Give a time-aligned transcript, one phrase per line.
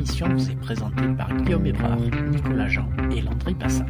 [0.00, 2.00] émission vous est présentée par Guillaume Ébrard,
[2.30, 3.84] Nicolas Jean et Landry Passin.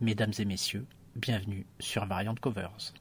[0.00, 0.86] Mesdames et messieurs,
[1.16, 2.92] bienvenue sur Variant Covers.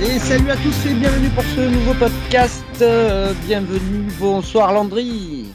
[0.00, 2.64] Et salut à tous et bienvenue pour ce nouveau podcast.
[2.80, 5.48] Euh, bienvenue, bonsoir Landry.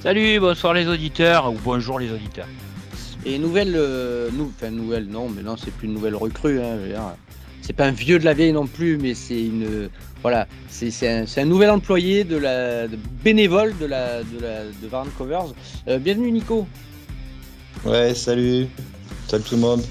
[0.00, 2.48] Salut, bonsoir les auditeurs, ou bonjour les auditeurs.
[3.24, 6.60] Et nouvelle, euh, nou- enfin nouvelle, non, mais non, c'est plus une nouvelle recrue.
[6.60, 7.14] Hein,
[7.60, 9.90] c'est pas un vieux de la vieille non plus, mais c'est une,
[10.26, 15.54] voilà, c'est un, nouvel employé de la de bénévole de la de la de Covers.
[15.86, 16.66] Euh, bienvenue Nico.
[17.84, 18.66] Ouais, salut.
[19.28, 19.82] Salut tout le monde.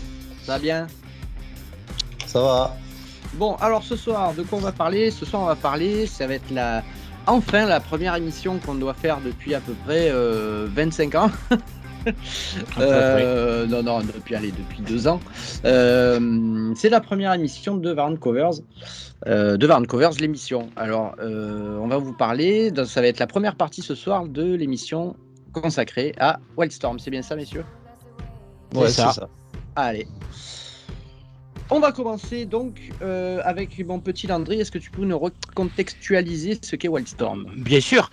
[0.44, 0.88] Ça va bien?
[2.28, 2.76] Ça va
[3.36, 5.10] Bon, alors ce soir, de quoi on va parler?
[5.10, 6.84] Ce soir, on va parler, ça va être la,
[7.28, 11.32] enfin la première émission qu'on doit faire depuis à peu près euh, 25 ans.
[12.80, 15.20] Euh, non, non, depuis, allez, depuis deux ans.
[15.66, 18.52] Euh, c'est la première émission de Varn Covers.
[19.28, 20.70] euh, de Varn Covers, l'émission.
[20.76, 24.28] Alors, euh, on va vous parler, donc, ça va être la première partie ce soir
[24.28, 25.16] de l'émission
[25.54, 27.00] consacrée à Wildstorm.
[27.00, 27.66] C'est bien ça, messieurs?
[28.74, 29.12] Ouais, ça.
[29.14, 29.30] c'est ça.
[29.76, 30.08] Allez.
[31.72, 34.60] On va commencer donc euh, avec mon petit Landry.
[34.62, 37.48] Est-ce que tu peux nous recontextualiser ce qu'est Wildstorm?
[37.58, 38.12] Bien sûr.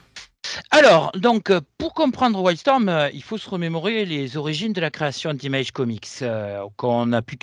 [0.70, 4.90] Alors, donc, euh, pour comprendre Wildstorm, euh, il faut se remémorer les origines de la
[4.90, 7.36] création d'Image Comics, euh, qu'on a, pu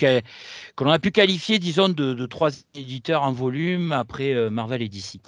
[1.10, 5.20] qualifier, disons, de, de trois éditeurs en volume après Marvel et DC.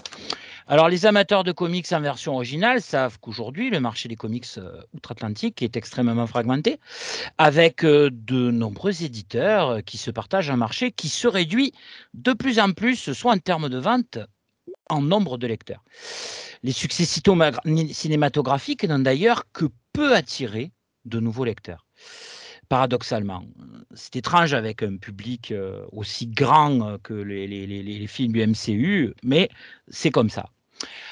[0.68, 4.46] Alors, les amateurs de comics en version originale savent qu'aujourd'hui, le marché des comics
[4.94, 6.78] outre-Atlantique est extrêmement fragmenté,
[7.38, 11.72] avec de nombreux éditeurs qui se partagent un marché qui se réduit
[12.14, 14.18] de plus en plus, soit en termes de vente,
[14.88, 15.82] en nombre de lecteurs.
[16.62, 20.70] Les succès cinématographiques n'ont d'ailleurs que peu attiré
[21.04, 21.86] de nouveaux lecteurs.
[22.68, 23.44] Paradoxalement,
[23.94, 29.50] c'est étrange avec un public euh, aussi grand euh, que les, films du MCU, mais
[29.88, 30.46] c'est comme ça.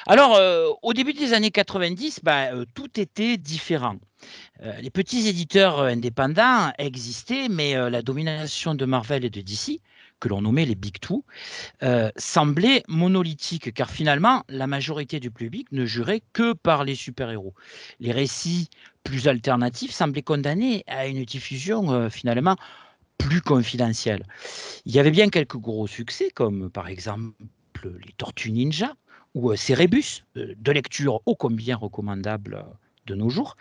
[0.06, 3.97] Alors, euh, au début des années 90, bah, euh, tout était différent.
[4.83, 9.81] Les petits éditeurs indépendants existaient, mais la domination de Marvel et de DC,
[10.20, 11.25] que l'on nommait les Big Two,
[11.82, 17.54] euh, semblait monolithique, car finalement, la majorité du public ne jurait que par les super-héros.
[17.98, 18.69] Les récits
[19.04, 22.56] plus alternatifs semblaient condamnés à une diffusion euh, finalement
[23.19, 24.25] plus confidentielle.
[24.86, 27.34] Il y avait bien quelques gros succès, comme par exemple
[27.84, 28.94] les Tortues Ninja
[29.34, 32.64] ou euh, Cerebus, euh, de lecture ô combien recommandable
[33.06, 33.56] de nos jours.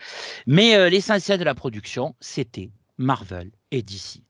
[0.46, 4.20] Mais l'essentiel de la production, c'était Marvel et DC.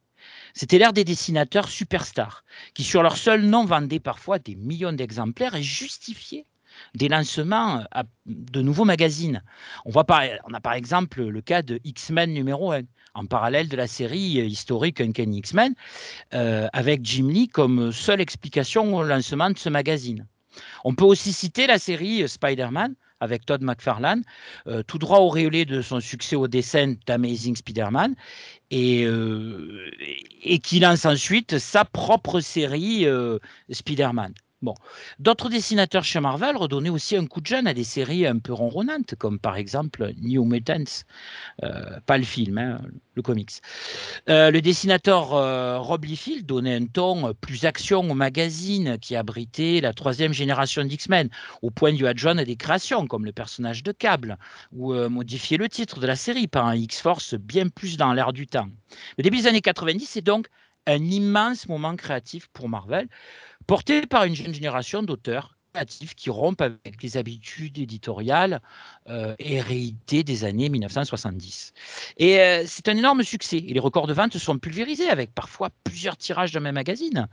[0.54, 2.44] C'était l'ère des dessinateurs superstars
[2.74, 6.46] qui, sur leur seul nom, vendaient parfois des millions d'exemplaires et justifiaient
[6.94, 9.42] des lancements euh, de nouveaux magazines.
[9.84, 10.04] On, a
[10.60, 12.82] par exemple le cas de X-Men numéro 1,
[13.14, 15.74] en parallèle de la série euh, historique Uncanny X-Men,
[16.34, 20.26] euh, avec Jim Lee comme seule explication au lancement de ce magazine.
[20.84, 24.24] On peut aussi citer la série Spider-Man avec Todd McFarlane,
[24.66, 28.14] euh, tout droit auréolé de son succès au dessin d'Amazing Spider-Man,
[28.70, 29.90] et, euh,
[30.62, 33.38] qui lance ensuite sa propre série euh,
[33.70, 34.32] Spider-Man.
[34.62, 34.74] Bon.
[35.18, 38.52] D'autres dessinateurs chez Marvel redonnaient aussi un coup de jeune à des séries un peu
[38.52, 41.02] ronronnantes, comme par exemple New Mutants,
[41.62, 42.82] euh, pas le film, hein,
[43.14, 43.52] le comics.
[44.28, 49.80] Euh, le dessinateur euh, Rob Liefeld donnait un ton plus action au magazine qui abritait
[49.80, 51.30] la troisième génération d'X-Men,
[51.62, 54.36] au point d'y adjoindre des créations comme le personnage de Cable,
[54.72, 58.46] ou modifier le titre de la série par un X-Force bien plus dans l'air du
[58.46, 58.68] temps.
[59.16, 60.48] Le début des années 90 c'est donc
[60.90, 63.08] un immense moment créatif pour Marvel,
[63.66, 68.60] porté par une jeune génération d'auteurs créatifs qui rompent avec les habitudes éditoriales
[69.08, 71.72] euh, héritées des années 1970.
[72.16, 73.60] Et euh, c'est un énorme succès.
[73.60, 77.28] Les records de vente sont pulvérisés avec parfois plusieurs tirages d'un même magazine,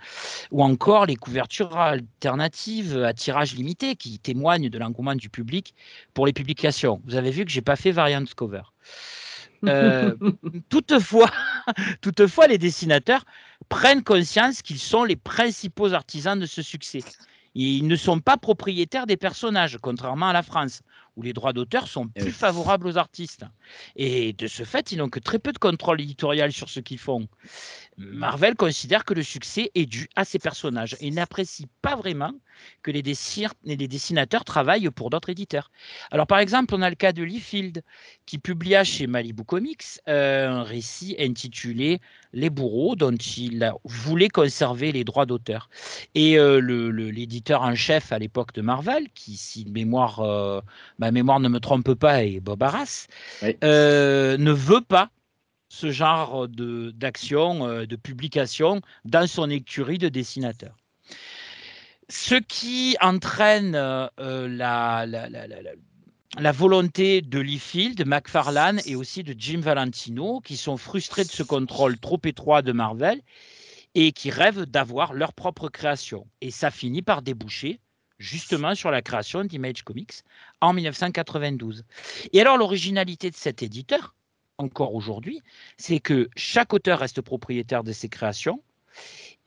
[0.51, 5.73] ou encore les couvertures alternatives à tirage limité qui témoignent de l'engouement du public
[6.13, 7.01] pour les publications.
[7.05, 8.61] Vous avez vu que j'ai pas fait variant cover.
[9.67, 10.15] Euh,
[10.69, 11.31] toutefois,
[12.01, 13.25] toutefois, les dessinateurs
[13.69, 16.99] prennent conscience qu'ils sont les principaux artisans de ce succès.
[17.59, 20.83] Ils ne sont pas propriétaires des personnages, contrairement à la France,
[21.15, 23.45] où les droits d'auteur sont Eh plus favorables aux artistes.
[23.95, 26.99] Et de ce fait, ils n'ont que très peu de contrôle éditorial sur ce qu'ils
[26.99, 27.27] font.
[27.97, 32.33] Marvel considère que le succès est dû à ces personnages et n'apprécie pas vraiment
[32.83, 35.71] que les, dessi- les dessinateurs travaillent pour d'autres éditeurs.
[36.11, 37.83] Alors par exemple, on a le cas de Lee Field
[38.25, 41.99] qui publia chez Malibu Comics euh, un récit intitulé
[42.33, 45.69] Les bourreaux dont il voulait conserver les droits d'auteur.
[46.15, 50.61] Et euh, le- le- l'éditeur en chef à l'époque de Marvel, qui si mémoire, euh,
[50.99, 53.07] ma mémoire ne me trompe pas, est Bob Arras,
[53.41, 53.55] Oui.
[53.63, 55.09] euh, ne veut pas
[55.69, 60.77] ce genre d'action, euh, de publication dans son écurie de dessinateurs.
[62.09, 69.59] Ce qui entraîne la, la, la, volonté de Lee Field, McFarlane et aussi de Jim
[69.59, 73.21] Valentino, qui sont frustrés de ce contrôle trop étroit de Marvel
[73.95, 76.27] et qui rêvent d'avoir leur propre création.
[76.41, 77.79] Et ça finit par déboucher
[78.19, 80.23] justement sur la création d'Image Comics
[80.61, 81.83] en 1992.
[82.33, 84.15] Et alors l'originalité de cet éditeur,
[84.57, 85.41] encore aujourd'hui,
[85.77, 88.61] c'est que chaque auteur reste propriétaire de ses créations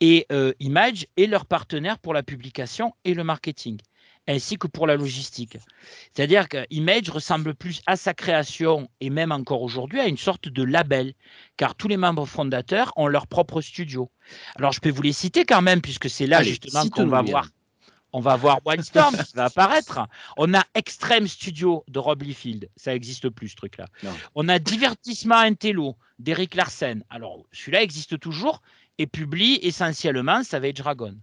[0.01, 3.79] et euh, Image est leur partenaire pour la publication et le marketing,
[4.27, 5.57] ainsi que pour la logistique.
[6.13, 10.63] C'est-à-dire qu'Image ressemble plus à sa création et même encore aujourd'hui à une sorte de
[10.63, 11.13] label,
[11.55, 14.09] car tous les membres fondateurs ont leur propre studio.
[14.55, 17.47] Alors je peux vous les citer quand même, puisque c'est là justement qu'on va voir
[18.13, 19.99] on va voir Wildstorm qui va apparaître.
[20.37, 22.69] On a Extreme Studio de Rob Liefeld.
[22.75, 23.85] Ça n'existe plus, ce truc-là.
[24.35, 27.03] On a Divertissement Intello d'Eric Larsen.
[27.09, 28.61] Alors, celui-là existe toujours
[29.01, 31.15] et publie essentiellement Savage Dragon.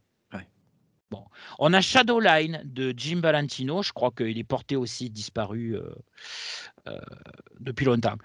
[1.11, 1.25] Bon.
[1.59, 3.83] On a Shadowline de Jim Valentino.
[3.83, 5.89] Je crois qu'il est porté aussi disparu euh,
[6.87, 6.99] euh,
[7.61, 8.17] depuis longtemps.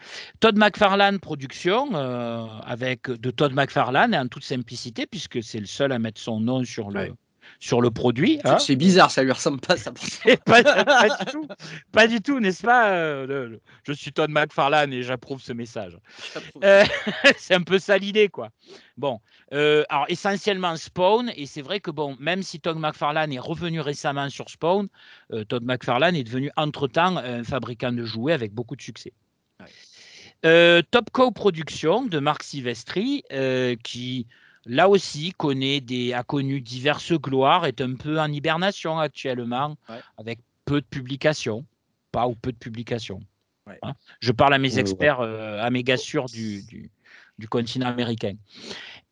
[0.41, 5.93] Todd McFarlane Production, euh, avec de Todd McFarlane, en toute simplicité, puisque c'est le seul
[5.93, 7.13] à mettre son nom sur le,
[7.59, 8.39] sur le produit.
[8.43, 8.59] Hein.
[8.59, 9.77] C'est bizarre, ça lui ressemble pas.
[9.77, 9.91] Ça.
[10.45, 11.47] pas, pas, du tout,
[11.91, 15.97] pas du tout, n'est-ce pas euh, Je suis Todd McFarlane et j'approuve ce message.
[16.63, 16.83] Euh,
[17.37, 18.49] c'est un peu ça l'idée, quoi.
[18.97, 19.19] Bon,
[19.53, 23.79] euh, alors essentiellement Spawn, et c'est vrai que bon, même si Todd McFarlane est revenu
[23.79, 24.87] récemment sur Spawn,
[25.47, 29.13] Todd McFarlane est devenu entre-temps un fabricant de jouets avec beaucoup de succès.
[30.41, 33.23] Top Co Production de Marc Silvestri,
[33.83, 34.27] qui
[34.65, 39.75] là aussi connaît des, a connu diverses gloires, est un peu en hibernation actuellement,
[40.17, 41.65] avec peu de publications,
[42.11, 43.21] pas ou peu de publications.
[43.81, 43.93] Hein.
[44.19, 48.35] Je parle à mes experts, euh, à mes gars sûrs du, du, continent américain.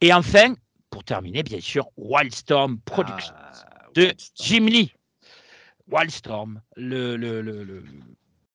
[0.02, 0.56] Et enfin,
[0.90, 3.52] pour terminer, bien sûr, Wildstorm Productions ah,
[3.94, 4.94] de Jim Lee.
[5.88, 7.84] Wildstorm, le, le, le,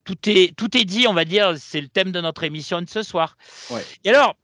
[0.04, 2.88] tout, est, tout est dit, on va dire, c'est le thème de notre émission de
[2.88, 3.36] ce soir.
[4.04, 4.36] Et alors,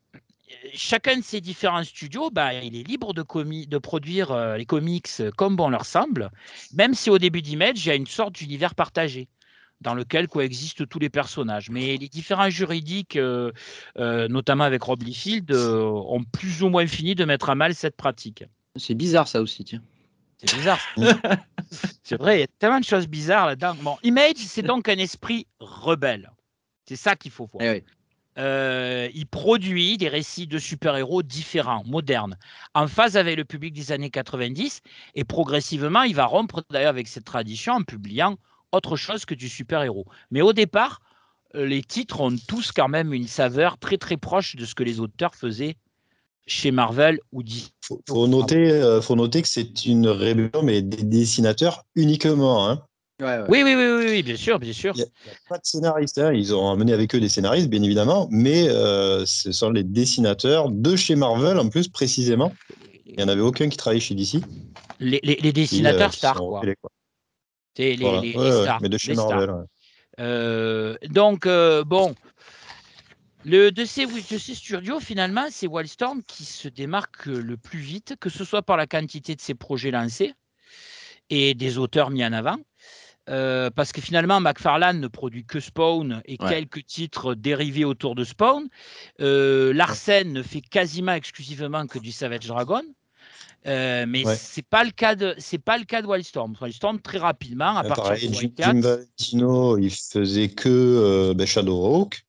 [0.74, 3.22] chacun de ces différents studios, bah, il est libre de,
[3.66, 6.30] de produire euh, les comics comme bon leur semble,
[6.74, 9.28] même si au début d'Image, il y a une sorte d'univers partagé
[9.80, 11.70] dans lequel coexistent tous les personnages.
[11.70, 13.50] Mais les différents juridiques, euh,
[13.98, 17.96] euh, notamment avec Rob Liefeld, ont plus ou moins fini de mettre à mal cette
[17.96, 18.44] pratique.
[18.76, 19.82] C'est bizarre ça aussi, tiens.
[20.38, 20.80] C'est bizarre.
[22.02, 23.76] c'est vrai, il y a tellement de choses bizarres là-dedans.
[23.82, 26.30] Bon, Image, c'est donc un esprit rebelle.
[26.86, 27.64] C'est ça qu'il faut voir.
[27.64, 27.84] Eh
[28.38, 32.36] euh, il produit des récits de super-héros différents, modernes,
[32.74, 34.80] en phase avec le public des années 90.
[35.14, 38.36] Et progressivement, il va rompre d'ailleurs avec cette tradition en publiant
[38.72, 40.06] autre chose que du super-héros.
[40.30, 41.00] Mais au départ,
[41.54, 44.82] euh, les titres ont tous quand même une saveur très très proche de ce que
[44.82, 45.76] les auteurs faisaient
[46.46, 47.70] chez Marvel ou DC.
[47.84, 52.68] Faut, faut noter, euh, que c'est une rébellion, mais des dessinateurs uniquement.
[52.68, 52.82] Hein.
[53.48, 54.92] Oui, oui, oui, oui, bien sûr, bien sûr.
[54.94, 56.18] Il n'y a, pas de scénaristes.
[56.18, 56.32] Hein.
[56.32, 60.70] Ils ont amené avec eux des scénaristes, bien évidemment, mais euh, ce sont les dessinateurs
[60.70, 62.52] de chez Marvel, en plus, précisément.
[63.06, 64.42] Il n'y en avait aucun qui travaillait chez DC.
[65.00, 66.62] Les, les, dessinateurs euh, stars, quoi.
[67.76, 68.80] C'est les, stars.
[68.82, 69.50] Mais de chez Marvel.
[70.20, 72.14] Euh, donc, bon.
[73.44, 78.14] Le, de, ces, de ces studios, finalement, c'est Wildstorm qui se démarque le plus vite,
[78.20, 80.32] que ce soit par la quantité de ses projets lancés
[81.28, 82.58] et des auteurs mis en avant,
[83.28, 88.24] euh, parce que finalement, McFarlane ne produit que Spawn et quelques titres dérivés autour de
[88.24, 88.68] Spawn.
[89.20, 92.82] Euh, Larsen ne fait quasiment exclusivement que du Savage Dragon.
[93.64, 96.56] Euh, mais c'est pas le cas de c'est pas le cas de Wildstorm.
[96.60, 102.24] Wildstorm très rapidement à partir de Jim, Jim Valentino, il faisait que ben, Shadowhawk.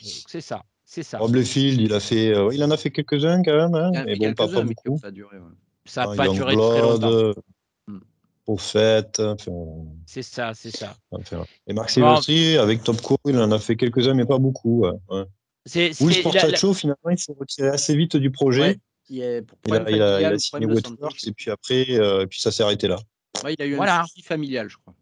[0.00, 1.18] c'est ça, c'est ça.
[1.18, 4.32] Rob Liefeld, il a fait, il en a fait quelques-uns quand même, hein, mais bon,
[4.32, 4.98] pas, pas beaucoup.
[4.98, 5.36] Ça a duré,
[5.84, 7.34] Ça n'a pas duré très longtemps
[8.58, 9.22] fait.
[10.06, 10.96] c'est ça, c'est ça.
[11.66, 14.86] et Marc aussi, avec Top Co, il en a fait quelques-uns, mais pas beaucoup.
[15.08, 15.24] Ouais.
[15.64, 18.78] C'est, Sportacho, finalement, il s'est retiré assez vite du projet.
[19.08, 22.98] il, a, signé Waterworks, et puis après, euh, puis ça s'est arrêté là.
[23.48, 24.94] il a eu un souci familial, je crois.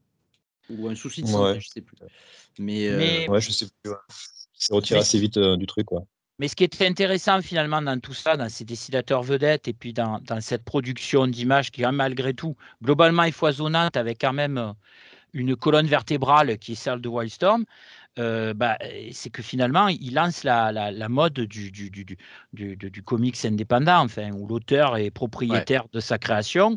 [0.70, 1.97] Ou un souci de santé, je sais plus.
[2.59, 3.92] Mais, euh, Ouais, je sais plus.
[3.92, 6.04] Il s'est retiré assez vite euh, du truc, quoi.
[6.40, 9.92] Mais ce qui est intéressant finalement dans tout ça, dans ces dessinateurs vedettes et puis
[9.92, 14.73] dans, cette production d'images qui est malgré tout globalement est foisonnante avec quand même euh,
[15.35, 17.66] une colonne vertébrale qui est celle de Wildstorm,
[18.18, 18.78] euh, bah,
[19.12, 22.04] c'est que finalement, il lance la, la, mode du, du, du,
[22.54, 26.76] du, du comics indépendant, enfin, où l'auteur est propriétaire de sa création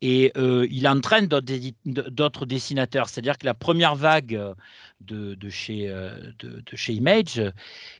[0.00, 3.08] et euh, il entraîne d'autres dessinateurs.
[3.08, 4.40] C'est-à-dire que la première vague
[5.06, 5.88] de, chez,
[6.38, 7.42] de, chez Image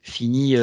[0.02, 0.56] finit,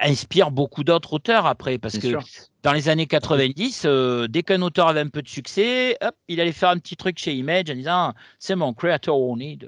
[0.00, 2.16] inspire beaucoup d'autres auteurs après, parce que
[2.62, 3.86] dans les années 90,
[4.28, 7.18] dès qu'un auteur avait un peu de succès, hop, il allait faire un petit truc
[7.18, 9.58] chez Image en disant c'est mon creator only.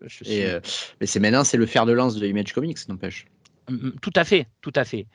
[0.00, 3.26] mais c'est maintenant c'est le fer de lance de Image Comics, n'empêche.
[4.02, 5.06] Tout à fait, tout à fait.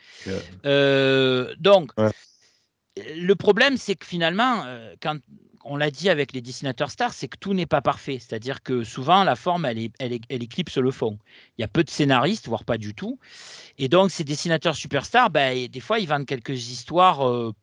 [1.60, 1.92] donc,
[3.16, 4.64] le problème, c'est que finalement,
[5.02, 5.18] quand
[5.66, 8.18] on l'a dit avec les dessinateurs stars, c'est que tout n'est pas parfait.
[8.20, 11.20] C'est-à-dire que souvent, la forme, elle, elle, éclipse le fond.
[11.58, 13.20] Il y a peu de scénaristes, voire pas du tout.
[13.78, 17.54] Et donc, ces dessinateurs superstars, ben, des fois, ils vendent quelques histoires euh,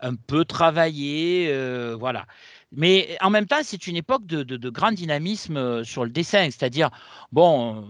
[0.00, 1.48] un peu travaillées.
[1.50, 2.26] Euh, voilà.
[2.72, 6.44] Mais en même temps, c'est une époque de, grand dynamisme euh, sur le dessin.
[6.44, 6.90] C'est-à-dire,
[7.30, 7.88] bon,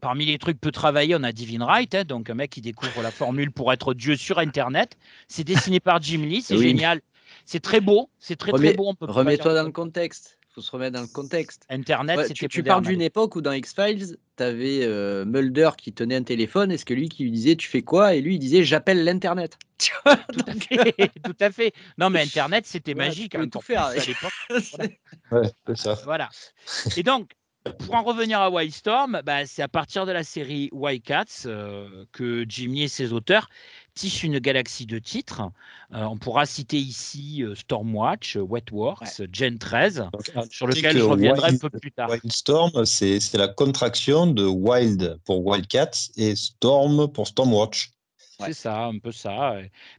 [0.00, 3.02] parmi les trucs peu travaillés, on a Divine Right, hein, donc un mec qui découvre
[3.02, 4.96] la formule pour être Dieu sur Internet.
[5.28, 7.00] C'est dessiné par Jim Lee, c'est génial.
[7.46, 8.92] C'est très beau, c'est très très beau.
[9.00, 10.38] Remets-toi dans le contexte.
[10.42, 11.64] Il faut se remettre dans le contexte.
[11.68, 16.16] Internet, tu, tu parles d'une époque où dans X-Files, tu avais euh, Mulder qui tenait
[16.16, 16.72] un téléphone.
[16.72, 18.14] Est-ce que lui qui lui disait tu fais quoi?
[18.14, 19.58] Et lui il disait j'appelle l'Internet.
[19.98, 21.72] tout, à fait.
[21.98, 23.32] Non mais Internet c'était magique.
[23.32, 24.32] Tu hein, tout faire à l'époque.
[25.30, 25.94] ouais, c'est ça.
[26.04, 26.30] Voilà.
[26.96, 27.32] Et donc,
[27.72, 32.44] pour en revenir à Wildstorm, bah, c'est à partir de la série Wildcats euh, que
[32.48, 33.48] Jimmy et ses auteurs
[33.96, 35.42] tissent une galaxie de titres.
[35.92, 40.04] Euh, on pourra citer ici euh, Stormwatch, Wetworks, Gen 13,
[40.50, 42.10] sur lequel je reviendrai un peu plus tard.
[42.10, 47.90] Wildstorm, c'est la contraction de Wild pour Wildcats et Storm pour Stormwatch.
[48.38, 49.56] C'est ça, un peu ça.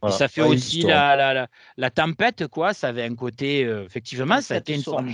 [0.08, 2.72] ça fait aussi la, la, tempête, quoi.
[2.72, 5.12] Ça avait un côté, effectivement, ça a été une forme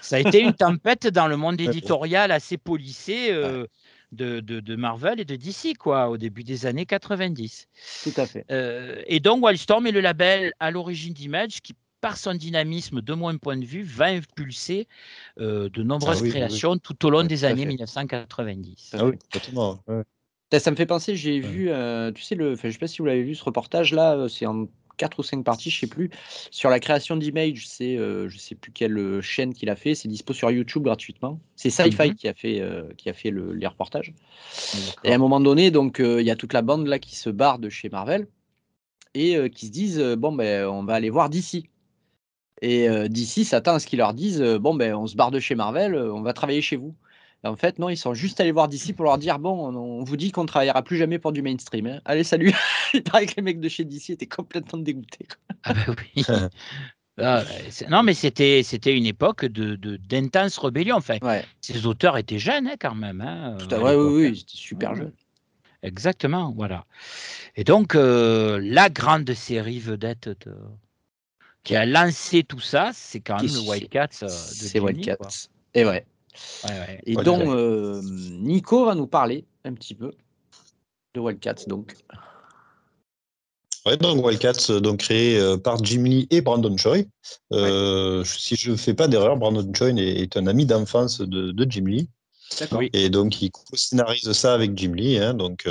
[0.00, 3.66] ça a été une tempête dans le monde éditorial assez policé euh,
[4.12, 7.66] de, de, Marvel et de DC, quoi, au début des années 90.
[8.04, 8.44] Tout à fait.
[8.50, 13.14] Euh, et donc, Wildstorm est le label à l'origine d'Image qui, par son dynamisme, de
[13.14, 14.86] mon point de vue, va impulser
[15.40, 18.92] euh, de nombreuses ah créations tout au long des années 1990.
[18.94, 19.82] Ah oui, totalement.
[20.52, 21.70] Ça me fait penser, j'ai vu,
[22.14, 24.66] tu sais, le, je ne sais pas si vous l'avez vu, ce reportage-là, c'est en
[24.98, 26.10] quatre ou cinq parties, je sais plus.
[26.50, 29.94] Sur la création d'image, c'est euh, je sais plus quelle euh, chaîne qu'il a fait.
[29.94, 31.40] C'est dispo sur YouTube gratuitement.
[31.56, 34.12] C'est Sci-Fi mmh qui a fait euh, qui a fait le, les reportages.
[35.04, 37.30] Et à un moment donné, donc il y a toute la bande là qui se
[37.30, 38.26] barre de chez Marvel
[39.14, 41.68] et qui se disent bon ben on va aller voir d'ici.
[42.60, 45.54] Et d'ici s'attend à ce qu'ils leur disent bon ben on se barre de chez
[45.54, 46.94] Marvel, on va travailler chez vous
[47.48, 50.16] en fait, non, ils sont juste allés voir d'ici pour leur dire bon, on, vous
[50.16, 51.86] dit qu'on ne travaillera plus jamais pour du mainstream.
[51.86, 52.00] Hein.
[52.04, 52.52] Allez, salut.
[52.94, 55.26] Il paraît que les mecs de chez DC étaient complètement dégoûtés.
[55.64, 56.24] Ah ben oui.
[57.20, 57.42] Ah,
[57.90, 60.94] non, mais c'était c'était une époque de d'intense rébellion.
[60.94, 61.18] Enfin,
[61.60, 63.20] ces auteurs étaient jeunes hein, quand même.
[63.20, 65.10] Hein, Tout à, oui, oui, ils étaient super jeunes.
[65.82, 66.84] Exactement, voilà.
[67.56, 70.30] Et donc, euh, la grande série vedette
[71.64, 74.22] qui a lancé tout ça, c'est quand même le Wildcats.
[74.22, 75.48] Euh, c'est Wildcats.
[75.74, 76.06] Et ouais.
[77.04, 80.12] Et donc, euh, Nico va nous parler un petit peu
[81.14, 81.66] de Wildcats.
[81.66, 81.96] Donc.
[83.86, 87.04] Ouais, donc Wildcats, euh, donc créé euh, par Jim Lee et Brandon Choi.
[88.24, 92.08] Si je ne fais pas d'erreur, Brandon Choi est, un ami d'enfance de, Jim Lee.
[92.92, 95.18] Et donc, il co-scénarise ça avec Jim Lee.
[95.18, 95.68] Hein, donc,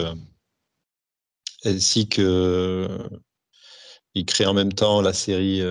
[1.66, 2.88] ainsi que
[4.14, 5.62] il crée en même temps la série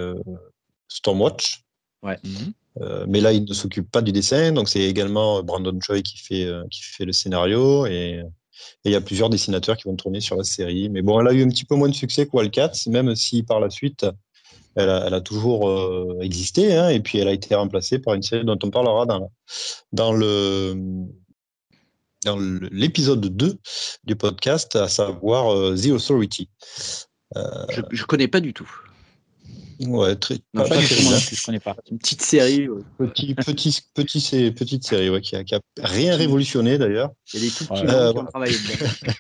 [0.89, 1.65] Stormwatch.
[2.03, 2.19] Ouais.
[2.23, 2.53] Mhm.
[2.81, 6.19] Euh, mais là, il ne s'occupe pas du dessin, donc c'est également Brandon Choi qui
[6.19, 6.65] fait, euh,
[7.01, 7.87] le scénario.
[7.87, 8.23] Et
[8.85, 10.89] il y a plusieurs dessinateurs qui vont tourner sur la série.
[10.89, 13.43] Mais bon, elle a eu un petit peu moins de succès que Wildcats, même si
[13.43, 14.07] par la suite,
[14.75, 16.75] elle a, toujours euh, existé.
[16.75, 19.31] Hein, et puis, elle a été remplacée par une série dont on parlera dans,
[19.93, 20.13] dans
[22.71, 23.59] l'épisode 2
[24.05, 26.51] du podcast, à savoir The Authority.
[27.35, 28.71] je ne connais pas du tout.
[29.81, 30.39] Ouais, très.
[30.55, 31.77] Non, pas, je connais pas.
[31.91, 32.69] Une petite série.
[32.99, 37.11] Petit, petit, petit, petite série ouais, qui, a, qui a rien révolutionné d'ailleurs.
[37.33, 39.13] Il y a des tout petits euh, qui ont travaillé dedans.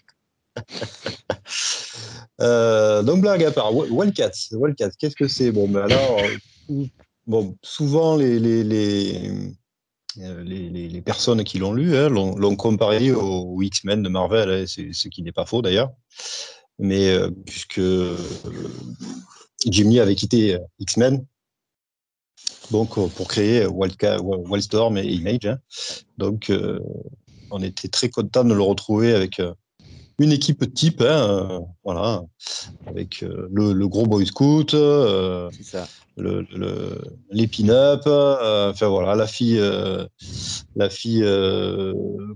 [2.40, 5.52] euh, donc blague à part, Wildcats, Wildcats, qu'est-ce que c'est?
[5.52, 6.20] Bon, ben alors,
[7.26, 9.30] bon, souvent les, les, les,
[10.20, 14.64] euh, les, les personnes qui l'ont lu hein, l'ont comparé aux X-Men de Marvel, hein,
[14.66, 15.90] ce qui n'est pas faux d'ailleurs.
[16.78, 18.16] Mais euh, puisque euh,
[19.64, 21.24] Jimmy avait quitté euh, X-Men
[22.70, 25.46] donc euh, pour créer Wildstorm et Image.
[25.46, 25.58] Hein.
[26.18, 26.80] Donc euh,
[27.50, 29.40] on était très content de le retrouver avec
[30.18, 32.22] une équipe type, hein, voilà,
[32.86, 35.48] avec le, gros boy scout, le,
[37.30, 39.62] les pin-up, enfin voilà, la fille,
[40.74, 41.24] la fille,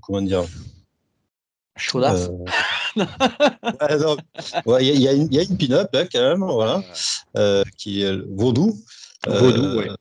[0.03, 0.45] comment dire,
[1.77, 2.31] chaudasse.
[2.97, 3.06] Il
[5.00, 6.82] y, a une pin-up hein, quand même, voilà,
[7.37, 8.76] euh, qui est vaudou.
[9.26, 9.94] Vaudou, euh,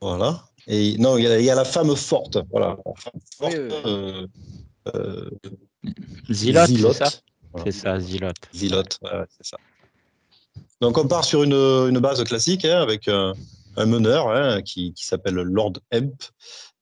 [0.00, 0.44] Voilà.
[0.66, 2.38] Et non, il y, a, la femme forte.
[2.50, 2.76] Voilà.
[3.40, 3.50] La
[6.66, 7.08] c'est ça?
[7.64, 8.36] C'est ça, Zilote.
[8.54, 9.56] Zilote, c'est ça.
[10.80, 13.34] Donc on part sur une, base classique hein, avec un,
[13.76, 16.14] meneur hein, qui, s'appelle Lord Hemp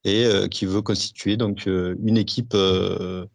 [0.04, 3.26] et euh, qui veut constituer donc euh, une équipe euh,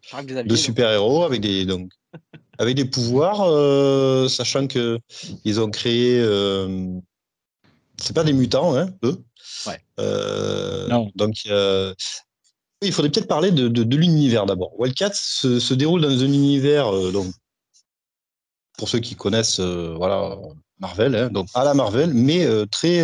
[0.45, 1.91] de super-héros avec des donc
[2.59, 4.99] avec des pouvoirs, sachant que
[5.43, 6.23] ils ont créé
[7.97, 9.23] c'est pas des mutants, hein, eux.
[9.65, 9.81] Ouais.
[11.15, 14.79] Donc il faudrait peut-être parler de, l'univers d'abord.
[14.79, 17.33] Wildcats se, se, déroule dans un univers donc
[18.77, 20.37] pour ceux qui connaissent voilà
[20.79, 23.03] Marvel, hein, donc à la Marvel, mais très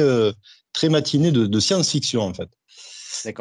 [0.74, 2.50] très matiné de science-fiction en fait.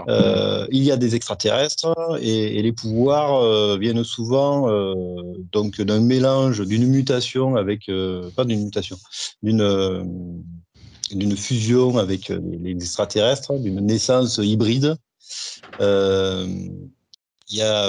[0.08, 4.94] Euh, il y a des extraterrestres et, les pouvoirs euh, viennent souvent euh,
[5.52, 7.90] donc d'un mélange, d'une mutation avec,
[8.36, 8.96] pas d'une mutation,
[9.42, 10.34] d'une
[11.10, 14.96] d'une fusion avec les extraterrestres, d'une naissance hybride.
[17.50, 17.86] Il y, a,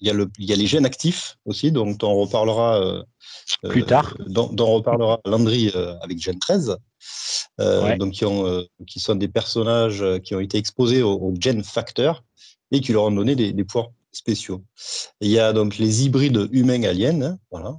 [0.00, 3.04] il, y a le, il y a les gènes actifs aussi, dont on reparlera
[3.68, 4.16] plus tard.
[4.26, 6.76] Dont, dont, on reparlera Landry avec Gen 13.
[7.60, 11.32] Euh, donc qui, ont, euh, qui sont des personnages euh, qui ont été exposés au,
[11.38, 12.24] Gen Factor
[12.72, 14.62] et qui leur ont donné des, pouvoirs spéciaux.
[15.20, 17.78] il y a donc les hybrides humains-aliens, hein, voilà,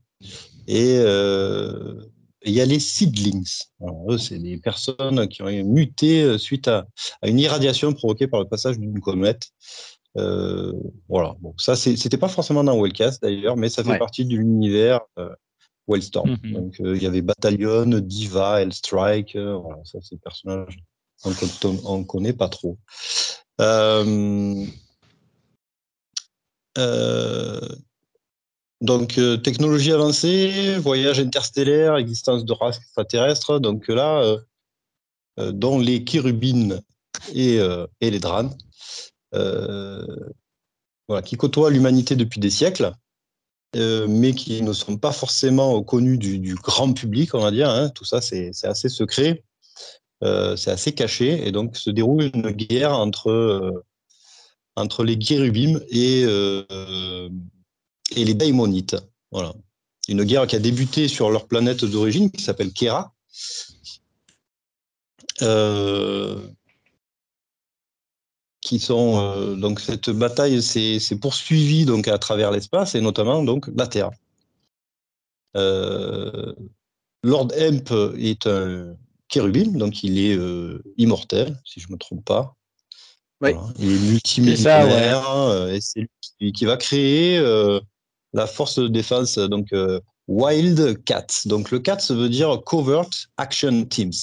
[0.67, 0.95] et
[2.47, 3.63] il y a les seedlings.
[4.09, 6.85] eux, c'est des personnes qui ont muté suite à,
[7.23, 9.49] une irradiation provoquée par le passage d'une comète.
[10.15, 11.35] Voilà.
[11.41, 15.01] Bon, ça, c'était pas forcément dans Wellcast d'ailleurs, mais ça fait partie de l'univers
[15.87, 16.37] Wellstorm.
[16.43, 16.53] Mhm.
[16.53, 19.35] Donc, euh, il y avait Battalion, Diva, Hellstrike.
[19.35, 20.79] Euh, voilà, ça, c'est des personnages
[21.23, 22.77] qu'on ne connaît pas trop.
[23.61, 24.65] Euh,
[28.81, 33.59] donc, technologie avancée, voyage interstellaire, existence de races extraterrestres.
[33.59, 34.37] Donc là,
[35.37, 36.81] dont les Kérubines
[37.33, 37.59] et,
[38.01, 38.55] et les Dranes,
[39.31, 42.93] voilà, qui côtoient l'humanité depuis des siècles.
[43.75, 47.69] Euh, mais qui ne sont pas forcément connus du, grand public, on va dire.
[47.69, 47.89] Hein.
[47.89, 49.43] Tout ça, c'est assez secret,
[50.23, 53.83] euh, c'est assez caché, et donc se déroule une guerre entre, euh,
[55.03, 56.25] les Guérubim et,
[58.15, 58.95] les Daimonites.
[60.07, 63.13] Une guerre qui a débuté sur leur planète d'origine, qui s'appelle Kera.
[68.65, 73.69] Qui sont euh, donc cette bataille s'est poursuivie donc à travers l'espace et notamment donc
[73.75, 74.09] la Terre.
[75.55, 76.53] Euh,
[77.23, 78.95] Lord Hemp est un
[79.27, 82.55] kérubim, donc il est euh, immortel, si je ne me trompe pas.
[83.43, 86.07] Il est multimillionnaire et c'est
[86.41, 87.39] lui qui va créer
[88.33, 89.67] la force de défense donc
[90.27, 91.27] Wild Cat.
[91.45, 94.13] Donc le CAT, ça veut dire Covert Action Teams.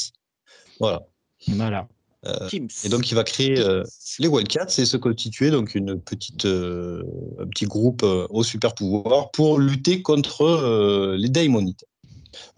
[0.81, 1.03] Voilà.
[1.47, 1.87] Voilà.
[2.27, 2.49] Euh,
[2.85, 3.83] et donc, il va créer euh,
[4.19, 7.03] les Wildcats et se constituer donc une petite, euh,
[7.41, 11.85] un petit groupe au super pouvoir pour lutter contre les Daimonites.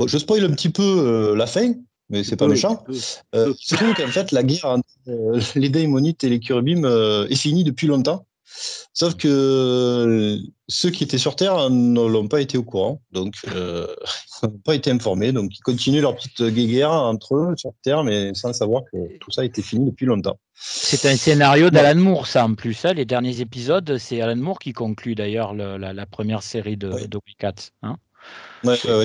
[0.04, 1.72] je spoil un petit peu la fin,
[2.10, 2.84] mais c'est pas méchant.
[3.32, 6.84] c'est qu'en fait, la guerre entre les Daimonites et les Cherubim
[7.28, 8.26] est finie depuis longtemps.
[8.92, 10.38] Sauf que
[10.68, 13.86] ceux qui étaient sur Terre ne l'ont pas été au courant, donc euh,
[14.42, 15.32] ils n'ont pas été informés.
[15.32, 19.30] Donc ils continuent leur petite guéguerre entre eux sur Terre, mais sans savoir que tout
[19.30, 20.38] ça a été fini depuis longtemps.
[20.54, 22.84] C'est un scénario d'Alan Moore, ça en plus.
[22.84, 22.94] Hein.
[22.94, 27.08] les derniers épisodes, c'est Alan Moore qui conclut d'ailleurs la, première série de, oui.
[27.82, 27.96] Hein
[28.62, 29.04] ouais, ouais,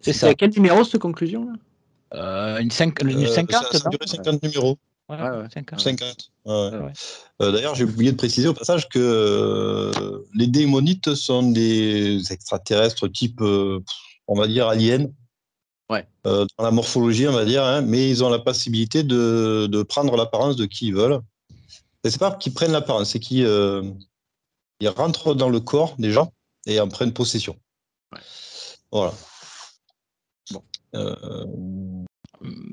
[0.00, 0.34] c'est ça.
[0.34, 1.48] Quel numéro cette conclusion
[2.14, 4.78] euh, une 5, une 50, euh, ça, 50 numéros.
[5.08, 5.18] Ouais,
[5.50, 6.30] 50.
[6.46, 6.90] Euh,
[7.38, 13.40] d'ailleurs, j'ai oublié de préciser au passage que euh, les démonites sont des extraterrestres type,
[13.42, 13.80] euh,
[14.28, 15.06] on va dire, aliens.
[15.90, 16.06] Ouais.
[16.24, 20.16] dans la morphologie, on va dire, hein, mais ils ont la possibilité de, de prendre
[20.16, 21.20] l'apparence de qui ils veulent.
[22.02, 23.46] Et c'est pas qu'ils prennent l'apparence, c'est qu'ils
[24.80, 26.32] ils rentrent dans le corps des gens
[26.66, 27.56] et en prennent possession.
[28.90, 29.12] Voilà.
[30.50, 30.62] Bon.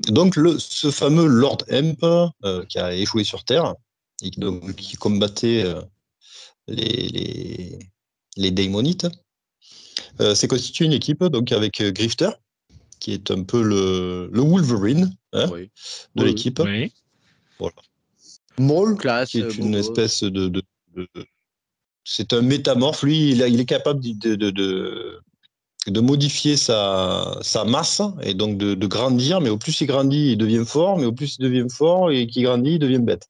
[0.08, 3.74] Donc, le, ce fameux Lord Hemp, euh, qui a échoué sur Terre,
[4.22, 5.80] et qui, donc, qui combattait euh,
[6.68, 7.78] les, les,
[8.36, 9.06] les, Daimonites,
[10.20, 12.30] euh, s'est constitué une équipe donc, avec Grifter,
[13.00, 15.48] qui est un peu le, le Wolverine hein,
[16.14, 16.60] de l'équipe.
[16.60, 16.92] Oui.
[17.58, 17.76] Voilà.
[18.58, 20.62] Maul, qui est une espèce de, de,
[22.04, 23.02] c'est un métamorphe.
[23.02, 25.20] Lui, il, il est capable de, de, de
[25.90, 30.36] modifier sa, sa, masse et donc de, de, grandir, mais au plus il grandit, il
[30.36, 33.28] devient fort, mais au plus il devient fort et qu'il grandit, il devient bête.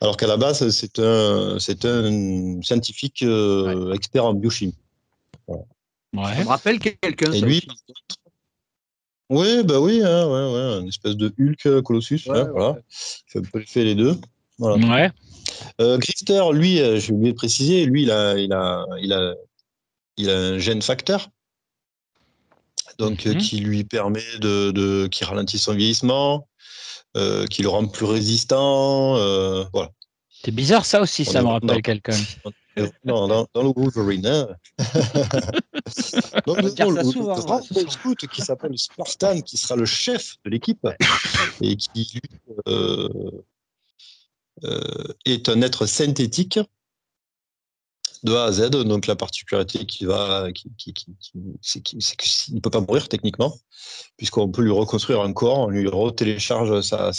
[0.00, 4.74] Alors qu'à la base, c'est un, c'est un scientifique euh, expert en biochimie.
[5.46, 5.58] Ouais.
[6.14, 7.32] Ça me rappelle quelqu'un.
[7.32, 7.66] Et lui,
[9.28, 12.78] Oui, bah oui, hein, ouais, ouais, une espèce de Hulk Colossus, hein, voilà.
[12.88, 14.16] Il fait un peu les deux.
[14.58, 14.86] Voilà.
[14.86, 15.10] Ouais.
[15.80, 19.34] Euh, Grifter, lui, j'ai oublié de préciser, lui, il a, il a, il a,
[20.20, 21.30] il a un gène facteur
[23.00, 23.38] donc mhm.
[23.38, 26.48] qui lui permet de, de qui ralentit son vieillissement,
[27.16, 29.16] euh, qui le rend plus résistant.
[29.16, 29.90] Euh, voilà.
[30.44, 32.16] C'est bizarre ça aussi, ça me rappelle quelqu'un.
[33.04, 34.26] Non, dans, dans, le Wolverine.
[34.26, 34.48] Hein.
[36.46, 40.88] Donc, le, le, scout qui s'appelle Spartan, qui sera le chef de l'équipe
[41.60, 42.20] et qui
[42.68, 43.08] euh,
[44.64, 46.60] euh, est un être synthétique
[48.24, 48.70] de A à Z.
[48.70, 51.12] Donc la particularité qui va, qui, qui, qui,
[51.60, 53.54] c'est qu'il ne peut pas mourir techniquement,
[54.16, 57.10] puisqu'on peut lui reconstruire un corps, on lui retélécharge sa,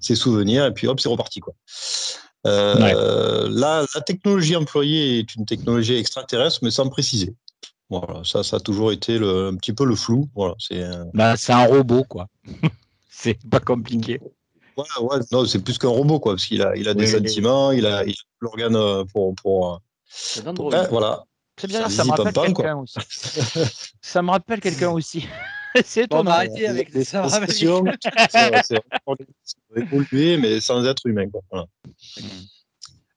[0.00, 1.54] ses souvenirs et puis hop, c'est reparti quoi.
[2.46, 7.34] Euh, la, technologie employée est une technologie extraterrestre, mais sans préciser.
[7.88, 10.28] Voilà, ça, ça a toujours été le, un petit peu le flou.
[10.34, 11.06] Voilà, c'est un...
[11.12, 12.26] Bah, c'est un robot, quoi.
[13.10, 14.18] c'est pas compliqué.
[14.76, 17.70] Ouais, ouais, non, c'est plus qu'un robot, quoi, parce qu'il a, il a des sentiments,
[17.70, 18.02] il a,
[18.40, 19.80] l'organe pour, pour,
[20.14, 20.44] c'est
[20.90, 21.24] voilà.
[21.58, 22.98] C'est bien, ça, me rappelle quelqu'un aussi.
[24.00, 25.26] ça me rappelle quelqu'un aussi.
[25.84, 27.84] c'est bon, on va arrêter avec les sensations.
[28.64, 28.80] c'est
[29.76, 31.26] évolué, mais sans être humain.
[31.50, 31.66] Voilà.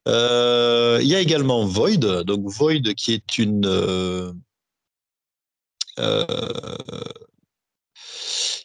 [0.08, 4.32] Euh, il y a également Void, donc Void qui est une euh,
[6.00, 6.26] euh,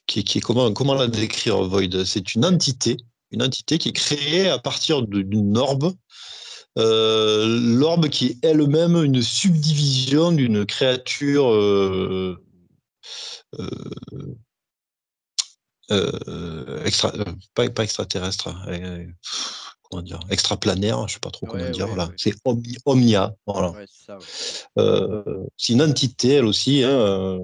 [0.06, 2.04] qui, qui, est comment comment la décrire Void?
[2.04, 2.98] C'est une entité,
[3.30, 5.94] une entité qui est créée à partir d'une orbe
[6.76, 12.36] l'orbe qui est elle-même une subdivision d'une créature euh,
[15.90, 17.12] euh, extra,
[17.54, 19.06] pas, pas, extraterrestre, hein,
[19.82, 21.88] comment dire, extraplanaire, je sais pas trop comment dire.
[21.88, 22.10] voilà.
[22.16, 22.34] C'est
[22.86, 23.34] Omnia.
[23.46, 23.74] Voilà.
[25.56, 27.40] c'est une entité, elle aussi, hein,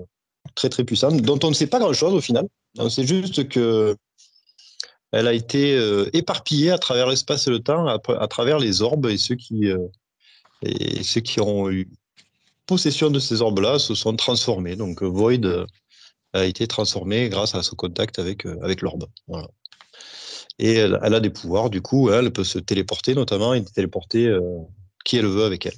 [0.55, 2.47] très très puissante, dont on ne sait pas grand-chose au final.
[2.89, 3.97] C'est juste que
[5.13, 9.07] elle a été euh, éparpillée à travers l'espace et le temps, à, travers les orbes,
[9.07, 9.79] et ceux qui, euh,
[10.63, 11.89] et ceux qui ont eu
[12.67, 14.77] possession de ces orbes-là se sont transformés.
[14.77, 15.67] Donc Void
[16.33, 19.07] a été transformé grâce à son contact avec, euh, avec l'orbe.
[20.59, 24.35] Et elle, a des pouvoirs, du coup, elle peut se téléporter notamment et téléporter
[25.05, 25.77] qui elle veut avec elle.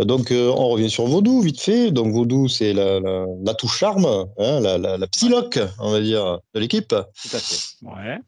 [0.00, 1.92] Donc, euh, on revient sur Vaudou, vite fait.
[1.92, 6.60] Donc, Vaudou, c'est la, la, touche charme, hein, la, la, psyloc, on va dire, de
[6.60, 6.88] l'équipe.
[6.88, 7.76] Tout à fait.
[7.82, 8.18] Ouais.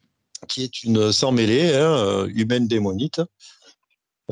[0.49, 3.21] Qui est une sans mêlée, hein, euh, humaine démonite.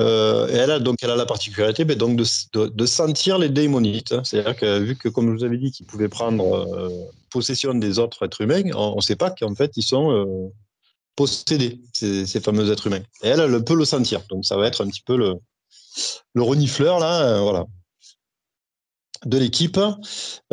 [0.01, 3.47] Euh, et elle a donc elle a la particularité ben, donc de, de, sentir les
[3.47, 4.13] démonites.
[4.25, 6.91] C'est-à-dire que vu que, comme je vous avais dit, qu'ils pouvaient prendre
[7.29, 10.51] possession des autres êtres humains, on ne sait pas qu'en fait ils sont
[11.15, 13.03] possédés, ces, ces, fameux êtres humains.
[13.23, 14.21] Et elle, elle peut le sentir.
[14.29, 15.35] Donc ça va être un petit peu le,
[16.33, 17.65] le renifleur, là, euh, voilà,
[19.25, 19.79] de l'équipe.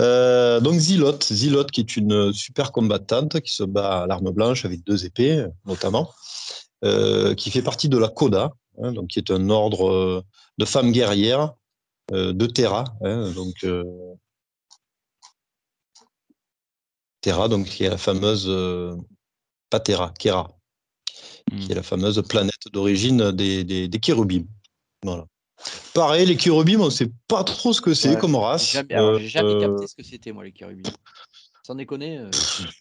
[0.00, 4.64] Euh, donc Zilote, Zilote qui est une super combattante qui se bat à l'arme blanche
[4.64, 6.10] avec deux épées, notamment,
[6.84, 8.50] euh, qui fait partie de la Coda,
[8.82, 10.24] hein, donc qui est un ordre
[10.58, 11.52] de femmes guerrières
[12.10, 13.64] de Terra, hein, donc
[17.20, 18.50] Terra, donc qui est la fameuse
[19.70, 20.50] pas Terra, Kera,
[21.60, 24.00] qui est la fameuse planète d'origine des, des, des
[25.02, 25.26] Voilà.
[25.94, 28.72] Pareil, les Kirubim, on ne sait pas trop ce que c'est comme race.
[28.72, 30.82] J'ai jamais, jamais, capté ce que c'était, moi, les Kirubim.
[31.64, 32.18] Sans déconner.
[32.18, 32.30] Euh...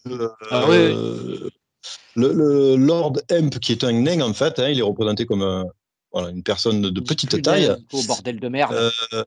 [0.08, 0.66] euh ah,
[2.16, 5.66] le, Lord Hemp, qui est un nain, en fait, hein, il est représenté comme
[6.12, 7.74] voilà, une personne de petite taille.
[7.94, 8.92] Au bordel de merde.
[9.14, 9.24] Euh,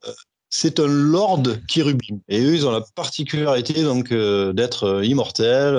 [0.50, 2.20] c'est un Lord Kirubim.
[2.28, 5.74] Et eux, ils ont la particularité donc euh, d'être immortels,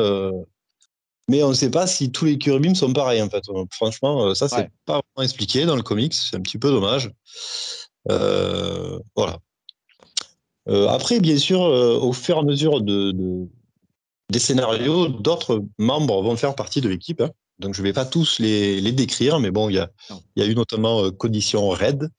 [1.28, 3.44] mais on ne sait pas si tous les Kirubim sont pareils, en fait.
[3.72, 6.14] Franchement, euh, ça, c'est pas vraiment expliqué dans le comics.
[6.14, 7.12] C'est un petit peu dommage.
[8.12, 9.40] Euh, voilà.
[10.68, 13.14] Euh, après, bien sûr, au fur et à mesure de,
[14.30, 17.22] des scénarios, d'autres membres vont faire partie de l'équipe.
[17.22, 17.32] Hein.
[17.58, 19.90] Donc, je ne vais pas tous les, les décrire, mais bon, il y a,
[20.36, 22.10] y a eu notamment Condition Red.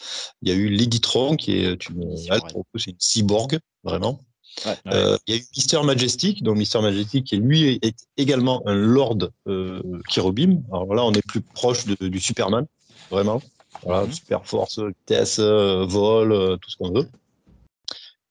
[0.43, 4.21] Il y a eu Lady Tron, qui est une, une cyborg, vraiment.
[4.87, 8.75] Euh, il y a eu Mister Majestic, donc Mister Majestic qui lui est également un
[8.75, 10.63] Lord euh, Kirobim.
[10.73, 12.67] Alors là, on est plus proche du Superman,
[13.11, 13.43] vraiment.
[13.83, 14.13] Voilà, mhm.
[14.13, 17.09] super force, vitesse, euh, vol, tout ce qu'on veut.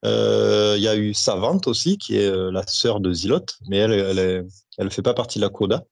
[0.04, 4.48] Il y a eu Savante aussi, qui est la sœur de Zilot, mais elle, elle,
[4.78, 5.84] elle fait pas partie de la Coda.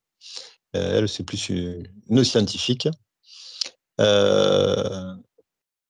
[0.73, 2.87] elle, c'est plus une, scientifique.
[3.97, 4.03] Il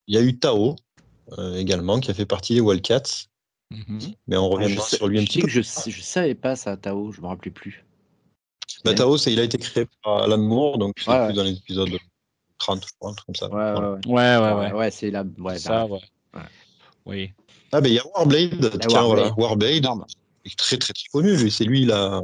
[0.07, 0.75] y a eu Tao
[1.55, 3.27] également, qui a fait partie des Wildcats.
[3.73, 4.13] Mhm.
[4.27, 5.47] Mais on revient ah, sur lui un petit peu.
[5.47, 7.83] Je, je savais pas ça, Tao, je me rappelais plus.
[8.85, 11.89] Bah, Tao, il a été créé par Alan Moore, donc c'est plus dans les épisodes
[12.59, 13.49] 30, je crois, un truc comme ça.
[13.49, 14.53] Ouais, ouais, ouais.
[14.53, 15.23] Ouais, ouais, c'est la.
[15.39, 15.99] Ouais, ça, ouais.
[17.05, 17.31] Oui.
[17.71, 19.87] Ah, ben il y a Warblade, tiens, voilà, Warblade.
[20.57, 21.35] très très très connu.
[21.35, 22.21] Lui, c'est lui là.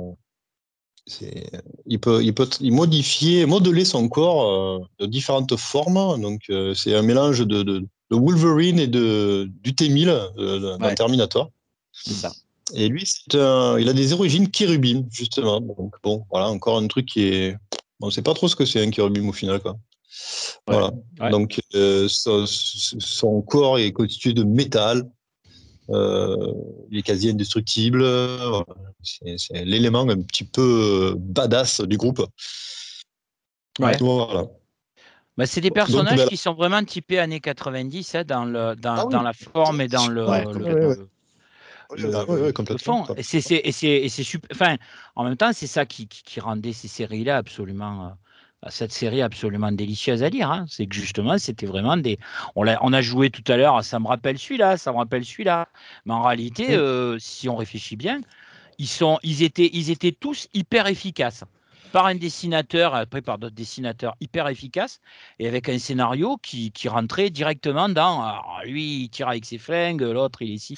[1.88, 6.22] Il peut, il peut modifier, modeler son corps de différentes formes.
[6.22, 11.52] Donc, c'est un mélange de, de, Wolverine et de, du T-1000 d'un Terminator.
[11.92, 12.32] C'est ça.
[12.74, 13.40] Et lui, il
[13.90, 15.60] a des origines kérubines, justement.
[15.60, 17.58] Donc, bon, voilà, encore un truc qui est.
[18.02, 19.78] On ne sait pas trop ce que c'est un kérubim au final, quoi.
[20.68, 20.92] Voilà.
[21.32, 25.10] Donc, euh, son, corps est constitué de métal.
[25.90, 26.54] Euh,
[26.92, 28.06] il est quasi indestructible.
[29.02, 32.24] C'est l'élément un petit peu badass du groupe.
[33.80, 33.98] Ouais.
[33.98, 34.48] Voilà.
[35.40, 39.06] Bah, c'est des personnages qui sont vraiment typés années 90 hein, dans, le, dans, ah
[39.10, 40.28] dans, la forme et dans le.
[43.16, 44.50] Et c'est super.
[44.54, 44.76] Enfin,
[45.16, 48.08] en même temps, c'est ça qui, qui, rendait ces séries-là absolument.
[48.08, 50.52] Euh, cette série absolument délicieuse à lire.
[50.52, 50.66] Hein.
[50.68, 52.20] C'est que justement, c'était vraiment des.
[52.58, 55.24] On a, on a joué tout à l'heure, ça me rappelle celui-là, ça me rappelle
[55.24, 55.70] celui-là.
[56.04, 58.20] Mais en réalité, euh, si on réfléchit bien,
[58.78, 61.46] ils, sont, ils, étaient, ils étaient tous hyper efficaces
[61.92, 65.02] par un dessinateur, après par d'autres dessinateurs hyper efficaces,
[65.40, 68.24] et avec un scénario qui, qui rentrait directement dans
[68.66, 70.78] lui, il tire avec ses flingues, l'autre, il est ici.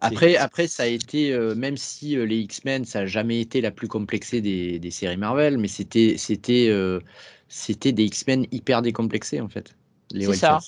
[0.00, 3.60] Après, après, ça a été, euh, même si euh, les X-Men, ça n'a jamais été
[3.60, 7.00] la plus complexée des, des séries Marvel, mais c'était, c'était, euh,
[7.48, 9.76] c'était des X-Men hyper décomplexés, en fait.
[10.10, 10.58] C'est ça.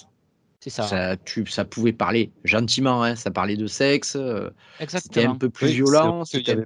[0.65, 0.85] C'est ça.
[0.85, 4.17] Ça, tu, ça pouvait parler gentiment, hein, ça parlait de sexe.
[4.17, 4.49] Euh,
[4.89, 6.23] c'était un peu plus violent.
[6.33, 6.65] Il n'y avait,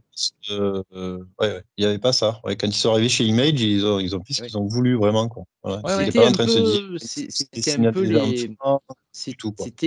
[0.50, 2.40] euh, ouais, il y avait, pas ça.
[2.44, 4.94] quand ils sont arrivés chez Image, ils ont, ils ont fait ce qu'ils ont voulu
[4.94, 5.28] vraiment.
[5.28, 5.42] Quoi.
[5.64, 6.04] Voilà.
[6.04, 8.36] C'était un peu les.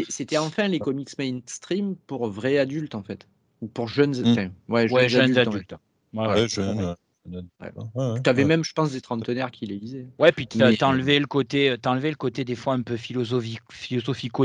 [0.09, 3.29] C'était enfin les comics mainstream pour vrais adultes, en fait.
[3.61, 4.31] Ou pour jeunes, mmh.
[4.31, 5.73] enfin, ouais, jeunes, jeunes adultes.
[6.13, 6.97] adultes.
[7.29, 10.07] Ouais, tu avais même, je pense, des trentenaires qui les lisaient.
[10.17, 13.61] Ouais, puis tu as, enlevé le côté, enlevé le côté des fois un peu philosophique,
[13.71, 14.43] philosophico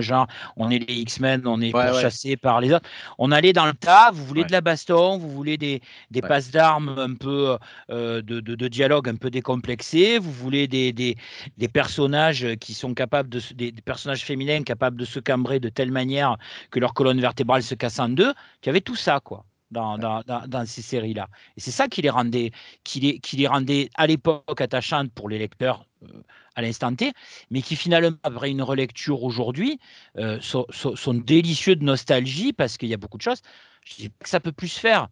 [0.00, 2.88] genre on est les X-Men, on est chassés par les autres.
[3.18, 5.80] On allait dans le tas, vous voulez de la baston, vous voulez des,
[6.10, 7.56] des passes d'armes un peu
[7.90, 11.16] euh, de, de, dialogue un peu décomplexés, vous voulez des, des,
[11.56, 15.90] des, personnages qui sont capables de des, personnages féminins capables de se cambrer de telle
[15.90, 16.36] manière
[16.70, 18.34] que leur colonne vertébrale se casse en deux.
[18.60, 21.28] Tu avais tout ça, quoi dans, dans, dans, ces séries-là.
[21.56, 22.50] Et c'est ça qui les rendait,
[22.84, 26.22] qui les, qui les rendait à l'époque attachantes pour les lecteurs euh,
[26.56, 27.12] à l'instant T,
[27.50, 29.78] mais qui finalement, après une relecture aujourd'hui,
[30.18, 33.40] euh, sont, sont, délicieux de nostalgie parce qu'il y a beaucoup de choses.
[33.84, 35.08] Je dis que ça peut plus se faire,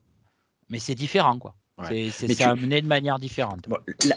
[0.68, 1.54] mais c'est différent, quoi.
[1.84, 3.68] C'est amené de manière différente.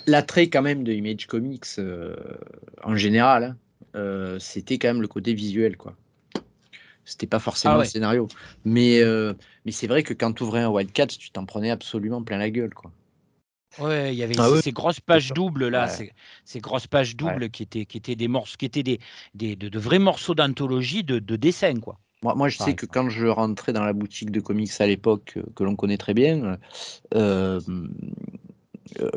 [0.07, 2.15] L'attrait quand même de Image Comics euh,
[2.83, 3.55] en général,
[3.93, 5.95] hein, c'était quand même le côté visuel, quoi.
[7.11, 8.29] C'était pas forcément ah un scénario.
[8.63, 9.33] Mais, euh,
[9.65, 12.49] mais c'est vrai que quand tu ouvrais un Wildcat, tu t'en prenais absolument plein la
[12.49, 12.73] gueule.
[12.73, 12.89] Quoi.
[13.79, 15.89] Ouais, il y avait ah ces, grosses pages doubles là,
[16.45, 18.99] ces, grosses pages doubles qui étaient qui étaient des morceaux, qui étaient des,
[19.33, 21.97] des de, vrais morceaux d'anthologie de, de dessin quoi.
[22.23, 25.33] Moi, moi je sais que quand je rentrais dans la boutique de comics à l'époque
[25.35, 26.57] euh, que l'on connaît très bien,
[27.13, 27.59] euh,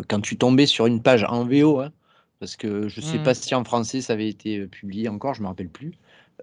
[0.09, 1.93] quand tu tombais sur une page en VO, hein,
[2.41, 3.23] parce que je sais mmh.
[3.23, 5.95] pas si en français ça avait été publié encore, je me rappelle plus.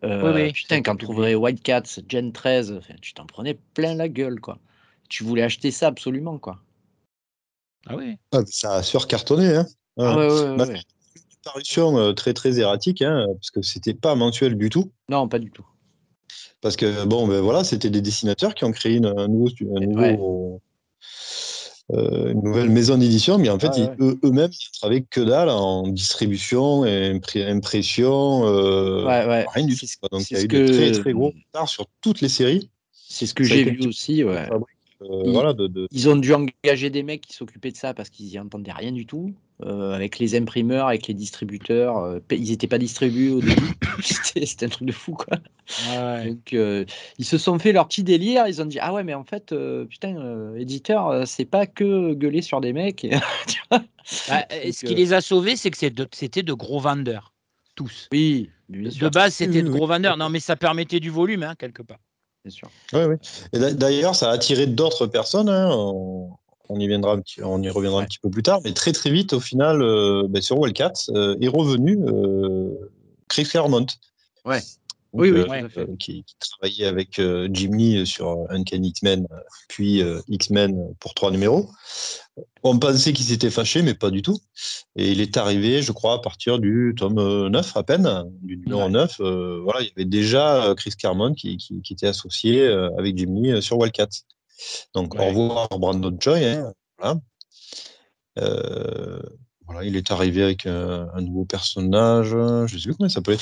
[0.04, 4.40] Euh, putain, quand tu trouverais White Cats, Gen 13, tu t'en prenais plein la gueule,
[4.40, 4.58] quoi.
[5.10, 6.60] Tu voulais acheter ça absolument, quoi.
[7.88, 8.18] Ah oui.
[8.32, 9.66] Ah, ça a surcartonné, hein.
[9.98, 10.82] Ah, ouais, ouais, bah, Une
[11.44, 14.92] parution euh, très très erratique, hein, parce que c'était pas mensuel du tout.
[15.10, 15.66] Non, pas du tout.
[16.62, 19.86] Parce que bon, ben voilà, c'était des dessinateurs qui ont créé une, un nouveau, un
[19.86, 20.60] nouveau euh,
[21.94, 26.86] une nouvelle maison d'édition, mais en fait, ah eux-mêmes, ils, travaillaient que dalle en distribution,
[26.86, 29.06] et impression, euh,
[29.54, 29.86] rien du tout.
[30.12, 30.58] Donc, il y a eu que...
[30.58, 32.70] de très, très gros retard sur toutes les séries.
[32.92, 34.24] C'est ce que j'ai vu aussi.
[34.24, 34.48] Ouais.
[34.52, 34.60] Euh,
[35.02, 38.28] ils, voilà, de, ils, ont dû engager des mecs qui s'occupaient de ça parce qu'ils
[38.28, 39.34] n'y entendaient rien du tout.
[39.64, 41.98] Euh, avec les imprimeurs, avec les distributeurs.
[41.98, 43.76] Euh, ils n'étaient pas distribués au début.
[44.02, 45.38] C'était un truc de fou, quoi.
[46.26, 48.48] Donc, ils se sont fait leur petit délire.
[48.48, 49.54] Ils ont dit Ah ouais, mais en fait,
[49.88, 53.06] putain, éditeur, c'est pas que gueuler sur des mecs.
[54.28, 57.34] Bah, ce qui les a sauvés, c'est que c'était de, gros vendeurs.
[57.76, 58.10] Tous.
[58.12, 60.18] Oui, de base, c'était de gros vendeurs.
[60.18, 62.00] Non, mais ça permettait du volume, hein, quelque part
[62.50, 62.70] sûr.
[63.54, 65.50] D'ailleurs, ça a attiré d'autres personnes.
[65.50, 65.70] Hein.
[66.70, 69.34] On, y viendra, on y reviendra un petit peu plus tard, mais très très vite,
[69.34, 72.72] au final, euh, ben, sur Wildcat euh, est revenu euh,
[73.28, 73.86] Chris Claremont.
[74.46, 74.62] Ouais.
[75.14, 77.20] Oui, oui, qui, travaillait avec
[77.52, 79.28] Jim Lee sur Uncanny X-Men,
[79.68, 81.70] puis X-Men pour trois numéros.
[82.64, 84.40] On pensait qu'il s'était fâché, mais pas du tout.
[84.96, 88.90] Et il est arrivé, je crois, à partir du tome 9 à peine, du numéro
[88.90, 89.18] 9.
[89.20, 91.58] voilà, il y avait déjà Chris Claremont qui,
[91.90, 92.66] était associé
[92.98, 94.10] avec Jim Lee sur Wildcat.
[94.94, 96.46] Donc, au revoir Brandon Joy.
[96.46, 97.20] Hein,
[98.38, 99.84] voilà.
[99.84, 102.30] il est arrivé avec un nouveau personnage.
[102.30, 103.38] Je ne sais plus comment il s'appelait.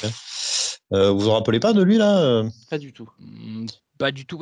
[0.91, 3.09] Euh, vous vous rappelez pas de lui là Pas du tout.
[3.19, 4.39] Mmh, Pas du tout.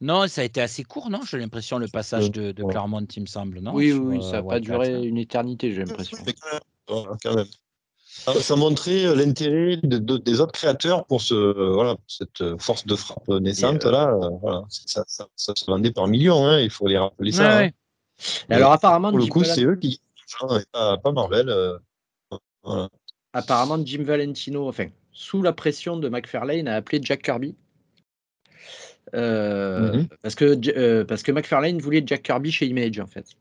[0.00, 1.22] non, ça, a été assez court, non?
[1.28, 3.74] J'ai l'impression le passage de, de Claremont, il me semble, non?
[3.74, 6.18] Oui, oui, ça n'a pas duré une éternité, j'ai l'impression.
[6.86, 7.46] Quand même.
[8.06, 11.34] Ça, montrait euh, l'intérêt des autres créateurs pour ce,
[11.72, 13.84] voilà, cette euh, force de frappe naissante.
[13.84, 15.04] là, voilà, ça,
[15.36, 17.64] se vendait par millions, hein, il faut les rappeler ça.
[17.64, 17.70] Hein.
[18.50, 20.00] alors, apparemment, pour le coup, c'est eux qui.
[20.72, 21.52] Pas, pas Marvel.
[23.32, 27.56] Apparemment, Jim Valentino, enfin, sous la pression de McFarlane, a appelé Jack Kirby.
[29.14, 30.08] Euh, mhm.
[30.22, 33.36] parce, que, parce que McFarlane voulait Jack Kirby chez Image, en fait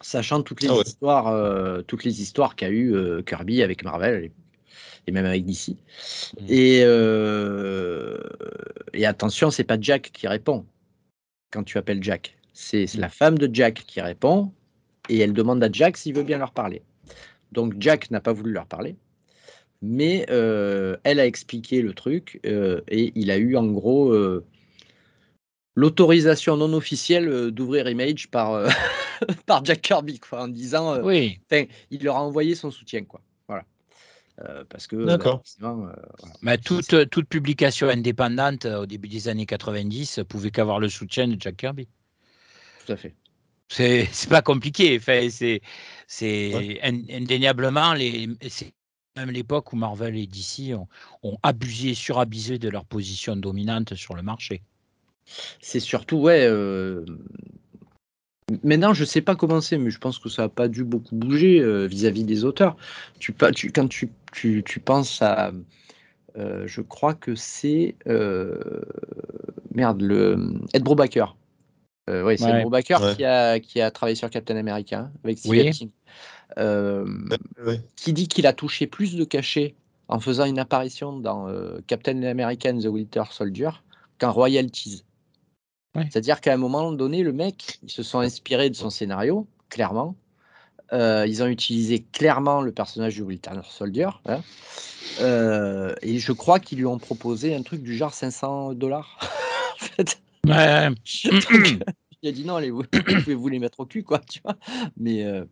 [0.00, 4.30] sachant toutes les ah histoires, euh, toutes les histoires qu'a eu euh, Kirby avec Marvel
[5.06, 5.70] et, même avec DC.
[5.70, 6.44] Mm.
[6.48, 8.18] Et, euh,
[8.92, 10.66] et attention, c'est pas Jack qui répond
[11.50, 12.36] quand tu appelles Jack.
[12.52, 13.00] C'est mm.
[13.00, 14.52] la femme de Jack qui répond
[15.08, 16.82] et elle demande à Jack s'il veut bien leur parler.
[17.52, 18.96] Donc Jack n'a pas voulu leur parler,
[19.82, 24.12] mais elle a expliqué le truc et il a eu en gros
[25.78, 28.68] l'autorisation non officielle euh, d'ouvrir Image par, euh,
[29.46, 30.94] par Jack Kirby, quoi, en disant.
[30.94, 31.38] Euh, oui.
[31.90, 33.20] Il leur a envoyé son soutien, quoi.
[33.46, 33.64] Voilà.
[34.68, 34.96] parce que.
[34.96, 35.42] D'accord.
[36.42, 41.40] Mais toute, toute publication indépendante au début des années 90 pouvait qu'avoir le soutien de
[41.40, 41.86] Jack Kirby.
[42.84, 43.14] Tout à fait.
[43.68, 44.96] C'est pas compliqué.
[44.98, 45.60] Enfin, c'est
[46.08, 48.28] c'est indéniablement les,
[49.18, 50.88] même l'époque où Marvel et DC ont,
[51.22, 54.62] ont abusé, surabusé de leur position dominante sur le marché.
[55.60, 56.46] C'est surtout, ouais.
[56.46, 57.04] Euh,
[58.62, 61.14] maintenant, je sais pas comment c'est, mais je pense que ça n'a pas dû beaucoup
[61.14, 62.76] bouger euh, vis-à-vis des auteurs.
[63.18, 65.52] Tu, tu, quand tu, tu, tu penses à.
[66.36, 67.96] Euh, je crois que c'est.
[69.74, 70.54] merde, le.
[70.72, 71.36] Ed Brubaker.
[72.08, 75.90] oui, c'est Ed Brubaker qui, a, qui a travaillé sur Captain America avec Steve
[76.56, 79.74] Qui dit qu'il a touché plus de cachets
[80.08, 81.48] en faisant une apparition dans
[81.86, 83.70] Captain America and the Winter Soldier
[84.18, 85.04] qu'en royalties.
[85.94, 90.14] C'est-à-dire qu'à un moment donné, le mec, ils se sont inspirés de son scénario, clairement.
[90.92, 94.08] Euh, ils ont utilisé clairement le personnage de Winter Soldier.
[94.26, 94.40] Hein.
[95.20, 99.18] Euh, et je crois qu'ils lui ont proposé un truc du genre 500 dollars.
[100.46, 100.88] Ouais.
[102.22, 104.56] il a dit non, allez, vous, pouvez vous les mettre au cul, quoi, tu vois.
[104.96, 105.44] Mais euh,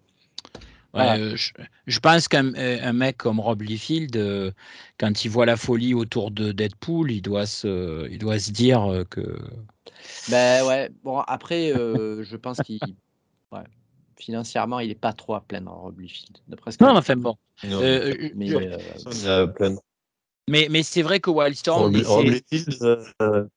[0.96, 4.54] je, pense qu'un mec comme Rob Liefeld,
[4.98, 9.04] quand il voit la folie autour de Deadpool, il doit se, il doit se dire
[9.11, 9.38] que
[10.28, 12.80] ben ouais, bon, après, euh, je pense qu'il.
[13.52, 13.64] Ouais,
[14.16, 16.38] financièrement, il n'est pas trop à plaindre, Rob Liefeld.
[16.80, 17.37] Non, enfin bon.
[17.64, 19.46] Euh, mais, euh,
[20.48, 21.94] mais, mais c'est vrai que Wildstorm.
[21.94, 23.48] Rob, Rob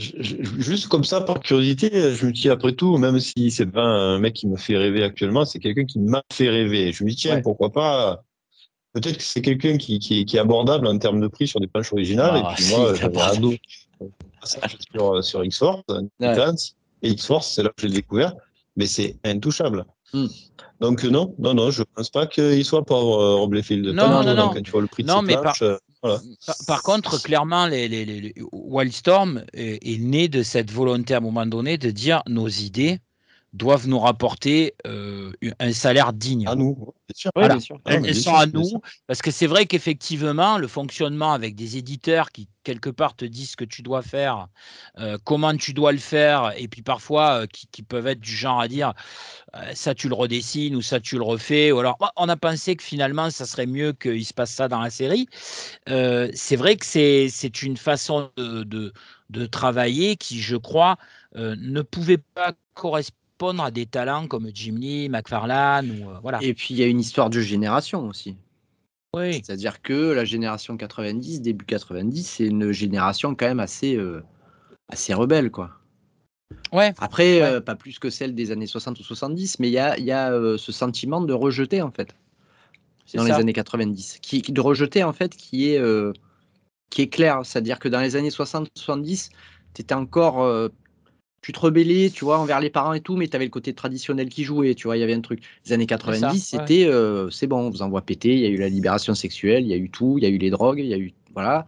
[0.00, 4.18] juste comme ça, par curiosité, je me dis après tout, même si c'est pas un
[4.18, 6.92] mec qui me fait rêver actuellement, c'est quelqu'un qui m'a fait rêver.
[6.92, 8.22] Je me dis, tiens, pourquoi pas
[8.92, 11.68] Peut-être que c'est quelqu'un qui, qui, qui, est abordable en termes de prix sur des
[11.68, 12.38] planches originales.
[12.38, 13.54] et ah, puis moi, j'avais ado
[14.42, 15.84] sur, euh, sur X-Force,
[17.02, 18.34] et X-Force, c'est là que j'ai découvert,
[18.76, 19.84] mais c'est intouchable.
[20.12, 20.26] Hmm.
[20.80, 23.86] Donc euh, non, non, non, je pense pas qu'il soit pauvre euh, Rob Liefeld.
[23.86, 25.54] Non, non, non, Quand tu vois le prix de non, mais par...
[26.66, 31.76] Par, contre, clairement, les, les, Wildstorm est, né de cette volonté à un moment donné
[31.76, 33.00] de dire nos idées,
[33.52, 36.46] doivent nous rapporter euh, un salaire digne.
[36.46, 37.30] À nous, bien sûr.
[37.86, 42.48] Elles, sont à nous, parce que c'est vrai qu'effectivement, le fonctionnement avec des éditeurs qui,
[42.62, 44.46] quelque part, te disent ce que tu dois faire,
[44.98, 48.60] euh, comment tu dois le faire, et puis parfois, euh, qui, peuvent être du genre
[48.60, 48.92] à dire
[49.74, 51.72] ça, tu le redessines ou ça, tu le refais.
[51.72, 54.80] Ou alors, on a pensé que finalement, ça serait mieux qu'il se passe ça dans
[54.80, 55.26] la série.
[55.86, 58.92] c'est vrai que c'est une façon de, de,
[59.30, 60.98] de, travailler qui, je crois,
[61.34, 63.16] ne pouvait pas correspondre
[63.48, 65.90] à des talents comme Jim Lee, McFarlane.
[65.90, 66.38] Ou, euh, voilà.
[66.42, 68.36] Et puis il y a une histoire de génération aussi.
[69.16, 69.34] Oui.
[69.34, 74.22] C'est-à-dire que la génération 90, début 90, c'est une génération quand même assez, euh,
[74.88, 75.70] assez rebelle, quoi.
[76.72, 76.92] Ouais.
[76.98, 79.98] Après, euh, pas plus que celle des années 60 ou 70, mais il y a,
[79.98, 82.14] y a ce sentiment de rejeter, en fait,
[83.14, 84.18] dans les années 90.
[84.20, 85.82] Qui, de rejeter, en fait, qui est,
[86.90, 87.40] qui est clair.
[87.44, 89.30] C'est-à-dire que dans les années 60-70,
[89.74, 90.70] tu étais encore
[91.42, 93.72] tu te rebellais, tu vois, envers les parents et tout, mais tu avais le côté
[93.72, 95.42] traditionnel qui jouait, tu vois, il y avait un truc.
[95.66, 98.58] Les années 90, c'était, euh, c'est bon, on vous envoie péter, il y a eu
[98.58, 100.86] la libération sexuelle, il y a eu tout, il y a eu les drogues, il
[100.86, 101.66] y a eu, voilà.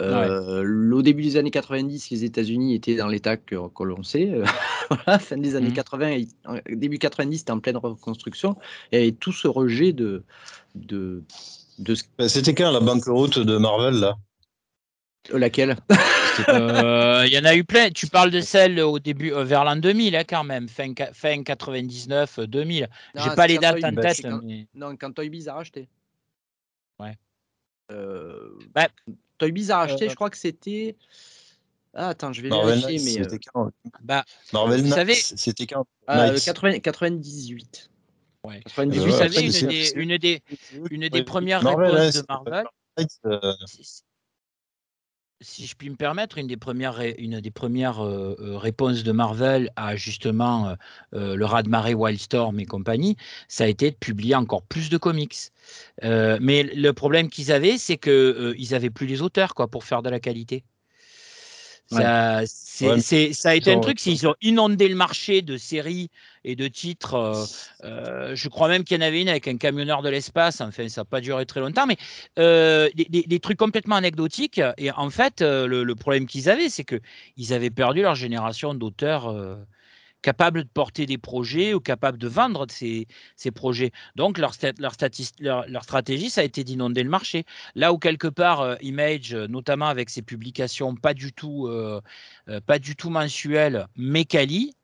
[0.00, 4.32] Euh, Au début des années 90, les États-Unis étaient dans l'état que, l'on sait.
[4.90, 6.76] voilà, fin des années 80, mmh.
[6.76, 8.56] début 90, c'était en pleine reconstruction.
[8.92, 10.22] Et il y avait tout ce rejet de.
[10.74, 11.22] de,
[11.78, 11.96] de...
[12.16, 14.16] Ben, c'était quand la banqueroute de Marvel, là?
[15.28, 15.76] Laquelle?
[16.48, 17.90] Euh, Il y en a eu plein.
[17.90, 21.42] Tu parles de celle au début, euh, vers l'an 2000, hein, quand même, fin, fin
[21.42, 22.88] 99, 2000.
[23.14, 24.26] J'ai pas les dates en tête.
[24.74, 25.88] Non, quand Toy Biz a racheté.
[26.98, 27.18] Ouais.
[27.92, 28.58] Euh...
[28.74, 28.88] Bah,
[29.38, 30.96] Toy Biz a racheté, euh, je crois que c'était.
[31.92, 33.24] Ah, attends, je vais vérifier, mais.
[33.24, 33.70] C'était quand?
[34.02, 35.14] Bah, Marvel vous savez...
[35.14, 35.86] c'était quand?
[36.06, 37.90] Ah, 98.
[38.44, 38.62] Ouais.
[38.64, 40.42] vous savez, une, des, une, des,
[40.90, 42.64] une des premières réponses de Marvel
[45.40, 50.76] si je puis me permettre, une des premières, euh, euh, réponses de Marvel à justement
[51.14, 53.16] euh, le raz-de-marée Wildstorm et compagnie,
[53.48, 55.36] ça a été de publier encore plus de comics.
[56.02, 60.02] mais le problème qu'ils avaient, c'est qu'ils ils n'avaient plus les auteurs quoi, pour faire
[60.02, 60.64] de la qualité.
[61.90, 66.10] Ça, ça a été un truc, s'ils ont inondé le marché de séries
[66.44, 67.14] et de titres.
[67.14, 67.44] Euh,
[67.84, 70.60] euh, je crois même qu'il y en avait une avec un camionneur de l'espace.
[70.60, 71.96] Enfin, ça n'a pas duré très longtemps, mais
[72.38, 74.60] euh, des, trucs complètement anecdotiques.
[74.78, 79.34] Et en fait, le, problème qu'ils avaient, c'est qu'ils avaient perdu leur génération d'auteurs
[80.22, 83.06] capables de porter des projets ou capables de vendre ces,
[83.36, 83.92] ces projets.
[84.16, 84.94] Donc, leur, leur,
[85.68, 87.44] leur, stratégie, ça a été d'inonder le marché.
[87.74, 92.00] Là où, quelque part, euh, Image, notamment avec ses publications pas du tout, euh,
[92.48, 94.74] euh, pas du tout mensuelles, mais quali,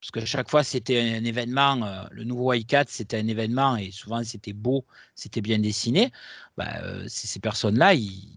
[0.00, 4.24] parce que chaque fois c'était un événement, le nouveau i4 c'était un événement et souvent
[4.24, 4.84] c'était beau,
[5.14, 6.10] c'était bien dessiné,
[6.56, 6.72] bah,
[7.06, 8.28] ces personnes-là, ils,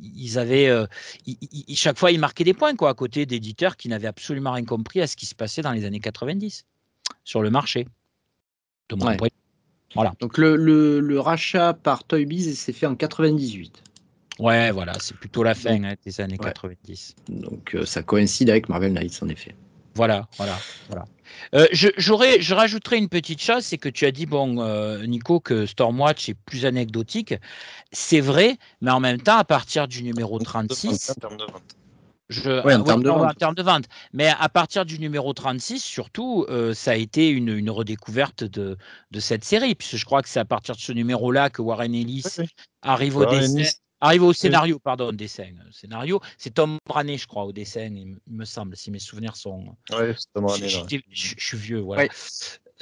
[0.00, 0.86] ils avaient, euh,
[1.74, 5.00] chaque fois, ils marquaient des points quoi, à côté d'éditeurs qui n'avaient absolument rien compris
[5.00, 6.64] à ce qui se passait dans les années 90
[7.24, 7.86] sur le marché.
[9.94, 10.12] Voilà.
[10.20, 13.82] Donc le, rachat par Toy Biz s'est fait en 98.
[14.38, 17.16] Ouais, voilà, c'est plutôt la fin hein, des années 90.
[17.28, 19.56] Donc euh, ça coïncide avec Marvel Knights en effet.
[19.94, 20.56] Voilà, voilà,
[20.88, 21.06] voilà.
[21.54, 25.04] Euh, je, j'aurais, je rajouterais une petite chose, c'est que tu as dit, bon, euh,
[25.06, 27.34] Nico, que Stormwatch est plus anecdotique.
[27.92, 31.10] C'est vrai, mais en même temps, à partir du numéro 36.
[31.10, 31.62] En termes de vente.
[32.28, 33.84] Je, en, termes de vente.
[34.12, 38.76] Mais à partir du numéro 36, surtout, euh, ça a été une, une redécouverte de,
[39.10, 41.94] de, cette série, puisque je crois que c'est à partir de ce numéro-là que Warren
[41.94, 42.24] Ellis
[42.82, 43.62] arrive au dessin.
[44.00, 45.50] Arrive au scénario, pardon, dessin.
[45.72, 49.76] Scénario, c'est Tom Braney, je crois, au dessin, il me semble, si mes souvenirs sont.
[49.90, 50.68] Oui, c'est Tom Braney.
[50.68, 52.08] Je, suis vieux, voilà.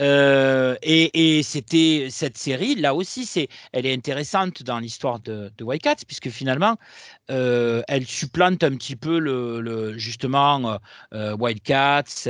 [0.01, 5.65] Euh, et, c'était cette série, là aussi, c'est, elle est intéressante dans l'histoire de, de
[5.65, 6.77] Wildcats, puisque finalement,
[7.31, 10.79] euh, elle supplante un petit peu le, justement
[11.15, 12.27] euh, Wildcats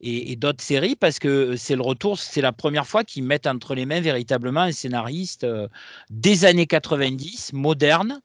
[0.00, 3.46] et, et d'autres séries, parce que c'est le retour, c'est la première fois qu'ils mettent
[3.46, 5.46] entre les mains véritablement un scénariste
[6.10, 8.20] des années 90, moderne,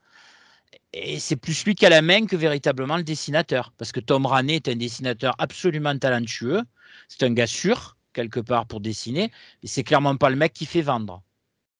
[0.93, 3.71] et c'est plus lui qui a la main que véritablement le dessinateur.
[3.77, 6.63] Parce que Tom Raney est un dessinateur absolument talentueux.
[7.07, 9.31] C'est un gars sûr quelque part pour dessiner,
[9.61, 11.21] mais c'est clairement pas le mec qui fait vendre.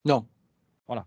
[0.05, 0.25] Non.
[0.88, 1.05] Voilà.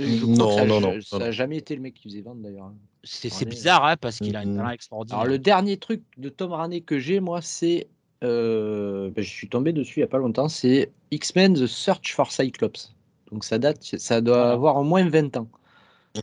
[0.00, 2.72] Non, non, non, Ça n'a jamais été le mec qui faisait vendre d'ailleurs.
[3.04, 5.20] C'est bizarre hein, parce qu'il a un talent extraordinaire.
[5.20, 7.88] Alors le dernier truc de Tom Raney que j'ai moi, c'est
[8.24, 12.14] euh, ben, je suis tombé dessus il n'y a pas longtemps, c'est X-Men The Search
[12.14, 12.94] for Cyclops.
[13.30, 15.48] Donc ça date, ça doit avoir au moins 20 ans.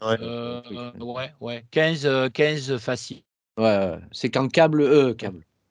[0.01, 0.61] Ouais, euh,
[0.99, 1.65] ouais, ouais.
[1.71, 3.21] 15, 15 euh, facile.
[3.57, 5.13] Ouais, c'est quand Cable, euh,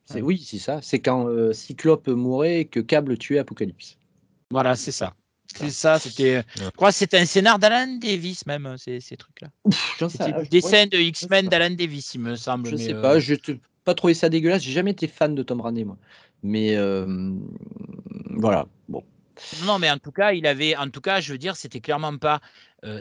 [0.09, 0.81] Cable, oui, c'est ça.
[0.83, 3.99] C'est quand euh, Cyclope mourait et que Cable tuait Apocalypse.
[4.51, 5.15] Voilà, c'est ça.
[5.55, 6.43] C'est ça, c'était.
[6.57, 9.49] Je crois que c'était un scénar d'Alan Davis, même, euh, ces, ces trucs-là.
[10.09, 12.71] C'était des scènes de X-Men d'Alan Davis, il me semble.
[12.71, 14.63] Je sais pas, euh, je n'ai pas trouvé ça dégueulasse.
[14.63, 15.99] J'ai jamais été fan de Tom Raney, moi.
[16.43, 16.77] Mais
[18.31, 19.05] voilà, bon.
[19.65, 20.77] Non, mais en tout cas, il avait.
[20.77, 22.41] En tout cas, je veux dire, c'était clairement pas.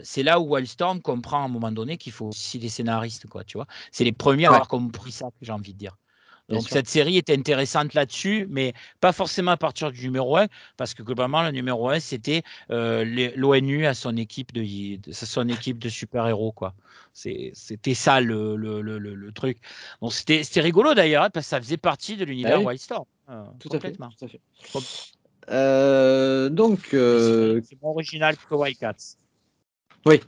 [0.02, 3.44] c'est là où Wildstorm comprend à un moment donné qu'il faut aussi des scénaristes, quoi,
[3.44, 3.66] tu vois.
[3.90, 5.96] C'est les premiers à avoir compris ça, j'ai envie de dire.
[6.48, 10.92] Donc cette série était intéressante là-dessus, mais pas forcément à partir du numéro 1, parce
[10.94, 14.62] que globalement, le numéro 1, c'était euh, l'ONU à son équipe de,
[15.12, 16.52] son équipe de super-héros.
[16.52, 16.74] quoi.
[17.14, 19.58] C'était ça le, le, le, le, truc.
[20.00, 23.04] Donc c'était rigolo d'ailleurs, parce que ça faisait partie de l'univers bah Wildstorm.
[23.30, 24.10] Euh, tout, complètement.
[24.20, 24.40] À fait,
[25.50, 26.80] euh, donc.
[26.90, 29.16] C'est moins original que Wildcats.
[30.04, 30.20] Oui,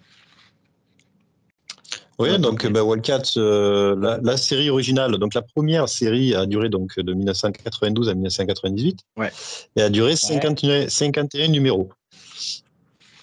[2.19, 6.99] oui, donc bah, Wildcats, euh, la, série originale, donc la première série a duré donc
[6.99, 9.33] de 1992 à 1998 ouais.
[9.77, 11.91] et a duré 51 numéros.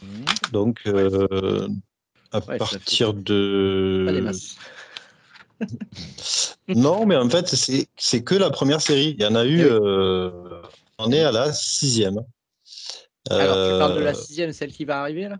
[0.02, 0.08] Mmh.
[0.52, 1.68] Donc euh,
[2.32, 4.32] à partir de.
[6.68, 7.48] non, mais en fait,
[7.98, 9.16] c'est que la première série.
[9.18, 9.62] Il y en a eu.
[9.64, 10.32] Euh,
[10.98, 12.22] on est à la sixième.
[13.30, 15.38] Alors, tu parles de la sixième, celle qui va arriver là?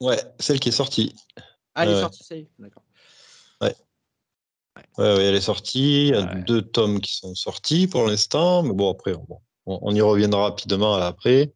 [0.00, 1.14] Ouais, celle qui est sortie.
[1.74, 2.82] Ah, elle est sortie, ça y est, d'accord.
[3.60, 3.74] Ouais.
[4.98, 5.24] Ouais.
[5.24, 6.08] elle est sortie.
[6.08, 8.62] Il y a deux tomes qui sont sortis pour l'instant.
[8.62, 9.14] Mais bon, après,
[9.66, 11.52] on, y reviendra rapidement après.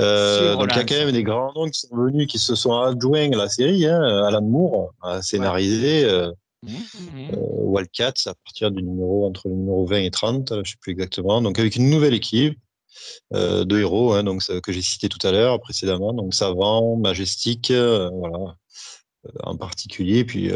[0.00, 2.54] Euh, donc, il y a quand même des grands noms qui sont venus, qui se
[2.54, 3.86] sont adjoints à la série.
[3.86, 4.02] Hein.
[4.26, 6.32] Alan Moore a scénarisé euh,
[6.62, 7.30] mmh, mmh.
[7.34, 10.74] euh, Wildcats à partir du numéro, entre le numéro 20 et 30, je ne sais
[10.80, 11.40] plus exactement.
[11.42, 12.58] Donc, avec une nouvelle équipe.
[13.32, 18.56] de héros hein, donc, que j'ai cité tout à l'heure précédemment donc Savant, Majestic, voilà
[19.42, 20.50] en particulier, et puis,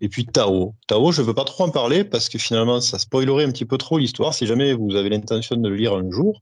[0.00, 0.74] et puis Tao.
[0.86, 3.64] Tao, je ne veux pas trop en parler parce que finalement, ça spoilerait un petit
[3.64, 4.34] peu trop l'histoire.
[4.34, 6.40] Si jamais vous avez l'intention de le lire un jour,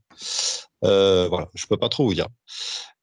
[0.83, 2.29] voilà, je ne peux pas trop vous dire.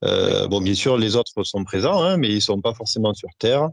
[0.01, 3.29] bon, bien sûr, les autres sont présents, hein, mais ils ne sont pas forcément sur
[3.37, 3.69] Terre.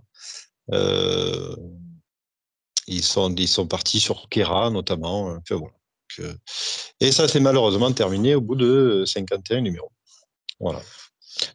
[2.86, 5.38] ils, sont, ils sont partis sur Kera, notamment.
[5.50, 6.34] Voilà.
[7.00, 9.90] et ça s'est malheureusement terminé au bout de 51 numéros.
[10.60, 10.80] Voilà.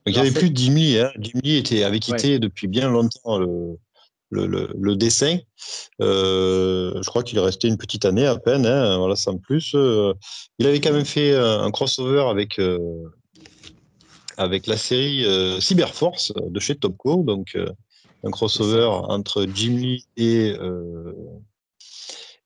[0.06, 1.00] Il n'y avait plus Dimly.
[1.00, 1.12] Hein.
[1.44, 3.78] était, avait quitté depuis bien longtemps le,
[4.32, 5.38] le, dessin.
[6.02, 9.74] Euh, je crois qu'il est resté une petite année à peine, hein, voilà, sans plus.
[9.76, 10.14] Euh,
[10.60, 12.80] il avait quand même fait un, crossover avec, euh,
[14.38, 15.26] avec la série
[15.62, 17.58] Cyberforce de chez Topco, donc
[18.24, 20.56] un crossover entre Jim Lee et,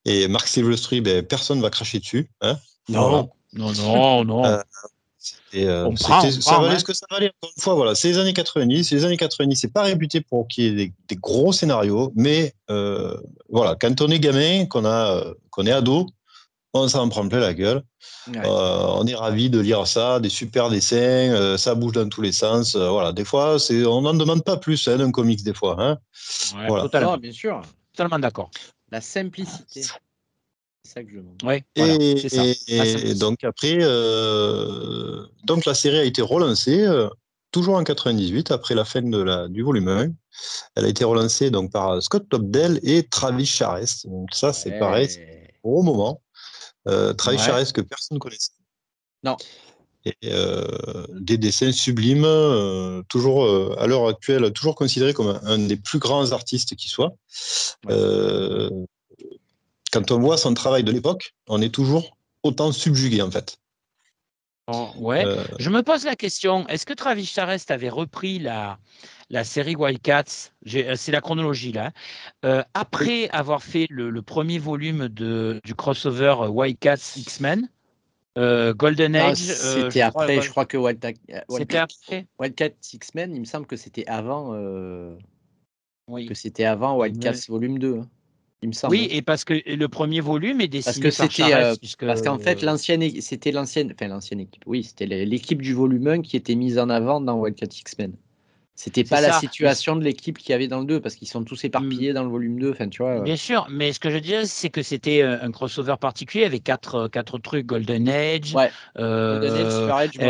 [0.06, 1.02] et Mark Silvestri.
[1.02, 2.30] Ben, personne ne va cracher dessus.
[2.42, 2.58] Hein.
[2.90, 4.60] non, non, non, non.
[5.56, 7.32] Euh, ça valait ce que ça valait.
[7.42, 8.92] Encore une fois, voilà, c'est les années 90.
[8.92, 13.16] Les années 90, c'est pas réputé pour qu'il y ait des, gros scénarios, mais euh,
[13.50, 16.08] voilà, quand on est gamin, qu'on a, qu'on est ado,
[16.74, 17.84] on s'en prend plein la gueule.
[18.36, 22.34] Euh, on est ravi de lire ça, des super dessins, ça bouge dans tous les
[22.34, 22.76] sens.
[22.76, 25.76] voilà, des fois, c'est, on n'en demande pas plus hein, d'un comics des fois.
[25.80, 25.98] Hein.
[26.68, 26.84] voilà.
[26.84, 27.62] Totalement, bien sûr.
[27.94, 28.50] Totalement d'accord.
[28.92, 29.84] La simplicité
[30.86, 31.20] ça que je
[32.68, 37.10] et, donc après, euh, donc la série a été relancée, euh,
[37.52, 40.08] toujours en 98, après la fin de la, du volume 1.
[40.76, 44.08] Elle a été relancée donc par Scott Topdell et Travis Charest.
[44.08, 46.22] Donc ça, c'est pareil, c'est un gros moment.
[46.88, 48.52] Euh, Travis Charest que personne ne connaissait.
[49.24, 49.38] Non.
[50.06, 50.30] Et
[51.14, 52.28] des dessins sublimes,
[53.10, 57.16] toujours à l'heure actuelle, toujours considéré comme un, des plus grands artistes qui soit
[59.96, 63.58] quand on voit son travail de l'époque, on est toujours autant subjugué en fait.
[64.68, 65.26] Oh, ouais.
[65.26, 68.78] Euh, je me pose la question, est-ce que Travis Charest avait repris la,
[69.30, 71.92] la série Wildcats, euh, c'est la chronologie là,
[72.44, 77.70] euh, après avoir fait le, premier volume de, du crossover Wildcats X-Men
[78.38, 79.38] Golden Age.
[79.38, 81.14] c'était après, je crois que Wildcats
[81.48, 84.54] Wildcat X-Men, il me semble que c'était avant.
[86.10, 86.26] Oui.
[86.26, 88.02] Que c'était avant Wildcats volume 2.
[88.90, 92.40] Oui, et parce que le premier volume est dessiné parce que par euh, Parce qu'en
[92.40, 94.64] fait, l'ancienne, c'était l'ancienne, enfin l'ancienne équipe.
[94.66, 98.14] Oui, c'était l'équipe du volume 1 qui était mise en avant dans Wildcat X-Men.
[98.78, 101.46] C'était pas la situation de l'équipe qu'il y avait dans le 2 parce qu'ils sont
[101.46, 102.16] tous éparpillés mm.
[102.16, 102.72] dans le volume 2.
[102.72, 103.22] Enfin, tu vois.
[103.22, 106.64] Bien sûr, mais ce que je dis, c'est que c'était euh, un crossover particulier avec
[106.64, 108.54] quatre, euh, quatre trucs Golden Age,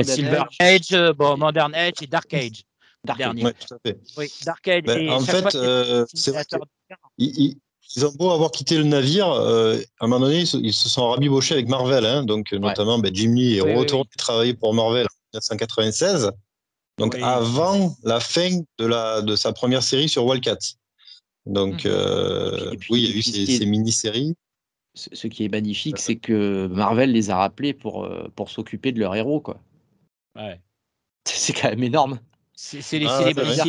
[0.03, 2.65] Silver Age, bon, Modern Age et Dark Age.
[3.03, 3.43] Dark Age.
[3.43, 3.97] Ouais, tout à fait.
[4.17, 4.83] Oui, Dark Age.
[4.83, 5.57] Ben, en fait,
[6.13, 6.33] c'est
[7.95, 11.09] ils ont beau avoir quitté le navire, euh, à un moment donné, ils se, sont
[11.09, 12.05] rabibochés avec Marvel.
[12.05, 16.31] Hein, donc, notamment, ben, Jim Lee est retourné travailler pour Marvel en 1996.
[16.97, 20.75] Donc, avant la fin de, la, de sa première série sur Wildcats.
[21.45, 21.91] Donc, mhm.
[21.91, 24.35] euh, oui, il y a eu ces, mini-séries.
[24.93, 28.99] Ce qui est magnifique, c'est que Marvel les a rappelés pour, euh, pour s'occuper de
[28.99, 29.41] leur héros.
[29.41, 29.59] Quoi.
[30.35, 30.61] Ouais.
[31.25, 32.19] C'est quand même énorme.
[32.55, 33.21] C'est les ah,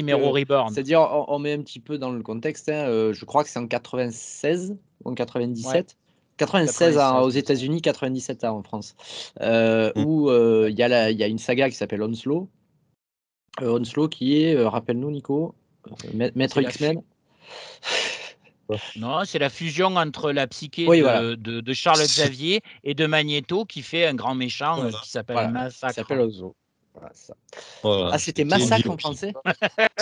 [0.06, 0.72] Hero Reborn.
[0.72, 2.68] C'est-à-dire, on, met un petit peu dans le contexte.
[2.68, 5.96] Hein, euh, je crois que c'est en 96 ou en 97.
[6.36, 8.94] 96, aux États-Unis, 97 en France.
[9.40, 10.04] Euh, mm.
[10.04, 10.84] Où euh, il y, y,
[11.22, 12.48] a une saga qui s'appelle Onslow.
[13.60, 15.54] Onslow qui est, rappelle-nous, Nico,
[16.14, 17.02] Maître X-Men.
[18.96, 23.80] Non, c'est la fusion entre la psyché de, de, Charles Xavier et de Magneto qui
[23.80, 26.04] fait un grand méchant qui s'appelle Massacre.
[27.84, 29.32] Ah, c'était Massacre en français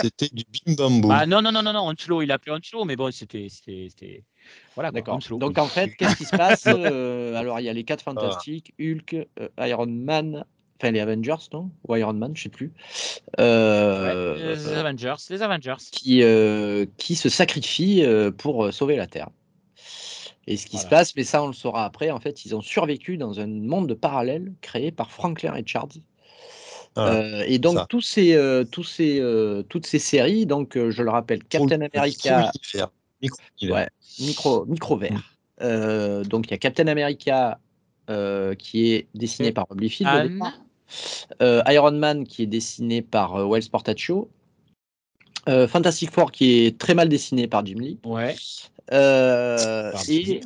[0.01, 1.09] C'était du bim bambou.
[1.11, 3.47] Ah, non, non, non, non, non, Onslow, il a appelé Onslow, mais bon, c'était.
[4.75, 5.19] Voilà, d'accord.
[5.31, 8.73] Donc en fait, qu'est-ce qui se passe euh, Alors, il y a les quatre fantastiques
[8.79, 10.45] Hulk, euh, Iron Man,
[10.79, 12.73] enfin les Avengers, non Ou Iron Man, je sais plus.
[13.39, 15.75] Euh, les Avengers, les Avengers.
[15.91, 16.23] Qui,
[16.97, 18.05] qui se sacrifient
[18.37, 19.29] pour sauver la Terre.
[20.47, 22.61] Et ce qui se passe, mais ça on le saura après, en fait, ils ont
[22.61, 25.97] survécu dans un monde parallèle créé par Franklin Richards,
[26.97, 31.09] euh, et donc tous ces, euh, tous ces, euh, toutes ces séries, donc je le
[31.09, 32.51] rappelle, Captain America,
[33.21, 33.89] micro, ouais,
[34.19, 35.31] micro, micro vert.
[35.61, 36.23] Mmh.
[36.23, 37.59] donc il y a Captain America
[38.57, 40.41] qui est dessiné par Rob Liefeld,
[41.41, 44.29] Iron Man qui est dessiné par Wells Portaccio,
[45.45, 47.99] Fantastic Four qui est très mal dessiné par Jim Lee.
[48.05, 48.35] Ouais.
[50.07, 50.41] et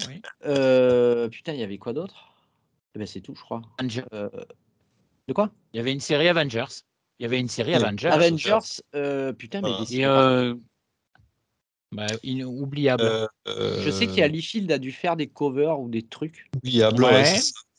[1.30, 2.34] putain, il y avait quoi d'autre?
[2.96, 3.62] Eh ben, C'est tout, je crois.
[5.30, 5.52] De quoi?
[5.76, 6.82] Il y avait une série Avengers.
[7.20, 8.08] Il y avait une série Avengers.
[8.08, 9.96] Avengers, euh, putain, mais.
[9.96, 10.56] Et euh,
[11.92, 13.04] bah, inoubliable.
[13.48, 16.50] Euh, Je sais qu'il y a Liefeld a dû faire des covers ou des trucs.
[16.56, 17.36] Oubliable, ouais.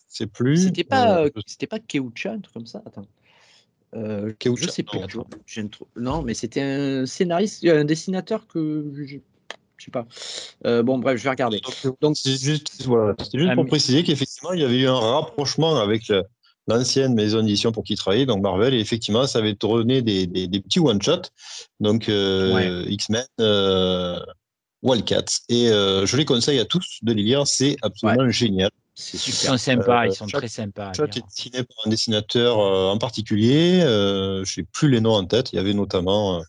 [0.06, 0.62] c'est plus.
[0.62, 2.82] C'était pas, c'était pas Keucha, un truc comme ça.
[2.86, 3.06] Attends.
[3.96, 5.00] Euh, je sais plus.
[5.96, 9.16] Non, mais c'était un scénariste, un dessinateur que je
[9.84, 10.06] sais pas.
[10.66, 11.60] Euh, bon, bref, je vais regarder.
[12.00, 16.12] Donc, c'est juste, voilà, juste pour préciser qu'effectivement, il y avait eu un rapprochement avec
[16.66, 20.26] l'ancienne maison d'édition pour qui il travaillait, donc Marvel, et effectivement, ça avait tourné des,
[20.26, 21.30] des, petits one-shots,
[21.80, 24.18] donc euh, X-Men, euh,
[24.82, 25.40] Wildcats.
[25.48, 28.70] Et je les conseille à tous de les lire, c'est absolument génial.
[29.14, 30.92] Ils sont sympas, ils sont très sympas.
[30.94, 33.80] Shot est dessiné par un dessinateur en particulier.
[33.80, 35.52] je sais plus les noms en tête.
[35.52, 36.42] Il y avait notamment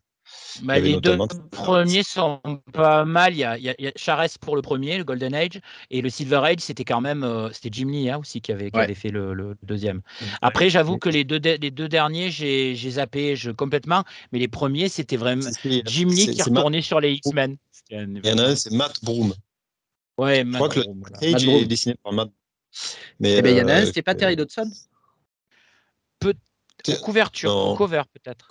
[0.64, 1.18] bah, les deux
[1.52, 2.39] premiers sont
[2.74, 3.34] pas mal.
[3.34, 6.10] Il y, a, il y, a, Charest pour le premier, le Golden Age, et le
[6.10, 8.93] Silver Age, c'était quand même euh, c'était Jim Lee hein, aussi qui avait, qui avait
[8.93, 10.02] fait le, deuxième.
[10.41, 14.89] Après, j'avoue que les deux, les deux derniers, j'ai zappé je, complètement, mais les premiers,
[14.89, 15.49] c'était vraiment
[15.86, 17.58] Jim Lee qui retournait sur les X-Men.
[17.89, 19.34] Il y en a un, c'est Matt Broom.
[20.18, 22.30] Ouais, je crois que le Age est dessiné par Matt.
[23.20, 24.72] Mais eh ben, il y en a un, euh, c'était pas Terry Dodson
[26.20, 26.36] Peut
[26.88, 28.47] Aux couvertures, au cover peut-être.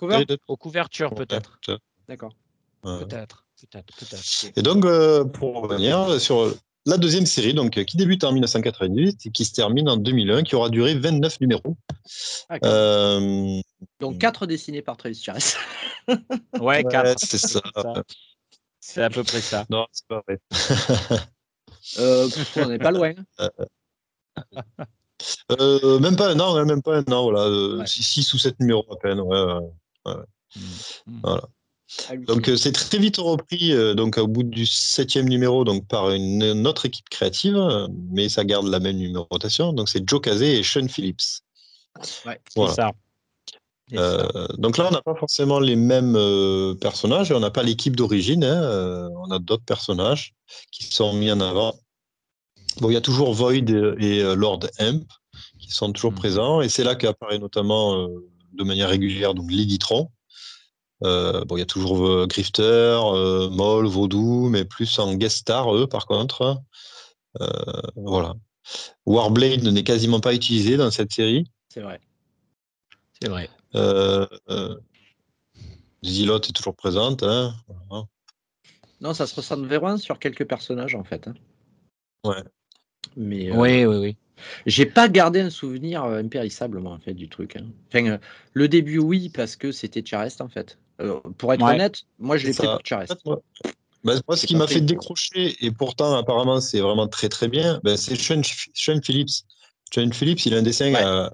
[0.47, 1.59] Aux couvertures peut-être.
[2.07, 2.35] D'accord.
[2.83, 3.45] Peut-être.
[4.55, 6.51] Et donc, euh, pour revenir sur
[6.85, 10.55] la deuxième série, donc, qui débute en 1998 et qui se termine en 2001, qui
[10.55, 11.77] aura duré 29 numéros.
[12.63, 13.61] Euh,
[13.99, 15.57] donc, 4 dessinés par Travis Charest.
[16.59, 17.19] ouais, 4.
[17.19, 17.61] c'est ça.
[18.79, 19.65] C'est à peu près ça.
[19.69, 20.39] Non, c'est pas vrai.
[21.99, 23.13] euh, on n'est pas loin.
[25.51, 27.85] Euh, même pas un an, même pas un an, voilà.
[27.85, 29.43] 6 ou 7 numéros à peine, ouais.
[30.07, 30.13] ouais.
[30.55, 30.61] Mm,
[31.05, 31.19] mm.
[31.21, 31.43] Voilà.
[32.27, 36.11] Donc euh, c'est très vite repris euh, donc au bout du septième numéro donc par
[36.11, 37.59] une, autre équipe créative,
[38.11, 39.73] mais ça garde la même numérotation.
[39.73, 41.41] Donc c'est Joe Casey et Sean Phillips.
[42.25, 42.91] Ouais, c'est ça.
[43.93, 46.17] Euh, donc là, on n'a pas forcément les mêmes
[46.79, 48.43] personnages et on n'a pas l'équipe d'origine.
[48.45, 50.33] Hein, on a d'autres personnages
[50.71, 51.75] qui sont mis en avant.
[52.79, 55.03] Bon, il y a toujours Void et, Lord Hemp
[55.59, 56.15] qui sont toujours mmh.
[56.15, 58.07] présents et c'est là qu'apparaît notamment
[58.53, 60.09] de manière régulière donc Lady Tron
[61.03, 65.37] euh, bon, il y a toujours euh, Grifter, euh, Moll, Vaudou, mais plus en guest
[65.37, 66.61] star, eux, par contre.
[67.95, 68.35] voilà.
[69.05, 71.45] Warblade n'est quasiment pas utilisé dans cette série.
[71.69, 71.99] C'est vrai.
[73.19, 73.49] C'est vrai.
[76.03, 77.23] Zilot est toujours présente.
[77.23, 77.53] Hein.
[79.01, 81.27] Non, ça se ressemble vraiment sur quelques personnages, en fait.
[81.27, 81.33] Hein.
[82.23, 82.43] Ouais.
[83.15, 84.17] Mais, oui, oui, oui.
[84.65, 87.55] J'ai pas gardé un souvenir impérissable, moi, en fait, du truc.
[87.55, 87.65] Hein.
[87.87, 88.19] Enfin,
[88.53, 90.77] le début, oui, parce que c'était Charest, en fait.
[91.01, 93.15] Euh, pour être honnête, moi je l'ai pris pour Charest.
[94.03, 97.97] Moi, ce qui m'a fait décrocher, et pourtant apparemment c'est vraiment très très bien, bah,
[97.97, 98.41] c'est Sean,
[99.03, 99.45] Phillips.
[99.93, 101.29] Sean Phillips, il a un dessin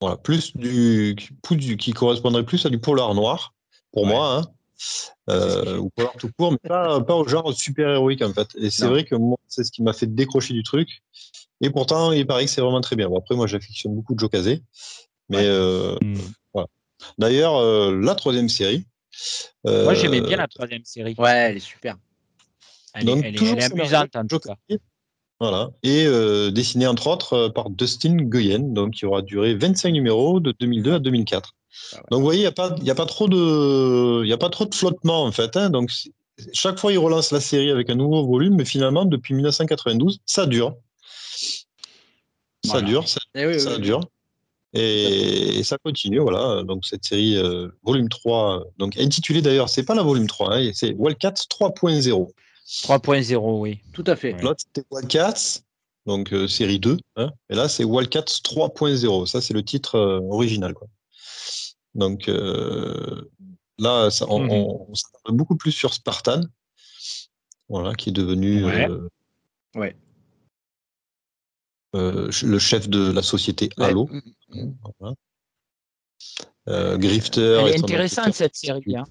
[0.00, 1.16] voilà, plus du,
[1.78, 3.54] qui correspondrait plus à du polar noir,
[3.92, 4.42] pour moi, hein.
[5.30, 8.48] euh, ou polar tout court, mais pas, pas, au genre super héroïque en fait.
[8.56, 11.02] Et c'est vrai que moi, c'est ce qui m'a fait décrocher du truc.
[11.60, 13.08] Et pourtant, il paraît que c'est vraiment très bien.
[13.08, 14.62] Bon, après, moi, j'affectionne beaucoup de Joe Casey,
[15.28, 16.18] mais euh, hmm.
[17.18, 18.84] D'ailleurs, euh, la troisième série.
[19.64, 21.14] Moi, j'aimais bien la troisième série.
[21.18, 21.96] Ouais, elle est super.
[22.94, 24.54] Elle, est, amusante en tout cas.
[25.40, 25.70] Voilà.
[25.82, 30.38] Et euh, dessinée entre autres euh, par Dustin Goyen, donc qui aura duré 25 numéros
[30.38, 31.54] de 2002 à 2004.
[31.92, 34.64] Ah donc vous voyez, il n'y a, pas, a, pas trop de, a pas trop
[34.64, 35.56] de flottement en fait.
[35.56, 35.70] Hein.
[35.70, 35.90] donc
[36.52, 40.46] chaque fois, il relance la série avec un nouveau volume, mais finalement, depuis 1992, ça
[40.46, 40.76] dure.
[42.64, 44.00] Ça dure, ça, eh ça dure.
[44.74, 46.62] Et, ça continue, voilà.
[46.64, 50.70] Donc cette série euh, volume 3, donc intitulée d'ailleurs, c'est pas la volume 3, hein,
[50.74, 52.30] c'est Wildcats 3.0.
[52.66, 53.80] 3.0, oui.
[53.92, 54.32] Tout à fait.
[54.42, 55.60] Là, c'était Wildcats,
[56.06, 56.98] donc euh, série 2.
[57.16, 59.26] Hein, et là, c'est Wildcats 3.0.
[59.26, 60.74] Ça, c'est le titre euh, original.
[60.74, 60.88] Quoi.
[61.94, 62.26] Donc
[63.78, 64.86] là, ça, on, mm
[65.28, 66.42] beaucoup plus sur Spartan,
[67.68, 68.64] voilà, qui est devenu.
[69.74, 69.96] ouais.
[71.94, 74.08] Euh, le chef de la société Halo.
[76.68, 77.60] Euh, Grifter.
[77.60, 78.96] Elle est intéressante cette série.
[78.96, 79.04] Hein.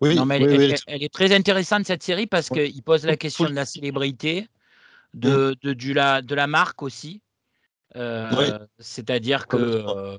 [0.00, 4.48] Oui, elle, est, très intéressante cette série parce qu'il pose la question de la célébrité,
[5.14, 7.20] de, de, du, la, de la marque aussi.
[7.96, 10.18] Euh, c'est-à-dire que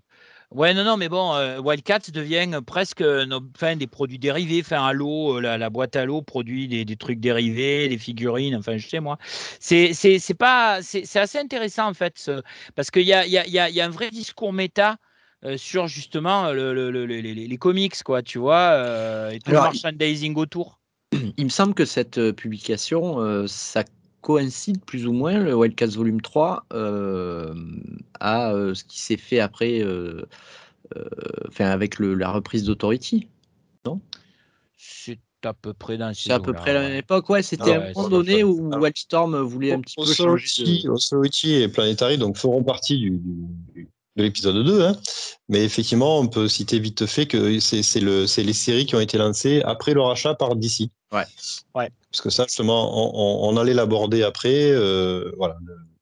[0.51, 3.25] Ouais, non, non, mais bon, euh, Wildcats devient presque euh,
[3.77, 4.59] des produits dérivés.
[4.59, 8.99] Enfin, Halo, euh, la, boîte Halo produit des, trucs dérivés, des figurines, enfin, je sais
[8.99, 9.17] moi.
[9.61, 9.93] C'est,
[10.37, 12.29] pas, c'est, assez intéressant en fait,
[12.75, 14.97] parce qu'il y a, y, a, y a un vrai discours méta.
[15.55, 20.81] sur justement le, les, comics, quoi, tu vois, et tout le merchandising autour.
[21.37, 23.85] Il me semble que cette publication, ça
[24.21, 27.53] coïncide plus ou moins, le Wildcats Volume 3, euh,
[28.19, 30.23] à euh, ce qui s'est fait après, euh,
[31.47, 33.27] enfin, avec le, la reprise d'Authority,
[33.85, 33.99] non?
[34.77, 37.81] C'est à peu près dans C'est à peu près la même époque, ouais, c'était à
[37.81, 40.87] un moment donné où Wildstorm voulait un petit peu changer.
[40.87, 43.19] Authority et Planetary donc, feront partie du,
[44.15, 44.83] de l'épisode 2.
[44.83, 44.97] Hein.
[45.49, 49.17] Mais effectivement, on peut citer vite fait que c'est le, les séries qui ont été
[49.17, 50.89] lancées après le rachat par DC.
[51.11, 51.25] Ouais.
[51.75, 51.89] ouais.
[52.11, 54.71] Parce que ça, justement, on, allait l'aborder après.
[54.71, 55.57] Euh, voilà,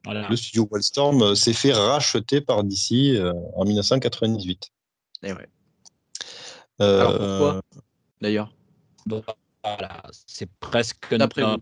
[0.05, 4.70] le, studio Wildstorm s'est fait racheter par DC euh, en 1998.
[5.24, 5.47] Et ouais.
[6.82, 7.62] Euh, Alors pourquoi,
[8.22, 8.53] d'ailleurs?
[9.64, 11.60] Voilà, c'est presque notre,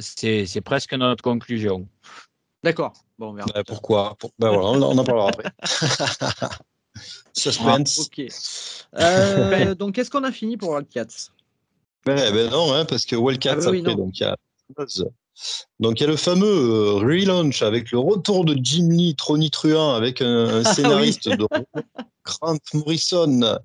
[0.00, 1.88] c'est presque notre conclusion.
[2.62, 2.92] D'accord.
[3.18, 3.50] Bon, merde.
[3.66, 4.16] pourquoi?
[4.38, 5.50] Ben voilà, on, en parlera après.
[7.32, 8.00] Suspense.
[8.00, 8.26] ok.
[8.98, 11.30] Euh, donc, qu'est-ce qu'on a fini pour Wildcats
[12.06, 14.36] ben, ben non, hein, parce que Wildcats, ah, après, donc il y a
[15.80, 19.94] donc il y a le fameux euh, relaunch avec le retour de Jim Lee tronitruant
[19.94, 21.46] avec un, ah scénariste de
[22.24, 23.58] Grant Morrison.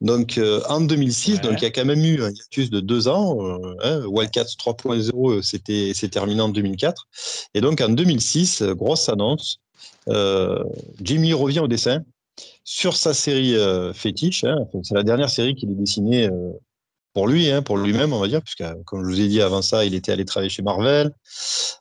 [0.00, 3.08] Donc euh, en 2006, donc il y a quand même eu un hiatus de deux
[3.08, 3.36] ans.
[3.44, 7.08] Euh, hein, Wildcats 3.0, c'était c'est terminé en 2004.
[7.54, 9.60] Et donc en 2006, grosse annonce.
[10.06, 12.02] Jim Lee revient au dessin
[12.64, 13.56] sur sa série
[13.92, 14.44] fétiche.
[14.44, 14.66] Hein.
[14.82, 16.30] c'est la dernière série qu'il a dessinée
[17.18, 19.60] pour lui, hein, pour lui-même, on va dire, puisque comme je vous ai dit avant
[19.60, 21.10] ça, il était allé travailler chez Marvel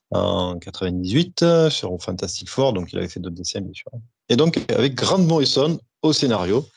[0.10, 3.92] en 98 sur Fantastic Four, donc il avait fait d'autres dessins, bien sûr.
[4.30, 6.68] Et donc avec Grant Morrison au scénario.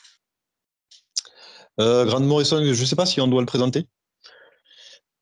[1.80, 3.86] Euh, Grant Morrison, je ne sais pas si on doit le présenter.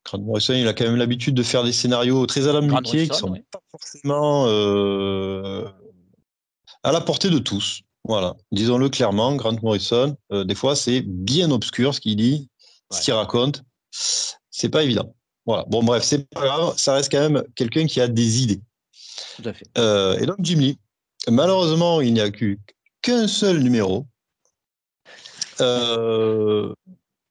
[0.04, 3.32] Grant Morrison, il a quand même l'habitude de faire des scénarios très alambiqués qui sont
[3.52, 5.64] pas forcément euh,
[6.82, 7.82] à la portée de tous.
[8.02, 12.48] Voilà, disons-le clairement, Grant Morrison, euh, des fois c'est bien obscur ce qu'il dit,
[12.90, 15.14] ce qu'il raconte, c'est pas évident.
[15.46, 15.64] Voilà.
[15.68, 18.60] Bon, bref, c'est pas grave, ça reste quand même quelqu'un qui a des idées.
[19.36, 19.66] Tout à fait.
[19.78, 20.78] Euh, et donc, Jim Lee,
[21.28, 22.30] malheureusement, il n'y a
[23.00, 24.06] qu'un seul numéro.
[25.60, 26.72] Euh,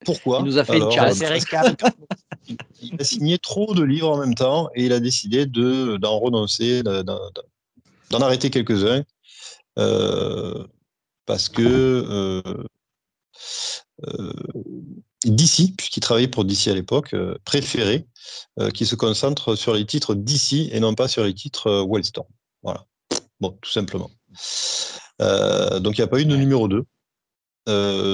[0.03, 1.19] pourquoi Il nous a fait une chasse.
[2.81, 6.81] il a signé trop de livres en même temps et il a décidé d'en renoncer,
[6.83, 9.03] d'en arrêter quelques-uns.
[9.77, 10.65] Euh,
[11.25, 12.41] parce que
[15.25, 18.05] DC, puisqu'il travaillait pour DC à l'époque, euh, préféré,
[18.59, 21.83] euh, qui se concentre sur les titres DC et non pas sur les titres euh,
[21.83, 22.27] Wildstorm.
[22.61, 22.85] Voilà.
[23.39, 24.09] Bon, tout simplement.
[25.19, 26.83] donc il n'y a pas eu de numéro 2.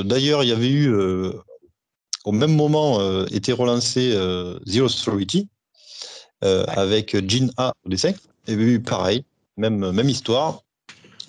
[0.03, 0.93] D'ailleurs, il y avait eu,
[2.25, 4.11] au même moment, été relancé
[4.65, 5.47] Zero Authority
[6.41, 8.11] avec Jean A au dessin.
[8.47, 9.23] Et eu pareil,
[9.55, 10.63] même, même histoire.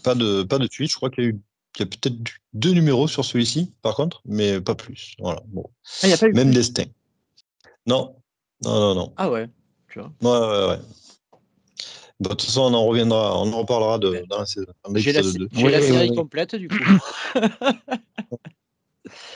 [0.02, 1.40] Pas de, pas de tweet, je crois qu'il y a eu
[1.76, 2.16] il y a peut-être
[2.52, 5.14] deux numéros sur celui-ci, par contre, mais pas plus.
[5.18, 5.42] Voilà.
[5.48, 5.64] Bon.
[6.02, 6.84] Ah, a pas eu Même destin.
[7.86, 8.16] Non.
[8.64, 9.12] Non, non, non.
[9.16, 9.48] Ah ouais.
[9.88, 10.12] Tu vois.
[10.22, 10.78] Ouais, ouais, ouais.
[12.20, 14.66] de toute façon, on en reviendra, on en reparlera de, dans la saison.
[14.94, 16.76] J'ai la, la, série complète, du coup.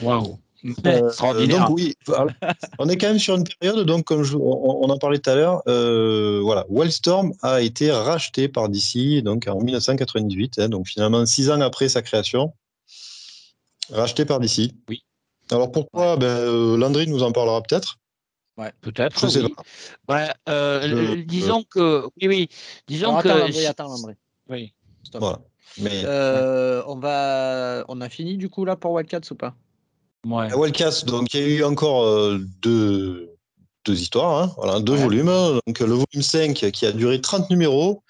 [0.01, 0.39] Waouh.
[0.65, 1.95] Euh, donc oui,
[2.79, 5.61] on est quand même sur une période, donc comme on, en parlait tout à l'heure,
[5.67, 11.49] euh, voilà, Wildstorm a été racheté par DC donc en 1998, hein, donc finalement six
[11.49, 12.53] ans après sa création,
[13.89, 14.71] racheté par DC.
[14.89, 15.03] Oui.
[15.49, 16.17] Alors pourquoi?
[16.17, 17.97] Ben, euh, Landry nous en parlera peut-être.
[18.57, 19.17] Ouais, peut-être.
[19.21, 19.43] Je sais
[20.05, 20.33] pas.
[21.25, 22.49] disons que oui, oui,
[22.87, 23.29] disons que.
[23.29, 24.15] Landry, attends, Landry.
[24.49, 24.73] Oui.
[25.13, 25.39] Voilà.
[25.77, 26.03] Mais...
[26.85, 29.55] on va, on a fini du coup là pour Wildcats ou pas?
[30.25, 30.53] Ouais.
[30.53, 33.37] Wildcats, donc il y a eu encore euh, deux,
[33.85, 35.31] deux, histoires, hein, voilà, deux volumes.
[35.65, 38.03] Donc le volume 5 qui a duré 30 numéros,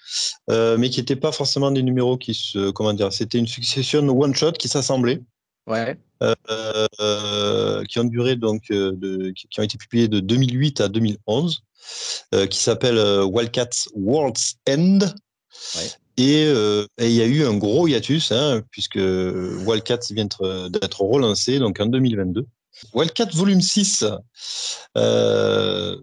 [0.50, 2.70] euh, mais qui n'étaient pas forcément des numéros qui se.
[2.70, 5.22] Comment dire C'était une succession one-shot qui s'assemblait.
[5.66, 5.96] Ouais.
[6.22, 11.62] Euh, qui ont duré donc de, qui ont été publiés de 2008 à 2011,
[12.50, 14.98] qui s'appelle Wildcats World's End.
[15.76, 15.90] Ouais.
[16.18, 20.28] Euh, et, il y a eu un gros hiatus, hein, puisque Wildcats vient
[20.68, 22.46] d'être relancé donc en 2022.
[22.94, 24.04] Wildcats volume 6,
[24.96, 25.96] euh,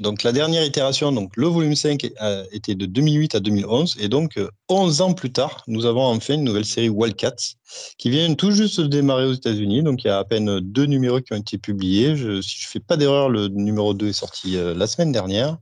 [0.00, 2.10] donc la dernière itération, donc le volume 5
[2.50, 6.44] était de 2008 à 2011, et donc 11 ans plus tard, nous avons enfin une
[6.44, 7.56] nouvelle série Wildcats
[7.98, 9.82] qui vient tout juste de démarrer aux États-Unis.
[9.82, 12.16] Donc il y a à peine deux numéros qui ont été publiés.
[12.16, 15.58] Si je ne fais pas d'erreur, le numéro 2 est sorti euh, la semaine dernière.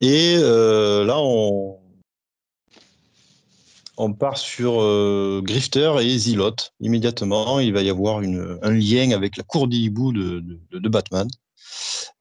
[0.00, 1.78] Et là, on,
[3.96, 7.60] on part sur euh, Grifter et Zilote immédiatement.
[7.60, 10.42] Il va y avoir un lien avec la cour d'Hibou de,
[10.72, 11.28] de, Batman.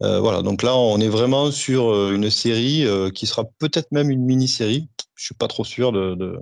[0.01, 4.09] Euh, voilà, donc là, on est vraiment sur euh, une série qui sera peut-être même
[4.09, 4.87] une mini-série.
[5.15, 6.37] Je suis pas trop sûr de,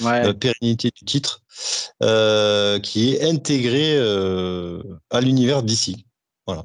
[0.00, 1.42] la pérennité du titre,
[2.82, 3.98] qui est intégrée
[5.10, 6.06] à l'univers d'ici.
[6.46, 6.64] Voilà.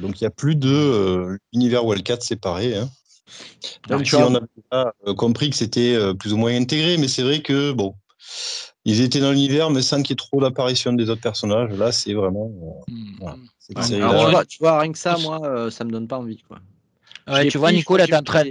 [0.00, 2.76] Donc il n'y a plus de univers Wildcat séparé.
[2.76, 2.88] Hein.
[3.88, 4.36] Donc, on
[4.70, 7.94] a euh, compris que c'était euh, plus ou moins intégré, mais c'est vrai que bon,
[8.84, 11.72] ils étaient dans l'univers, mais sans qu'il y ait trop d'apparition des autres personnages.
[11.72, 12.50] Là, c'est vraiment.
[12.88, 14.44] Euh, hmm.
[14.48, 16.42] tu, vois, rien que ça, moi, ça me donne pas envie.
[16.48, 16.60] Quoi.
[17.48, 18.44] tu vois, Nico, là, t'es en train.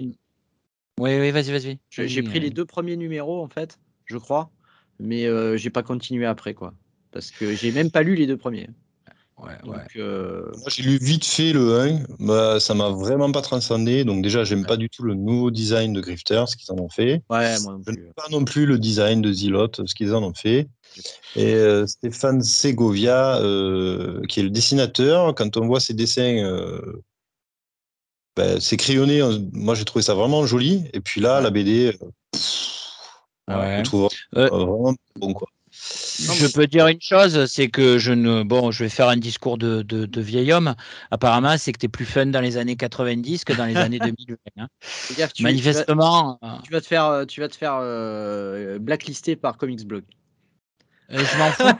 [0.97, 1.79] Oui, oui, vas-y, vas-y.
[1.89, 4.49] J'ai pris les deux premiers numéros, en fait, je crois.
[4.99, 6.73] mais j'ai pas continué après, quoi.
[7.11, 8.67] Parce que j'ai même pas lu les deux premiers.
[9.37, 9.83] Ouais, ouais.
[9.95, 14.05] Moi, j'ai lu vite fait le 1, bah, ça m'a vraiment pas transcendé.
[14.05, 16.89] Donc, déjà, j'aime pas du tout le nouveau design de Grifters, ce qu'ils en ont
[16.89, 17.21] fait.
[17.29, 17.93] Ouais, moi non plus.
[17.95, 20.69] Je n'aime pas non plus le design de Zilot, ce qu'ils en ont fait.
[21.35, 21.55] Et
[21.85, 23.39] Stéphane Segovia,
[24.29, 26.79] qui est le dessinateur, quand on voit ses dessins
[28.37, 29.21] ben, c'est crayonné.
[29.53, 30.83] Moi, j'ai trouvé ça vraiment joli.
[30.91, 31.97] Et puis là, la BD,
[32.33, 35.33] je trouve vraiment bon.
[35.33, 35.47] Quoi.
[36.17, 38.43] Je peux dire une chose, c'est que je ne.
[38.43, 40.75] Bon, je vais faire un discours de, de, vieil homme.
[41.11, 43.99] Apparemment, c'est que tu es plus fun dans les années 90 que dans les années
[44.27, 44.35] 2020.
[44.57, 44.67] Hein.
[45.41, 46.39] Manifestement.
[46.63, 50.03] Tu vas, te faire, tu vas te faire euh, blacklister par Comics Blog.
[51.11, 51.79] Euh, je m'en fous.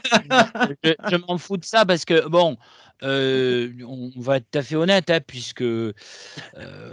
[1.10, 2.56] je m'en fous de ça parce que, bon,
[3.02, 5.92] euh, on va être tout à fait honnête, hein, puisque euh,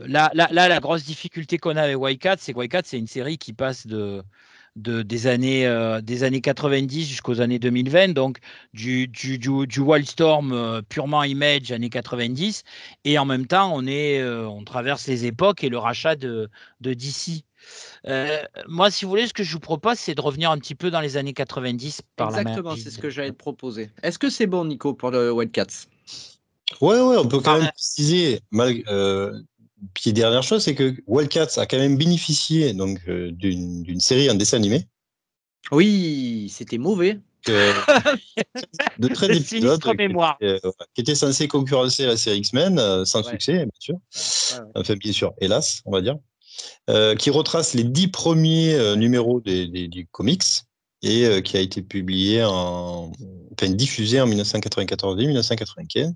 [0.06, 3.38] là, là, la grosse difficulté qu'on a avec Wildcat, c'est que Wildcat, c'est une série
[3.38, 4.24] qui passe de,
[4.76, 8.40] des, années, euh, des années 90 jusqu'aux années 2020, donc
[8.74, 12.64] du, du, du, Wildstorm purement image années 90,
[13.06, 16.50] et en même temps, on, est, on traverse les époques et le rachat de,
[16.82, 17.44] de DC.
[18.68, 20.92] moi, si vous voulez, ce que je vous propose, c'est de revenir un petit peu
[20.92, 23.92] dans les années 90 par Exactement, c'est ce que j'allais te proposer.
[24.02, 25.88] Est-ce que c'est bon, Nico, pour le Wildcats?
[26.82, 28.42] Ouais, ouais, on peut quand même préciser.
[28.52, 29.32] Mal, euh,
[29.94, 34.36] puis dernière chose, c'est que Wildcats a quand même bénéficié donc euh, d'une série en
[34.36, 34.88] dessin animé.
[35.72, 37.20] Oui, c'était mauvais.
[37.46, 39.92] de très d'épisodes qui,
[40.94, 43.96] qui étaient censés concurrencer la série X-Men, euh, sans succès, bien sûr.
[44.76, 46.18] Enfin, bien sûr, hélas, on va dire.
[47.18, 50.44] qui retrace les dix premiers numéros des, des comics
[51.04, 53.12] et euh, qui a été publié en,
[53.52, 56.14] enfin diffusé en 1994 et 1995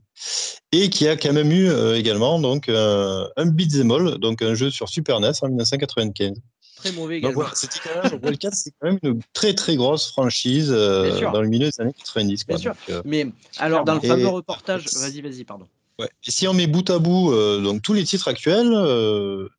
[0.72, 4.56] et qui a quand même eu euh, également donc euh, un beat'em all, donc un
[4.56, 6.38] jeu sur Super NES en 1995.
[6.78, 7.44] Très mauvais également.
[7.54, 11.82] c'était quand même, c'est quand même une très très grosse franchise dans le milieu des
[11.82, 12.48] années 90.
[12.48, 12.74] Bien sûr.
[13.04, 13.28] Mais
[13.58, 15.66] alors dans le fameux reportage, vas-y, vas-y, pardon.
[16.00, 16.10] Ouais.
[16.28, 17.34] Et si on met bout à bout
[17.64, 18.72] donc tous les titres actuels,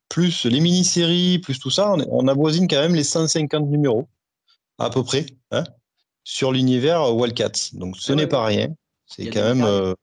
[0.07, 4.07] plus les mini-séries, plus tout ça, on, on avoisine quand même les 150 numéros
[4.79, 5.63] à peu près, hein,
[6.23, 7.73] sur l'univers Wildcats.
[7.73, 8.73] Donc ce n'est pas rien.
[9.09, 9.63] C'est quand même.
[9.63, 9.93] Euh,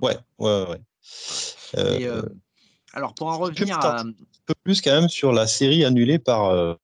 [0.00, 0.80] ouais, ouais, ouais.
[1.78, 2.22] Euh, euh,
[2.92, 4.00] alors pour en revenir à.
[4.00, 4.12] Un
[4.46, 6.76] peu plus quand même sur la série annulée par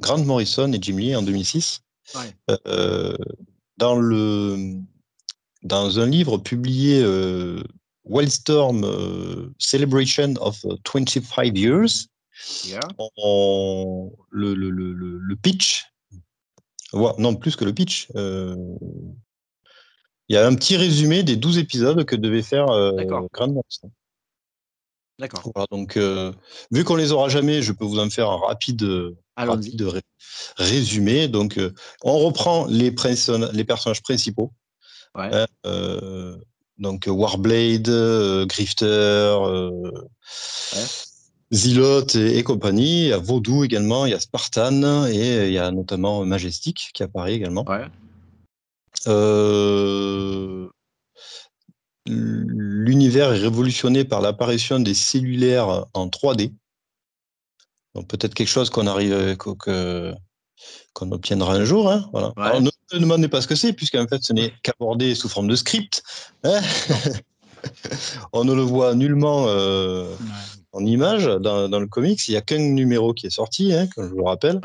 [0.00, 1.80] Grant Morrison et Jim Lee en 2006.
[3.78, 4.74] dans, le,
[5.62, 7.02] dans un livre publié
[8.04, 10.62] Wildstorm Celebration of
[10.94, 12.06] 25 Years,
[14.30, 15.89] le, le, le, le, pitch
[16.92, 18.08] non, plus que le pitch.
[18.16, 18.56] Euh,
[20.28, 22.92] il y a un petit résumé des 12 épisodes que devait faire euh,
[23.32, 23.90] Grand Morrison.
[25.18, 25.52] D'accord.
[25.70, 26.32] donc, euh,
[26.70, 29.14] vu qu'on les aura jamais, je peux vous en faire un rapide,
[30.56, 31.28] résumé.
[31.28, 31.60] Donc,
[32.02, 32.94] on reprend les,
[33.52, 34.52] les personnages principaux.
[35.14, 35.46] Hein,
[36.78, 39.36] donc, Warblade, Grifter,
[41.52, 43.02] Zilote et, compagnie.
[43.04, 46.90] Il y a Vaudou également, il y a Spartan et il y a notamment Majestic
[46.94, 47.64] qui apparaît également.
[49.06, 50.68] Euh,
[52.06, 56.52] l'univers est révolutionné par l'apparition des cellulaires en 3D.
[57.94, 61.90] Donc peut-être quelque chose qu'on arrive qu'on obtiendra un jour.
[61.90, 62.32] Hein, voilà.
[62.60, 66.02] ne demandez pas ce que c'est, puisqu'en fait ce n'est qu'abordé sous forme de script.
[66.44, 66.60] Hein.
[68.32, 70.14] On ne le voit nullement euh,
[70.72, 72.26] en image dans, le comics.
[72.28, 74.60] Il n'y a qu'un numéro qui est sorti, hein, comme je vous le rappelle.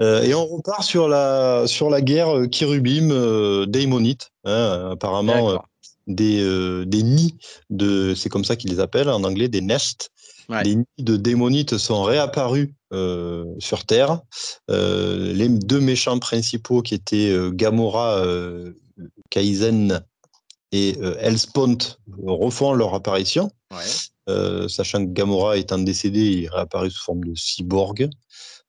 [0.00, 4.32] Euh, et on repart sur la, sur la guerre euh, Kirubim euh, Daimonite.
[4.44, 5.62] Hein, apparemment,
[6.06, 7.36] des, des nids
[7.70, 8.14] de.
[8.14, 10.10] C'est comme ça qu'ils les appellent en anglais, des nests.
[10.62, 12.68] Les nids de démonites sont réapparus
[13.58, 14.20] sur Terre.
[14.68, 18.22] les deux méchants principaux qui étaient Gamora,
[19.30, 20.02] Kaizen
[20.72, 21.78] et Hellspont
[22.22, 23.50] refont leur apparition.
[24.28, 28.08] Euh, sachant que Gamora étant décédé, il réapparaît sous forme de cyborg.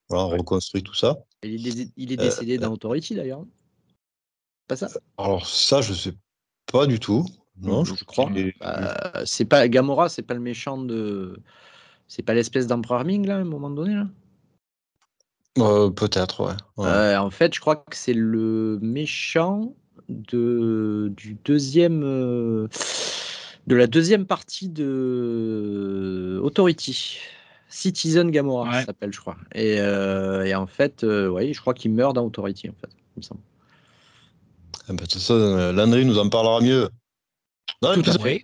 [0.08, 1.16] Voilà, on reconstruit tout ça.
[1.42, 3.44] il, est, décédé euh, dans Authority d'ailleurs.
[4.68, 4.88] Pas ça?
[5.16, 6.12] Alors ça, je sais
[6.70, 7.24] pas du tout.
[7.58, 8.30] Non, je, crois.
[8.60, 11.40] Bah, c'est pas Gamora, c'est pas le méchant de.
[12.06, 14.06] C'est pas l'espèce d'empereur Ming là, à un moment donné là?
[15.58, 17.16] Euh, peut-être, ouais.
[17.16, 19.74] en fait, je crois que c'est le méchant
[20.10, 22.68] de du deuxième
[23.66, 27.18] de la deuxième partie de Authority.
[27.68, 29.36] Citizen Gamora, ça s'appelle, je crois.
[29.54, 33.18] Et, euh, en fait, euh, oui, je crois qu'il meurt dans Authority, en fait, il
[33.18, 33.40] me semble.
[34.88, 36.88] Ah bah, ça, euh, Landry nous en parlera mieux.
[37.82, 38.40] tout, à fait.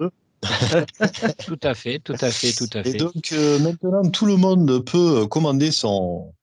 [1.47, 2.91] tout à fait, tout à fait, tout à fait.
[2.91, 6.35] Et donc, maintenant, tout le monde peut commander son,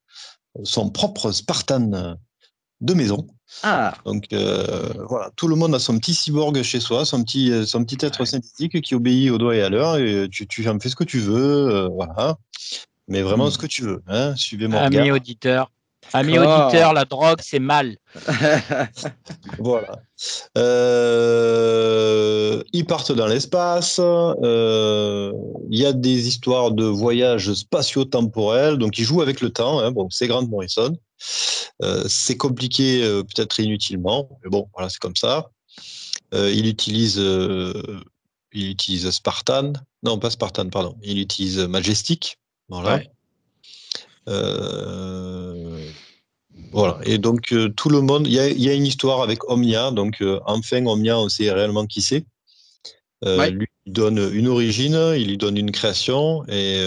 [0.64, 2.18] son propre Spartan
[2.82, 3.28] de maison.
[3.64, 3.94] Ah.
[4.06, 8.06] Donc voilà, tout le monde a son petit cyborg chez soi, son petit, son petit
[8.06, 10.96] être synthétique qui obéit au doigt et à l'heure, et tu, tu en fais ce
[10.96, 12.38] que tu veux, voilà.
[13.08, 13.52] Mais vraiment hmm.
[13.52, 14.36] ce que tu veux, hein.
[14.36, 15.72] suivez mon Ami auditeur,
[16.14, 17.96] Amis auditeurs, la drogue, c'est mal.
[19.60, 19.92] voilà.
[20.58, 24.00] Euh, ils partent dans l'espace.
[24.02, 25.32] Euh,
[25.70, 28.78] il y a des histoires de voyages spatio-temporels.
[28.78, 29.80] Donc, ils jouent avec le temps.
[29.80, 29.92] Hein.
[29.92, 30.98] Bon, c'est Grant Morrison.
[31.82, 34.40] Euh, c'est compliqué, peut-être inutilement.
[34.44, 35.52] Mais bon, voilà, c'est comme ça.
[36.34, 37.18] il utilise.
[37.18, 39.74] il utilise Spartan.
[40.04, 40.96] Non, pas Spartan, pardon.
[41.04, 42.38] Il utilise Majestic.
[42.70, 43.02] Voilà.
[44.30, 45.90] Euh,
[46.72, 47.00] voilà.
[47.04, 49.92] Et donc, euh, tout le monde, il y a, une histoire avec Omnia.
[49.92, 52.26] Donc, euh, enfin, Omnia, on sait réellement qui c'est.
[53.22, 56.80] Lui, il donne une origine, il lui donne une création et,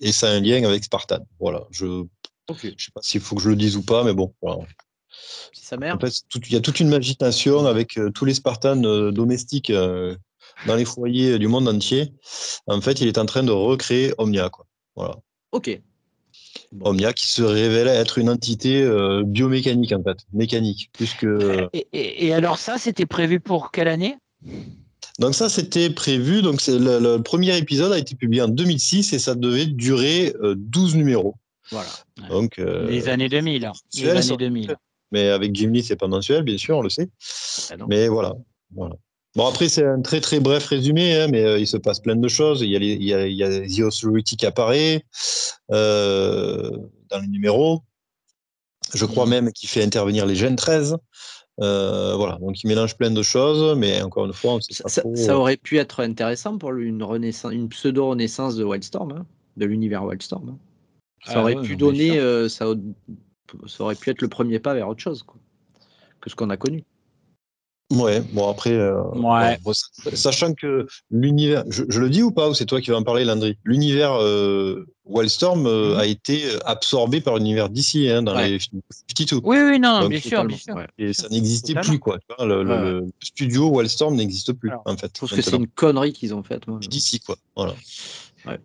[0.00, 1.20] et ça a un lien avec Spartan.
[1.40, 1.64] Voilà.
[1.70, 2.04] Je
[2.52, 4.32] ne sais pas s'il faut que je le dise ou pas, mais bon.
[4.42, 4.62] Voilà.
[5.52, 5.98] sa mère.
[6.02, 9.72] il y a toute une magitation avec tous les Spartans domestiques
[10.66, 12.12] dans les foyers du monde entier.
[12.66, 14.48] En fait, il est en train de recréer Omnia.
[14.48, 14.66] Quoi.
[14.96, 15.16] Voilà.
[15.52, 15.80] Ok.
[16.80, 21.68] Omnia qui se révèle être une entité euh, biomécanique en fait, mécanique, plus que.
[21.92, 24.16] Et, alors ça, c'était prévu pour quelle année?
[25.18, 26.42] Donc ça, c'était prévu.
[26.42, 30.96] Donc le, premier épisode a été publié en 2006 et ça devait durer 12 euh,
[30.96, 31.34] numéros.
[31.70, 31.90] Voilà.
[32.28, 33.70] Donc euh, les années 2000.
[33.94, 34.76] Les années 2000.
[35.12, 37.08] Mais avec Jim Lee, c'est pas mensuel, bien sûr, on le sait.
[37.70, 38.34] Ah mais voilà,
[38.74, 38.96] voilà.
[39.34, 42.16] Bon, après, c'est un très très bref résumé, hein, mais euh, il se passe plein
[42.16, 42.60] de choses.
[42.60, 45.04] Il y a, les, il y a, il y a The qui apparaît
[45.70, 46.70] euh,
[47.10, 47.82] dans le numéro.
[48.94, 50.98] Je crois même qu'il fait intervenir les gènes 13.
[51.60, 55.58] Euh, voilà, donc il mélange plein de choses, mais encore une fois, ça, ça, aurait
[55.58, 60.50] pu être intéressant pour lui, une, renaissance, une pseudo-renaissance de Wildstorm, hein, de l'univers Wildstorm.
[60.50, 60.58] Hein.
[61.24, 62.18] Ça ah aurait pu donner,
[62.48, 62.66] ça,
[63.66, 65.38] ça, aurait pu être le premier pas vers autre chose quoi,
[66.20, 66.84] que ce qu'on a connu.
[67.92, 69.02] Ouais, bon après, euh,
[70.14, 73.24] sachant que l'univers, je, le dis ou pas, ou c'est toi qui vas en parler,
[73.24, 73.58] Landry?
[73.64, 76.00] L'univers euh, Wildstorm euh, mhm.
[76.00, 79.42] a été absorbé par l'univers d'ici, hein, dans les 52.
[79.44, 80.74] Oui, oui, non, bien sûr, bien sûr.
[80.96, 82.18] Et ça n'existait plus, quoi.
[82.38, 85.08] le, studio Wildstorm n'existe plus, en fait.
[85.08, 86.78] Je trouve que c'est une connerie qu'ils ont faite, moi.
[86.80, 87.36] D'ici, quoi.
[87.54, 87.74] Voilà.
[88.46, 88.58] Ouais.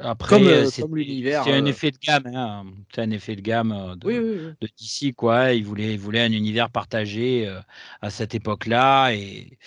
[0.00, 1.44] Après, comme, euh, c'est l'univers.
[1.44, 2.26] C'est un euh, effet de gamme.
[2.26, 2.66] Hein.
[2.94, 5.52] C'est un effet de gamme euh, de, DC, quoi.
[5.52, 7.52] Il voulait, il voulait un univers partagé
[8.00, 9.12] à cette époque-là.
[9.12, 9.58] Et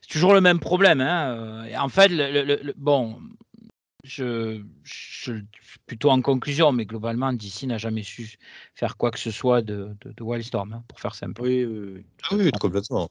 [0.00, 1.00] c'est toujours le même problème.
[1.00, 1.66] Hein.
[1.78, 3.18] En fait, le, bon,
[4.04, 5.32] je, je,
[5.86, 8.38] plutôt en conclusion, mais globalement, DC n'a jamais su
[8.74, 11.42] faire quoi que ce soit de, de, Wildstorm, hein, pour faire simple.
[11.42, 12.50] Oui, oui, oui.
[12.52, 13.08] Ah complètement.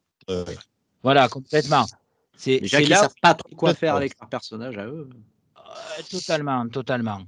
[1.03, 1.85] Voilà, complètement.
[2.35, 5.07] C'est, qu'ils ne savent pas trop quoi faire avec leur personnage à eux
[6.09, 7.21] totalement, totalement.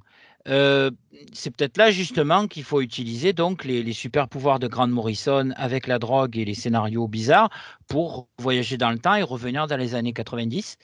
[0.48, 0.92] Euh,
[1.32, 5.88] c'est peut-être là justement qu'il faut utiliser donc les, super pouvoirs de Grant Morrison avec
[5.88, 7.50] la drogue et les scénarios bizarres
[7.88, 10.78] pour voyager dans le temps et revenir dans les années 90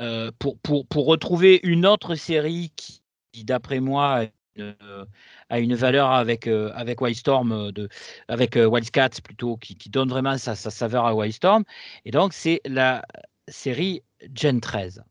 [0.00, 3.02] euh, pour, pour, pour, retrouver une autre série qui,
[3.44, 4.24] d'après moi,
[5.50, 7.88] a une valeur avec, euh, avec Wildstorm, de,
[8.28, 11.64] avec Wildcats plutôt, qui, qui, donne vraiment sa, sa saveur à Wildstorm.
[12.06, 13.04] Et donc, c'est la
[13.48, 14.02] série
[14.34, 15.02] Gen 13.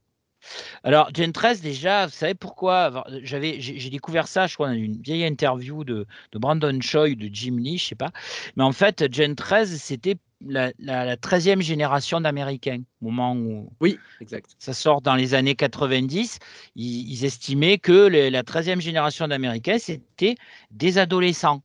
[0.84, 3.06] Alors, Gen 13, déjà, vous savez pourquoi?
[3.24, 7.58] J'avais, j'ai découvert ça, je crois, dans une vieille interview de, Brandon Choi, de Jim
[7.60, 8.12] Lee, je sais pas.
[8.56, 10.72] Mais en fait, Gen 13, c'était la,
[11.18, 14.56] 13e génération d'Américains, au moment où oui, exact.
[14.60, 16.40] ça sort dans les années 90.
[16.76, 20.36] Ils, estimaient que la 13e génération d'Américains, c'était
[20.72, 21.64] des adolescents.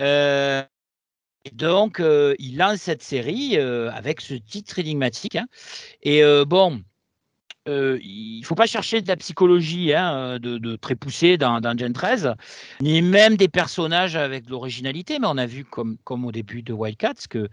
[0.00, 0.62] Euh,
[1.52, 5.36] donc, euh, il lance cette série euh, avec ce titre énigmatique.
[5.36, 5.46] Hein.
[6.02, 6.82] Et bon,
[7.68, 11.92] euh, il ne faut pas chercher de la psychologie hein, de, très poussée dans, Gen
[11.92, 12.34] 13,
[12.80, 16.62] ni même des personnages avec de l'originalité, mais on a vu comme, comme au début
[16.62, 17.48] de Wildcats que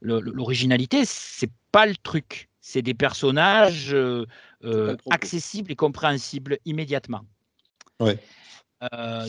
[0.00, 2.48] l'originalité, c'est pas le truc.
[2.62, 4.26] C'est des personnages euh,
[4.64, 7.22] euh, accessibles et compréhensibles immédiatement.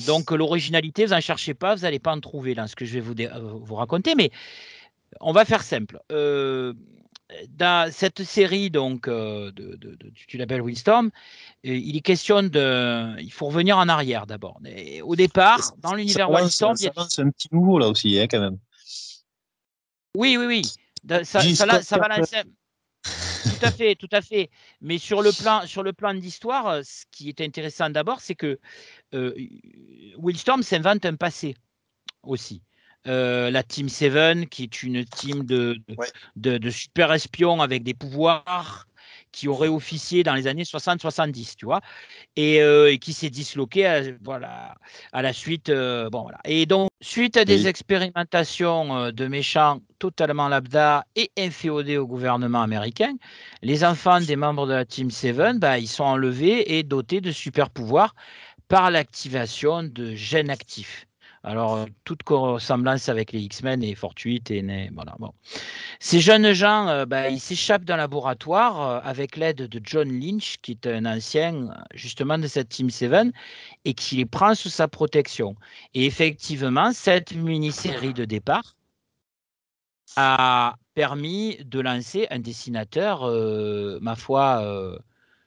[0.05, 2.93] donc l'originalité, vous n'en cherchez pas, vous n'allez pas en trouver dans ce que je
[2.93, 3.15] vais vous,
[3.59, 4.31] vous raconter, mais
[5.19, 5.99] on va faire simple
[7.49, 11.11] dans cette série donc euh, de, de, de, tu l'appelles Windstorm,
[11.63, 14.59] il est question de, il faut revenir en arrière d'abord.
[15.03, 17.01] Au départ, dans l'univers Windstorm, c'est a...
[17.21, 18.57] un petit nouveau là aussi, hein, quand même.
[20.15, 20.61] Oui, oui, oui.
[21.23, 22.43] Ça, ça, ça va lancer.
[23.03, 24.49] tout à fait, tout à fait.
[24.81, 28.59] Mais sur le plan, sur le plan d'histoire, ce qui est intéressant d'abord, c'est que
[29.13, 29.33] euh,
[30.17, 31.55] Wildstorm s'invente un passé
[32.23, 32.61] aussi.
[33.07, 35.77] Euh, la Team 7, qui est une team de,
[36.35, 38.85] de, super espions avec des pouvoirs
[39.31, 41.79] qui aurait officié dans les années 60-70, tu vois,
[42.35, 44.75] et, qui s'est disloqué à, voilà,
[45.13, 45.71] à la suite.
[45.71, 46.37] bon, voilà.
[46.43, 53.13] Et donc, suite à des expérimentations de méchants totalement lambda et inféodés au gouvernement américain,
[53.61, 57.31] les enfants des membres de la Team 7, bah, ils sont enlevés et dotés de
[57.31, 58.13] super pouvoirs
[58.67, 61.07] par l'activation de gènes actifs.
[61.43, 65.15] Alors, euh, toute ressemblance avec les X-Men est fortuite et voilà.
[65.17, 65.33] Bon.
[65.99, 70.57] Ces jeunes gens, euh, bah, ils s'échappent d'un laboratoire euh, avec l'aide de John Lynch,
[70.61, 73.33] qui est un ancien justement de cette Team 7
[73.85, 75.55] et qui les prend sous sa protection.
[75.95, 78.75] Et effectivement, cette mini-série de départ
[80.17, 83.25] a permis de lancer un dessinateur,
[84.01, 84.99] ma foi,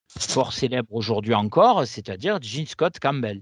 [0.07, 3.41] fort célèbre aujourd'hui encore, c'est-à-dire Gene Scott Campbell.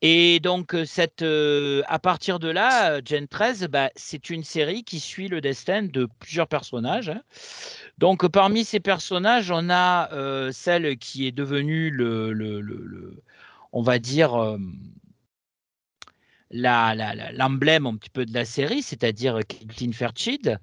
[0.00, 5.28] Et donc, cette, à partir de là, Gen 13, bah, c'est une série qui suit
[5.28, 7.08] le destin de plusieurs personnages.
[7.08, 7.22] Hein.
[7.98, 10.08] Donc, parmi ces personnages, on a
[10.52, 13.22] celle qui est devenue le,
[13.72, 14.56] on va dire,
[16.50, 20.58] l'emblème un petit peu de la série, c'est-à-dire Caitlin Fairchild,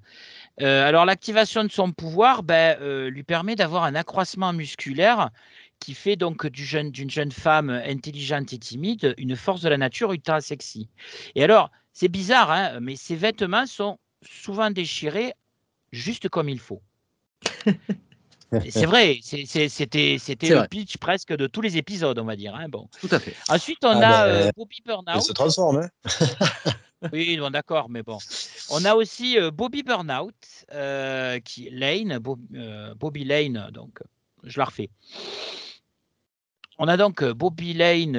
[0.62, 5.30] euh, alors l'activation de son pouvoir ben, euh, lui permet d'avoir un accroissement musculaire
[5.78, 10.40] qui fait donc d'une jeune, femme intelligente et timide une force de la nature ultra
[10.40, 10.88] sexy.
[11.34, 15.34] Et alors, c'est bizarre, hein, mais ses vêtements sont souvent déchirés
[15.92, 16.82] juste comme il faut.
[18.70, 22.54] c'est vrai, c'était le pitch presque de tous les épisodes, on va dire.
[22.54, 22.88] Hein, bon.
[23.00, 23.34] Tout à fait.
[23.48, 25.22] Ensuite, on ah a ben, euh, Bobby Burnout.
[25.22, 25.78] se transforme.
[25.78, 26.70] Hein
[27.12, 28.18] oui, bon, d'accord, mais bon.
[28.70, 30.34] On a aussi euh, Bobby Burnout,
[30.72, 32.20] euh, qui Lane,
[32.54, 34.00] euh, Bobby Lane, donc
[34.46, 34.88] je la refais.
[36.78, 38.16] On a donc Bobby Lane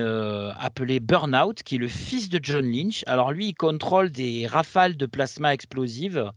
[0.59, 3.03] appelé Burnout, qui est le fils de John Lynch.
[3.05, 6.31] Alors lui, il contrôle des rafales de plasma explosives,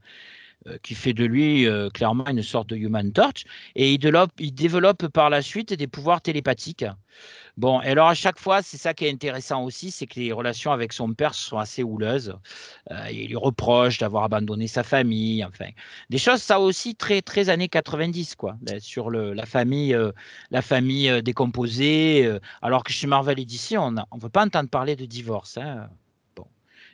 [0.83, 3.45] qui fait de lui clairement une sorte de Human Torch,
[3.77, 6.85] et il développe, par la suite des pouvoirs télépathiques.
[7.57, 10.33] Bon, et alors à chaque fois, c'est ça qui est intéressant aussi, c'est que les
[10.33, 12.35] relations avec son père sont assez houleuses.
[12.91, 15.69] Euh, il lui reproche d'avoir abandonné sa famille, enfin,
[16.09, 20.13] des choses ça aussi très très années 90 quoi, sur la famille, euh,
[20.51, 22.31] la famille euh, décomposée.
[22.63, 25.59] alors que chez Marvel Edition, on ne veut pas entendre parler de divorce.
[25.59, 25.89] Hein.
[26.37, 26.47] Bon,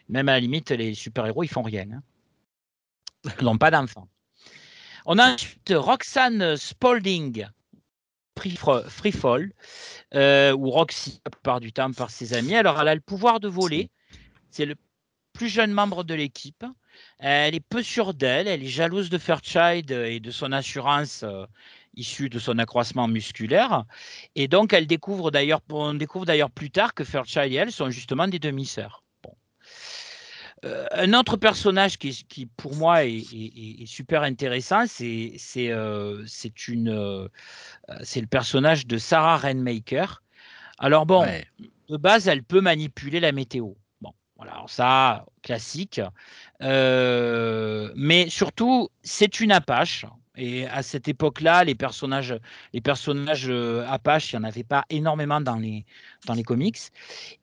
[0.09, 1.87] même à la limite, les super héros ils font rien.
[1.93, 2.03] Hein.
[3.43, 4.09] N'ont pas d'enfants.
[5.05, 7.47] On a ensuite Roxanne Spalding,
[8.37, 9.53] Free Fall,
[10.15, 12.55] euh, ou Roxy la plupart du temps par ses amis.
[12.55, 13.91] Alors elle a le pouvoir de voler.
[14.51, 14.75] C'est le
[15.33, 16.65] plus jeune membre de l'équipe.
[17.19, 18.49] Elle est peu sûre d'elle.
[18.49, 21.47] Elle est jalouse de Fairchild et de son assurance euh,
[21.95, 23.85] issue de son accroissement musculaire.
[24.35, 27.91] Et donc elle découvre d'ailleurs, on découvre d'ailleurs plus tard que Fairchild et elle sont
[27.91, 29.03] justement des demi-sœurs.
[30.65, 36.25] Euh, un autre personnage qui, qui pour moi est, super intéressant, c'est c'est euh,
[36.69, 37.29] une euh,
[38.03, 40.23] c'est le personnage de Sarah Rainmaker.
[40.79, 41.27] Alors bon,
[41.89, 43.73] de base, elle peut manipuler la météo.
[44.01, 46.01] Bon, voilà, alors ça classique,
[46.61, 50.07] mais surtout c'est une Apache.
[50.37, 52.35] Et à cette époque-là, les personnages,
[52.73, 55.85] les personnages euh, Apache, il n'y en avait pas énormément dans les,
[56.27, 56.79] dans les comics.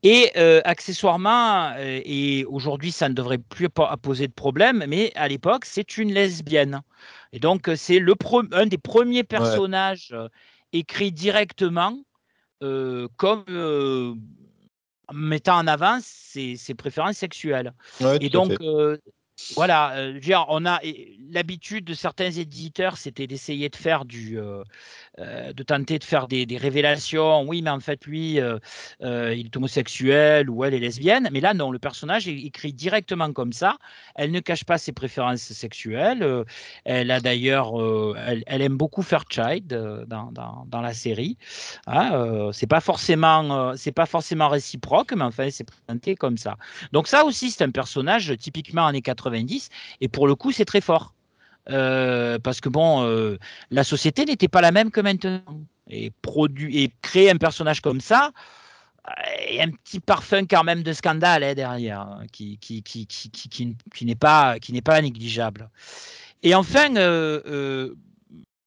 [0.03, 3.69] Et euh, accessoirement, euh, et aujourd'hui, ça ne devrait plus
[4.01, 6.81] poser de problème, mais à l'époque, c'est une lesbienne.
[7.31, 8.13] Et donc, c'est le
[8.51, 10.15] un des premiers personnages
[10.71, 11.97] écrits directement
[13.17, 14.19] comme
[15.11, 17.73] mettant en avant ses, ses préférences sexuelles.
[18.21, 18.53] et donc,
[19.55, 20.79] voilà, euh, on a
[21.31, 24.63] l'habitude de certains éditeurs, c'était d'essayer de faire du, euh,
[25.19, 27.41] euh, de tenter de faire des, révélations.
[27.41, 28.59] Oui, mais en fait, lui, il
[29.01, 31.29] est homosexuel ou elle est lesbienne.
[31.31, 33.77] Mais là, non, le personnage est écrit directement comme ça.
[34.15, 36.45] Elle ne cache pas ses préférences sexuelles.
[36.85, 37.73] elle a d'ailleurs,
[38.27, 39.67] elle, aime beaucoup Fairchild
[40.07, 41.37] dans, dans, la série.
[41.87, 46.57] Hein, c'est pas forcément, c'est pas forcément réciproque, mais enfin, c'est présenté comme ça.
[46.91, 49.22] Donc ça aussi, c'est un personnage typiquement années 80
[50.01, 51.13] et pour le coup, c'est très fort.
[51.69, 53.37] Euh, parce que bon, euh,
[53.71, 55.41] la société n'était pas la même que maintenant.
[55.89, 58.31] Et, produit, et créer un personnage comme ça,
[59.49, 62.57] et un petit parfum quand même de scandale derrière, qui,
[64.01, 64.57] n'est pas,
[65.01, 65.69] négligeable.
[66.41, 67.93] Et enfin, euh,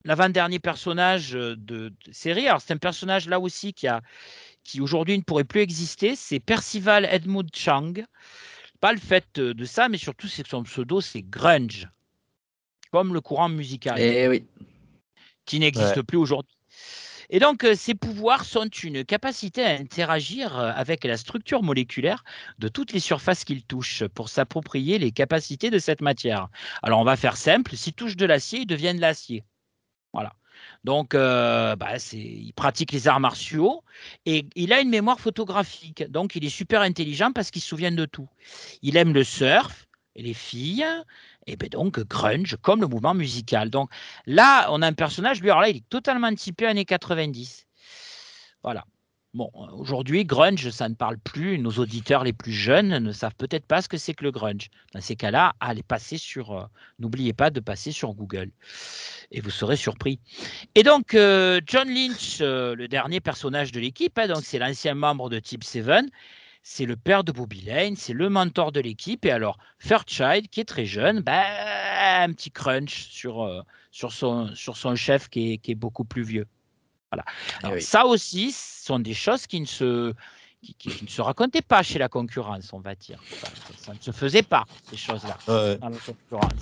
[0.05, 4.03] l'avant-dernier personnage de, série, alors c'est un personnage là aussi qui, a,
[4.63, 7.95] qui aujourd'hui ne pourrait plus exister, c'est Percival Edmund Chang,
[8.77, 11.89] pas le fait de ça, mais surtout c'est que son pseudo c'est grunge,
[12.93, 14.45] comme le courant musical, eh oui.
[15.45, 16.57] qui n'existe plus aujourd'hui.
[17.29, 22.23] Et donc, ces pouvoirs sont une capacité à interagir avec la structure moléculaire
[22.59, 26.49] de toutes les surfaces qu'il touche pour s'approprier les capacités de cette matière.
[26.83, 29.45] Alors, on va faire simple, s'il touche de l'acier, il devient de l'acier.
[30.13, 30.35] Voilà.
[30.85, 33.83] Donc, euh, bah, il pratique les arts martiaux
[34.25, 36.05] et il a une mémoire photographique.
[36.11, 38.29] Donc, il est super intelligent parce qu'il se souvient de tout.
[38.83, 40.87] Il aime le surf et les filles,
[41.47, 43.71] et ben donc grunge comme le mouvement musical.
[43.71, 43.91] Donc
[44.25, 47.67] là, on a un personnage, lui, alors là, il est totalement typé années 90.
[48.63, 48.85] Voilà.
[49.37, 51.59] Bon, aujourd'hui, grunge, ça ne parle plus.
[51.59, 54.71] Nos auditeurs les plus jeunes ne savent peut-être pas ce que c'est que le grunge.
[54.95, 56.53] Dans ces cas-là, allez passer sur.
[56.53, 56.65] Euh,
[56.99, 58.51] n'oubliez pas de passer sur Google
[59.31, 60.21] et vous serez surpris.
[60.75, 65.29] Et donc, euh, John Lynch, euh, le dernier personnage de l'équipe, hein, c'est l'ancien membre
[65.29, 66.07] de Type 7,
[66.63, 69.27] c'est le père de Bobby Lane, c'est le mentor de l'équipe.
[69.27, 71.45] Et alors, Fairchild, qui est très jeune, ben,
[72.23, 76.47] un petit crunch sur, sur, son, sur son chef qui est beaucoup plus vieux.
[77.13, 77.25] Voilà.
[77.77, 80.13] Eh ça aussi, sont des choses qui ne se
[80.79, 83.21] qui, ne se racontaient pas chez la concurrence, on va dire.
[83.79, 86.53] Ça, ne se faisait pas, ces choses-là, dans la concurrence.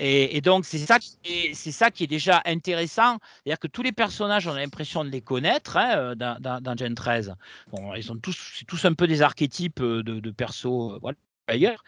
[0.00, 3.18] Et, donc, c'est ça, c'est ça qui est déjà intéressant.
[3.44, 6.76] C'est-à-dire que tous les personnages, on a l'impression de les connaître hein, euh, dans, dans,
[6.76, 7.34] Gen 13.
[7.72, 10.98] Bon, ils sont tous, c'est tous un peu des archétypes euh, de, de persos, euh,
[11.00, 11.18] voilà,
[11.48, 11.82] ailleurs,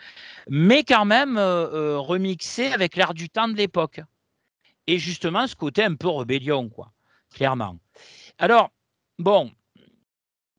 [0.48, 4.00] mais quand même remixés avec l'air du temps de l'époque.
[4.86, 6.90] Et justement, ce côté un peu rébellion, quoi
[7.31, 7.78] clairement.
[8.39, 8.70] Alors,
[9.19, 9.51] bon,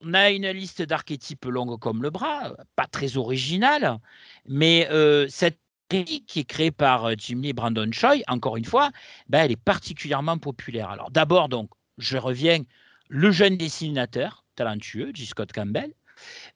[0.01, 3.99] on a une liste d'archétypes longue comme le bras, pas très originale,
[4.45, 5.59] mais euh, cette
[5.91, 8.91] qui est créée par euh, Jim Lee et Brandon Choi, encore une fois,
[9.27, 10.89] ben, elle est particulièrement populaire.
[10.89, 12.63] Alors d'abord, donc, je reviens,
[13.09, 15.25] le jeune dessinateur talentueux, J.
[15.25, 15.93] Scott Campbell,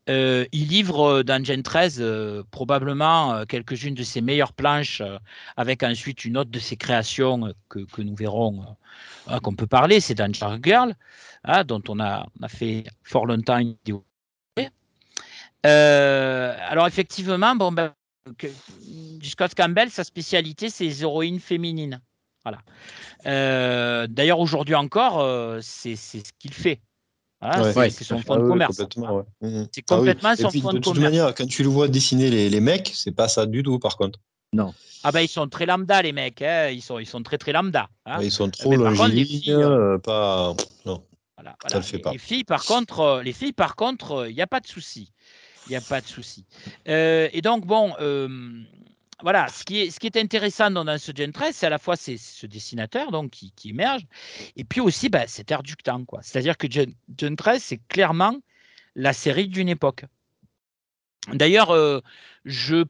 [0.09, 2.03] euh, il livre dans Gen 13
[2.51, 5.01] probablement quelques-unes de ses meilleures planches,
[5.57, 8.63] avec ensuite une autre de ses créations que, nous verrons
[9.27, 10.93] ah, qu'on peut parler, c'est Danger Girl,
[11.43, 14.03] hein, dont on a, fait fort longtemps une vidéo.
[15.65, 17.93] Euh, alors effectivement, bon, ben,
[19.23, 22.01] Scott Campbell, sa spécialité, c'est les héroïnes féminines.
[22.43, 22.59] Voilà.
[23.25, 26.79] Euh, d'ailleurs, aujourd'hui encore, euh, c'est ce qu'il fait.
[27.41, 28.81] C'est son fond de ah commerce.
[29.41, 29.67] Mhm.
[29.71, 30.75] C'est complètement ah son fond de, commerce.
[30.75, 33.63] De toute manière, quand tu le vois dessiner les, les mecs, c'est pas ça du
[33.63, 34.19] tout, par contre.
[34.53, 34.73] Non.
[35.03, 36.69] Ah ben ils sont très lambda les mecs, hein.
[36.69, 37.89] ils, sont, ils sont très très lambda.
[38.05, 38.19] Hein.
[38.23, 40.55] Ils sont trop longilignes, euh, pas...
[40.85, 41.03] Non,
[41.37, 42.11] voilà, ça le fait pas.
[42.11, 44.67] Les filles par contre, euh, les filles par contre, il euh, n'y a pas de
[44.67, 45.11] souci.
[45.67, 46.45] Il n'y a pas de souci.
[46.85, 47.93] et donc bon,
[49.21, 53.11] voilà, ce qui, est, intéressant dans, ce Gen 13, c'est à la fois ce dessinateur
[53.11, 54.05] donc, qui, émerge,
[54.55, 56.03] et puis aussi bah, cet air du temps.
[56.21, 58.37] C'est-à-dire que Gen, Gen 13, c'est clairement
[58.95, 60.05] la série d'une époque.
[61.33, 61.73] D'ailleurs,
[62.43, 62.85] je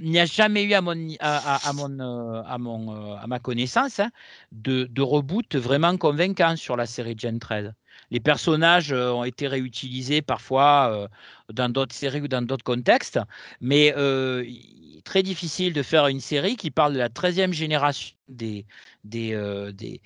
[0.00, 3.38] il n'y a jamais eu à, mon, à, mon, euh, à, mon, euh, à ma
[3.38, 4.10] connaissance hein,
[4.52, 7.72] de, de, reboot vraiment convaincant sur la série Gen 13.
[8.10, 11.08] Les personnages euh, ont été réutilisés parfois
[11.52, 13.18] dans d'autres séries ou dans d'autres contextes,
[13.60, 18.16] mais il est très difficile de faire une série qui parle de la 13e génération
[18.28, 18.66] des,
[19.04, 19.36] des,
[19.72, 20.00] des,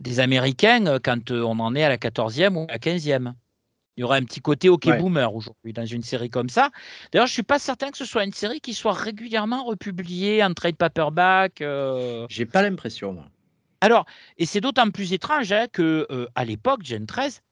[0.00, 3.32] des Américains quand on en est à la 14e ou à la 15e.
[3.98, 6.70] Il y aura un petit côté OK boomer aujourd'hui dans une série comme ça.
[7.10, 10.44] D'ailleurs, je ne suis pas certain que ce soit une série qui soit régulièrement republiée
[10.44, 11.60] en trade paperback.
[11.62, 12.24] Euh...
[12.30, 13.24] J'ai pas l'impression, moi.
[13.80, 14.06] Alors,
[14.36, 17.42] et c'est d'autant plus étrange hein, que euh, à l'époque, Gen 13,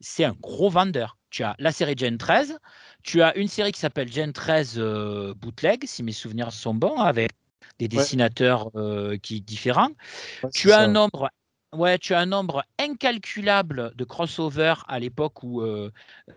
[0.00, 1.16] c'est un gros vendeur.
[1.30, 2.58] Tu as la série Gen 13,
[3.02, 6.96] tu as une série qui s'appelle Gen 13 euh, Bootleg, si mes souvenirs sont bons,
[6.96, 7.32] avec
[7.78, 9.90] des dessinateurs euh, qui différents.
[10.54, 11.30] tu as un nombre
[11.74, 15.92] Ouais, tu as un nombre incalculable de crossovers à l'époque où euh,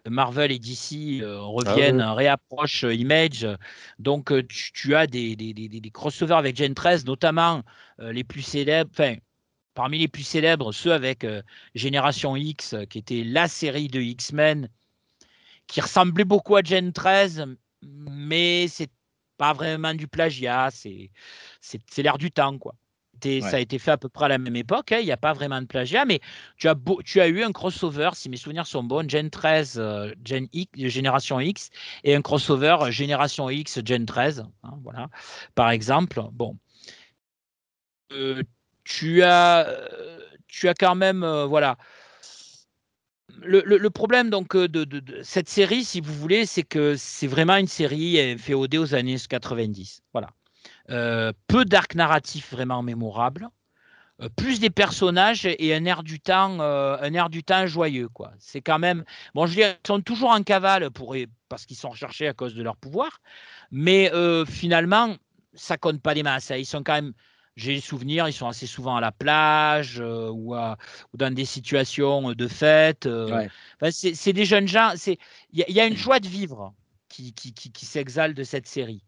[0.10, 3.48] Marvel et DC euh, ah reviennent, réapprochent euh, Image.
[3.98, 7.64] Donc, tu, as des, des, crossovers avec Gen 13, notamment
[8.00, 9.16] les plus célèbres, enfin,
[9.74, 11.26] parmi les plus célèbres, ceux avec
[11.76, 14.68] Génération X, qui était la série de X-Men,
[15.68, 17.46] qui ressemblait beaucoup à Gen 13,
[17.84, 18.92] mais c'est
[19.38, 21.10] pas vraiment du plagiat, c'est
[21.98, 22.76] l'air du temps, quoi
[23.42, 24.92] ça a été fait à peu près à la même époque.
[24.92, 26.20] Hein, il n'y a pas vraiment de plagiat, mais
[26.58, 26.76] tu as,
[27.06, 30.72] tu as eu un crossover, si mes souvenirs sont bons, Gen 13, euh, Gen X,
[30.76, 31.70] Génération X,
[32.04, 34.44] et un crossover Génération X, Gen 13.
[34.64, 35.10] Hein, voilà,
[35.56, 36.22] par exemple.
[36.32, 36.58] Bon.
[38.12, 38.44] Euh,
[38.84, 41.26] tu, as, euh, tu as quand même.
[41.48, 41.78] voilà.
[43.44, 47.68] Le, problème donc de, de, cette série, si vous voulez, c'est que c'est vraiment une
[47.68, 50.04] série féodée aux années 90.
[50.14, 50.30] Voilà.
[50.92, 53.48] Euh, peu d'arcs narratifs vraiment mémorables,
[54.22, 58.10] euh, plus des personnages et un air du temps, euh, un air du temps joyeux.
[58.10, 58.34] quoi.
[58.40, 59.06] C'est quand même.
[59.34, 61.16] Bon, je ils sont toujours en cavale pour,
[61.48, 63.22] parce qu'ils sont recherchés à cause de leur pouvoir,
[63.72, 64.12] mais
[64.46, 65.16] finalement,
[65.54, 66.52] ça compte pas les masses.
[66.52, 66.58] Hein.
[66.58, 67.14] Ils sont quand même.
[67.58, 72.32] J'ai le souvenir, ils sont assez souvent à la plage ou, ou, dans des situations
[72.32, 73.08] de fête.
[73.92, 74.94] c'est des jeunes gens.
[75.06, 75.18] Il
[75.54, 76.74] y, y, a une joie de vivre
[77.10, 79.04] qui, qui, qui, qui s'exhale de cette série.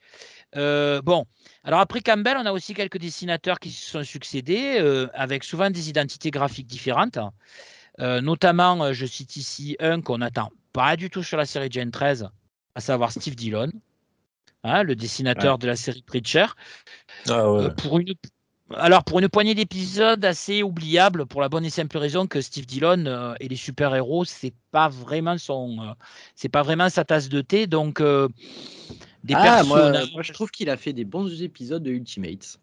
[0.55, 1.25] Bon,
[1.63, 5.89] alors après Campbell, on a aussi quelques dessinateurs qui se sont succédés, avec souvent des
[5.89, 7.19] identités graphiques différentes.
[7.99, 12.29] notamment, je cite ici un qu'on n'attend pas du tout sur la série Gen 13,
[12.75, 13.71] à savoir Steve Dillon,
[14.63, 16.47] hein, le dessinateur de la série Preacher.
[17.29, 18.13] Ah pour une,
[18.77, 22.65] alors, pour une poignée d'épisodes assez oubliables, pour la bonne et simple raison que Steve
[22.65, 25.93] Dillon euh, et les super-héros, c'est pas vraiment son, euh,
[26.35, 27.67] c'est pas vraiment sa tasse de thé.
[27.67, 28.27] Donc, euh,
[29.23, 32.59] des ah, moi, je trouve qu'il a fait des bons épisodes de Ultimates.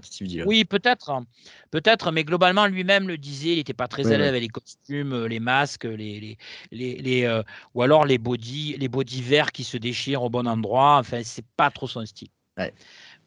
[0.00, 0.44] Steve Dillon.
[0.46, 1.26] Oui, peut-être, hein.
[1.72, 5.26] peut-être, mais globalement lui-même le disait, il n'était pas très à l'aise avec les costumes,
[5.26, 6.38] les masques, les,
[6.70, 7.42] les, les,
[7.74, 10.98] ou alors les body, les body verts qui se déchirent au bon endroit.
[10.98, 12.28] Enfin, c'est pas trop son style.
[12.56, 12.72] Ouais.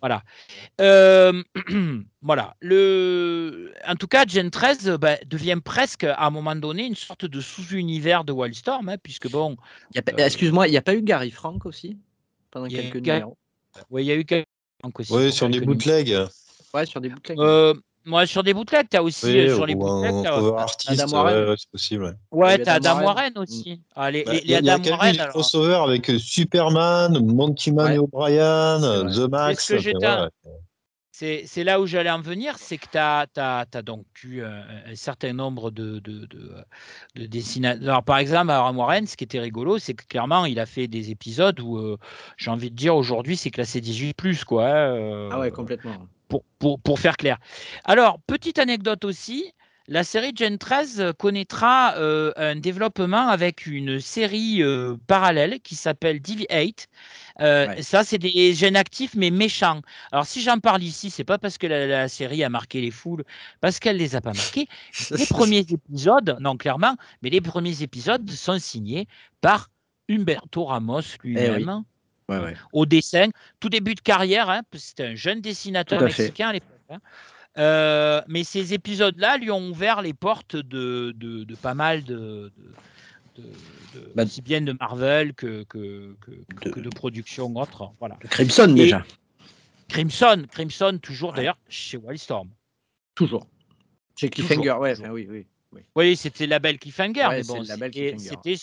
[0.06, 0.22] Voilà.
[0.82, 1.41] Euh,
[2.22, 2.56] voilà.
[2.61, 3.73] Le...
[3.88, 7.41] En tout cas, Gen 13 bah, devient presque, à un moment donné, une sorte de
[7.41, 9.57] sous-univers de Wildstorm, hein, puisque bon.
[9.98, 11.98] Euh, excuse-moi, il n'y a pas eu Gary Frank aussi
[12.52, 13.36] Pendant quelques numéros
[13.90, 14.45] Oui, il y a eu Gary
[14.80, 15.11] Frank aussi.
[15.11, 16.15] Oui, sur des bootlegs.
[16.76, 17.40] Ouais, sur des bootlegs.
[17.40, 17.73] Euh,
[18.06, 20.26] moi, sur des bootlegs, tu as aussi oui, euh, sur les bootlegs.
[20.57, 22.18] artiste, ouais, c'est possible.
[22.32, 23.82] Ouais, tu as Adam Warren aussi.
[23.95, 25.18] Ah, les, bah, les, les Adam y a Warren.
[25.30, 27.95] crossover avec euh, Superman, Monkey Man ouais.
[27.95, 29.73] et O'Brien, The Max.
[31.18, 34.65] C'est là où j'allais en venir, c'est que tu as, as, as, donc eu un,
[34.86, 36.52] un, certain nombre de, de, de,
[37.15, 37.88] de dessinateurs.
[37.88, 40.88] Alors, par exemple, Adam Warren, ce qui était rigolo, c'est que clairement, il a fait
[40.88, 41.98] des épisodes où, euh,
[42.36, 44.65] j'ai envie de dire, aujourd'hui, c'est classé 18, quoi.
[44.65, 45.95] Euh, ah ouais, complètement
[46.27, 47.38] pour, pour, pour, faire clair.
[47.84, 49.53] Alors, petite anecdote aussi,
[49.88, 56.18] la série Gen 13 connaîtra euh, un développement avec une série euh, parallèle qui s'appelle
[56.18, 56.88] DV8.
[57.41, 59.81] Euh, ça, c'est des gènes actifs mais méchants.
[60.11, 62.89] Alors, si j'en parle ici, c'est pas parce que la, la, série a marqué les
[62.89, 63.23] foules,
[63.61, 64.68] parce qu'elle les a pas marqués.
[65.11, 69.07] Les premiers épisodes, non, clairement, mais les premiers épisodes sont signés
[69.41, 69.69] par
[70.10, 71.84] Humberto Ramos lui-même.
[71.85, 71.94] Eh
[72.73, 73.30] au dessin,
[73.60, 76.69] tout début de carrière, hein, c'était un jeune dessinateur mexicain à l'époque.
[76.89, 76.99] Hein.
[77.57, 82.52] Euh, mais ces épisodes-là lui ont ouvert les portes de, de, de pas mal de,
[83.38, 83.43] de
[84.14, 87.91] bah, aussi bien de Marvel que, que, que, que de production autre.
[87.99, 88.18] Voilà.
[88.30, 89.06] Crimson déjà.
[89.88, 92.49] Crimson, Crimson toujours d'ailleurs chez Wildstorm.
[93.14, 93.47] Toujours.
[94.18, 95.45] Chez Cliffhanger, ouais, oui, oui.
[95.72, 98.57] Oui, oui c'était label Cliffhanger, mais bon, c'était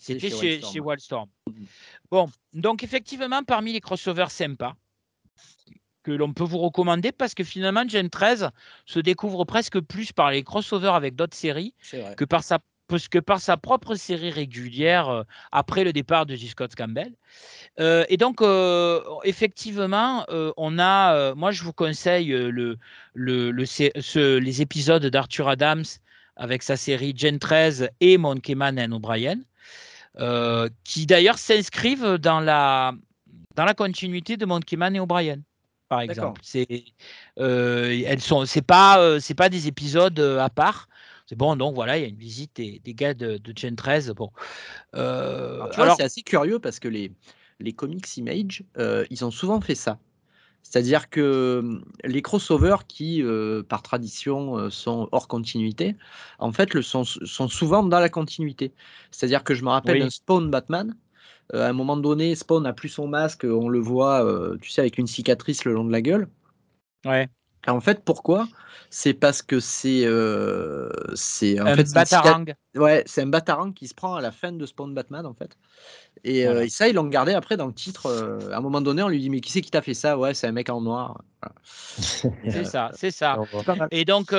[0.00, 1.28] chez, c'était chez, chez, Wildstorm.
[1.48, 1.66] Mm-hmm.
[2.10, 4.74] Bon, donc effectivement, parmi les crossovers sympas
[6.02, 8.50] que l'on peut vous recommander, parce que finalement, Gen 13
[8.86, 11.74] se découvre presque plus par les crossovers avec d'autres séries
[12.16, 12.58] que par sa
[13.10, 15.22] que par sa propre série régulière euh,
[15.52, 16.48] après le départ de J.
[16.48, 17.12] Scott Campbell.
[17.78, 22.76] Euh, et donc, euh, effectivement, on a, moi je vous conseille le,
[23.14, 25.84] le, le les épisodes d'Arthur Adams
[26.36, 29.38] avec sa série Gen 13 et Monkey Man and O'Brien.
[30.18, 32.92] Euh, qui d'ailleurs s'inscrivent dans la,
[33.54, 35.38] dans la continuité de Monkey Man et O'Brien,
[35.88, 36.40] par exemple.
[36.42, 36.84] C'est,
[37.38, 40.88] euh, elles sont, c'est pas, euh, c'est pas des épisodes à part.
[41.26, 43.76] C'est bon, donc voilà, il y a une visite des, des gars de, de, Gen
[43.76, 44.10] 13.
[44.16, 44.30] Bon.
[44.92, 47.12] alors, c'est assez curieux parce que les,
[47.60, 48.64] les comics Image,
[49.10, 49.98] ils ont souvent fait ça.
[50.62, 53.22] C'est-à-dire que mmh, les crossovers qui,
[53.68, 55.96] par tradition, sont hors continuité,
[56.38, 58.72] en fait, le sont, sont souvent dans la continuité.
[59.10, 60.94] C'est-à-dire que je me rappelle d'un Spawn Batman.
[61.52, 64.24] à un moment donné, Spawn n'a plus son masque, on le voit,
[64.60, 66.28] tu sais, avec une cicatrice le long de la gueule.
[67.04, 67.28] Ouais.
[67.66, 68.48] En fait, pourquoi?
[68.88, 70.06] C'est parce que c'est
[71.14, 72.46] c'est en un fait batarang.
[72.74, 75.56] Ouais, c'est un batarang qui se prend à la fin de Spawn Batman en fait.
[76.24, 78.10] Et, ça, ils l'ont gardé après dans le titre.
[78.52, 80.18] à un moment donné, on lui dit mais qui c'est qui t'a fait ça?
[80.18, 81.22] Ouais, c'est un mec en noir.
[81.68, 83.38] c'est ça, c'est ça.
[83.90, 84.34] Et donc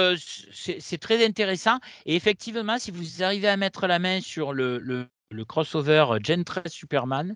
[0.53, 1.77] c'est très intéressant.
[2.05, 6.43] Et effectivement, si vous arrivez à mettre la main sur le, le le crossover Gen
[6.43, 7.35] 13 Superman.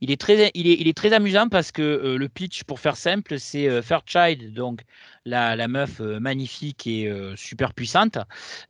[0.00, 2.96] Il est très, il est, il est très amusant parce que le pitch, pour faire
[2.96, 4.84] simple, c'est Fairchild, donc
[5.26, 8.18] la, meuf euh, magnifique et euh, super puissante,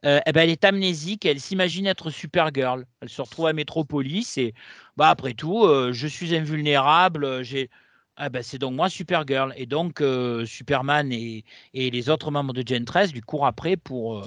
[0.04, 2.86] euh, eh ben, elle est amnésique, elle s'imagine être Supergirl.
[3.00, 4.54] Elle se retrouve à Metropolis et
[4.96, 7.70] bah, après tout, je suis invulnérable, j'ai.
[8.18, 9.52] Ah ben, c'est donc moi Supergirl.
[9.56, 10.02] Et donc
[10.46, 11.44] Superman et,
[11.74, 14.26] et, les autres membres de Gen 13 lui courent après pour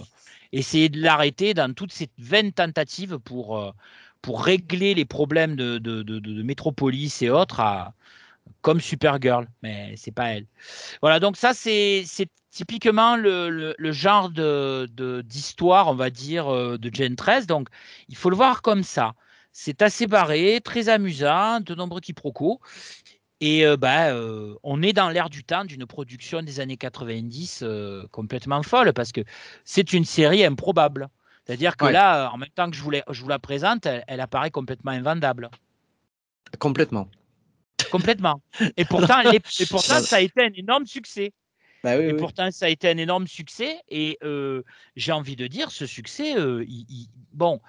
[0.51, 3.73] essayer de l'arrêter dans toutes ces vaines tentatives pour,
[4.22, 7.62] pour régler les problèmes de, de, de, de Metropolis et autres
[8.62, 10.46] comme Supergirl, mais c'est pas elle.
[11.02, 12.04] Voilà, donc ça c'est
[12.52, 14.90] typiquement le, genre de
[15.26, 17.48] d'histoire, on va dire, euh, de Gen 13.
[17.48, 17.70] Donc
[18.10, 19.14] il faut le voir comme ça.
[19.52, 22.60] C'est assez barré, très amusant, de nombreux quiproquos.
[23.41, 27.64] Et euh, bah, euh, on est dans l'air du temps d'une production des années 90
[28.12, 29.22] complètement folle parce que
[29.64, 31.10] c'est une série improbable.
[31.49, 34.51] C'est-à-dire que là, en même temps que je vous, je vous la présente, elle apparaît
[34.51, 35.49] complètement invendable.
[36.59, 37.09] Complètement.
[37.89, 38.39] complètement.
[38.77, 41.34] Et pourtant, et pourtant ça a été un énorme succès.
[41.84, 43.80] Bah et pourtant, ça a été un énorme succès.
[43.89, 44.19] Et
[44.95, 46.35] j'ai envie de dire, ce succès,
[47.34, 47.59] bon,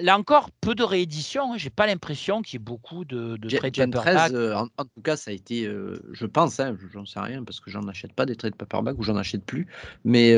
[0.00, 1.52] là encore, peu de rééditions.
[1.52, 1.58] Hein.
[1.58, 5.16] J'ai pas l'impression qu'il y ait beaucoup de, de trade Gen 13, en, tout cas,
[5.16, 5.64] ça a été,
[6.12, 9.02] je pense, hein, j'en sais rien parce que j'en achète pas des trade paperback ou
[9.02, 9.66] j'en achète plus,
[10.04, 10.32] mais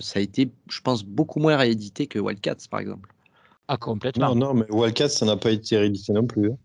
[0.00, 3.12] ça a été, je pense, beaucoup moins réédité que Wildcats, par exemple.
[3.68, 4.34] Ah, complètement.
[4.34, 6.50] Non, non, mais Wildcats, ça n'a pas été réédité non plus.
[6.50, 6.56] Hein.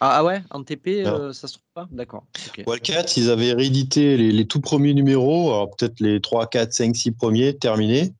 [0.00, 1.88] Ah, ah, ouais, en TP, ça ça se trouve pas?
[1.90, 2.26] D'accord.
[2.66, 6.94] Wildcats, ils avaient réédité les, les, tout premiers numéros, alors peut-être les 3, 4, 5,
[6.94, 8.12] 6 premiers terminés,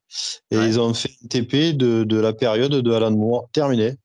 [0.51, 3.97] et ils ont fait une TP de, de, la période de Alan Moore terminée.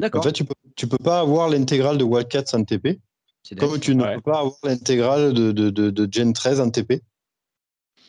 [0.00, 0.20] D'accord.
[0.20, 3.00] En fait, tu peux, tu peux pas avoir l'intégrale de Wildcats en TP,
[3.58, 7.02] comme tu ne peux pas avoir l'intégrale de, de, de, Gen 13 en TP.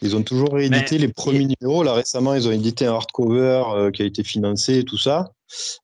[0.01, 1.83] Ils ont toujours réédité les premiers numéros.
[1.83, 5.31] Là, récemment, ils ont édité un hardcover euh, qui a été financé et tout ça.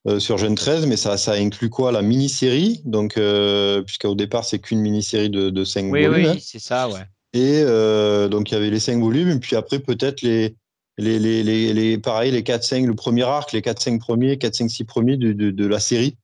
[0.07, 4.43] Euh, sur Gen 13, mais ça, ça inclut quoi La mini-série, donc, euh, puisqu'au départ,
[4.43, 6.13] c'est qu'une mini-série de, de 5 volumes.
[6.13, 6.37] Oui, hein.
[6.39, 7.05] c'est ça, ouais.
[7.33, 10.55] Et euh, donc, il y avait les 5 volumes, et puis après, peut-être les,
[10.97, 11.43] les, les,
[11.73, 15.67] les, pareil, les 4-5, le premier arc, les 4-5 premiers, 4-5-6 premiers de, de, de,
[15.67, 16.17] la série.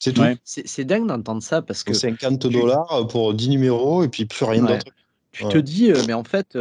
[0.00, 0.22] C'est tout.
[0.44, 1.92] C'est dingue d'entendre ça parce que.
[1.92, 4.86] 50 dollars pour 10 numéros et puis plus rien d'autre.
[5.32, 6.58] Tu te dis, mais en fait,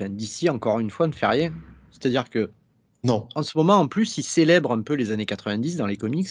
[0.00, 1.52] d'ici, encore une fois, ne fait rien.
[1.90, 2.50] C'est-à-dire que
[3.04, 3.28] non.
[3.34, 6.28] En ce moment, en plus, il célèbre un peu les années 90 dans les comics.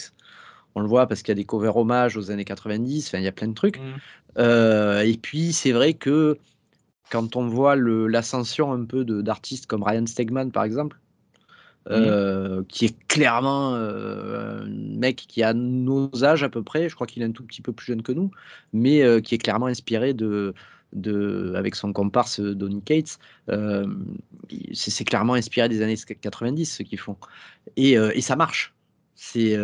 [0.74, 3.24] On le voit parce qu'il y a des covers hommages aux années 90, enfin, il
[3.24, 3.78] y a plein de trucs.
[3.78, 3.94] Mmh.
[4.38, 6.38] Euh, et puis, c'est vrai que
[7.10, 11.90] quand on voit l'ascension un peu d'artistes comme Ryan Stegman, par exemple, mmh.
[11.90, 16.94] euh, qui est clairement euh, un mec qui a nos âges à peu près, je
[16.94, 18.30] crois qu'il est un tout petit peu plus jeune que nous,
[18.72, 20.54] mais qui est clairement inspiré de,
[20.92, 23.86] de, avec son comparse euh, Donny Cates, euh,
[24.72, 27.16] c'est clairement inspiré des années 90 ce qu'ils font.
[27.76, 28.74] Et, euh, et, ça marche.
[29.14, 29.56] C'est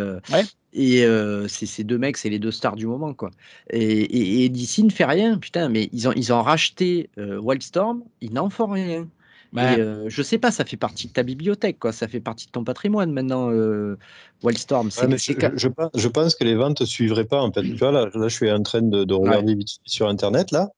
[0.71, 1.05] et
[1.47, 3.31] ces deux mecs, c'est les deux stars du moment quoi.
[3.71, 5.67] Et, et, DC ne fait rien, putain.
[5.67, 9.07] Mais ils ont ils ont racheté Wildstorm, ils n'en font rien.
[9.51, 11.91] Bah, je sais pas, ça fait partie de ta bibliothèque, quoi.
[11.91, 13.97] Ça fait partie de ton patrimoine maintenant, euh,
[14.43, 14.91] Wildstorm.
[14.91, 17.41] je, pense que les ventes ne suivraient pas.
[17.41, 17.63] En fait.
[17.63, 20.69] Tu vois, là, je suis en train de, regarder vite sur Internet, là,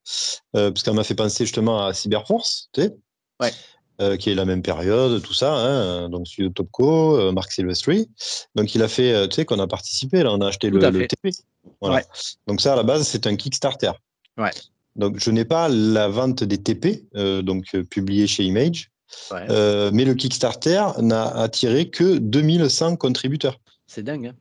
[0.53, 5.22] parce qu'elle m'a fait penser justement à Cyberforce, tu sais, qui est la même période,
[5.22, 5.53] tout ça.
[5.53, 8.10] Hein, donc, de Topco, Mark Silvestri.
[8.56, 11.07] Donc, il a fait, tu sais, qu'on a participé, là, on a acheté le, le,
[11.07, 11.35] TP.
[11.81, 12.03] Voilà.
[12.48, 13.91] Donc, ça, à la base, c'est un Kickstarter.
[14.38, 14.52] Ouais.
[14.96, 18.92] Donc, je n'ai pas la vente des TP, euh, donc euh, publié chez Image,
[19.32, 23.60] euh, mais le Kickstarter n'a attiré que 2100 contributeurs.
[23.88, 24.28] C'est dingue.
[24.28, 24.36] Hein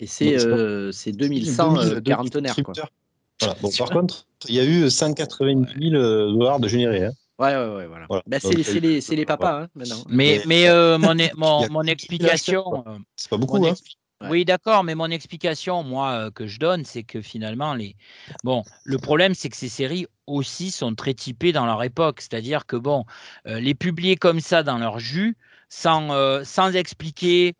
[0.00, 2.56] Et c'est 2100 quarantenaires.
[3.40, 3.56] Voilà.
[3.60, 5.90] Bon, par contre, il y a eu 180 000
[6.32, 7.04] dollars de générés.
[7.04, 7.12] Hein.
[7.38, 8.22] Ouais, ouais, ouais, voilà.
[8.26, 10.04] Bah, c'est les, les, papas hein, maintenant.
[10.08, 10.68] Mais, mais
[10.98, 12.84] mon, mon, mon explication.
[13.16, 13.64] C'est pas beaucoup.
[13.64, 13.74] Hein.
[14.28, 17.96] Oui, d'accord, mais mon explication, moi, que je donne, c'est que finalement, les...
[18.44, 22.20] bon, le problème, c'est que ces séries aussi sont très typées dans leur époque.
[22.20, 23.04] C'est-à-dire que, bon,
[23.44, 25.36] les publier comme ça dans leur jus,
[25.68, 27.56] sans, sans expliquer,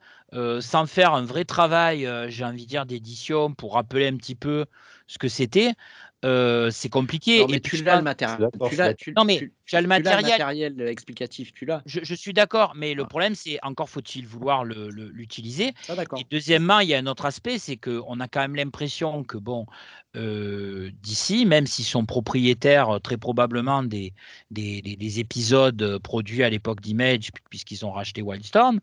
[0.61, 4.67] sans faire un vrai travail, j'ai envie de dire, d'édition pour rappeler un petit peu
[5.07, 5.75] ce que c'était,
[6.23, 7.45] c'est compliqué.
[7.49, 8.51] mais et tu l'as le matériel.
[9.17, 10.81] non, mais tu as le matériel.
[10.83, 11.83] explicatif, tu l'as.
[11.87, 15.73] Je, suis d'accord, mais le problème, c'est encore faut-il vouloir l'utiliser.
[15.89, 19.25] Ah, et deuxièmement, il y a un autre aspect, c'est qu'on a quand même l'impression
[19.25, 19.67] que, bon,
[20.15, 24.13] d'ici, même s'ils sont propriétaires très probablement des,
[24.51, 28.81] des, épisodes produits à l'époque d'Image, puisqu'ils ont racheté Wildstorm,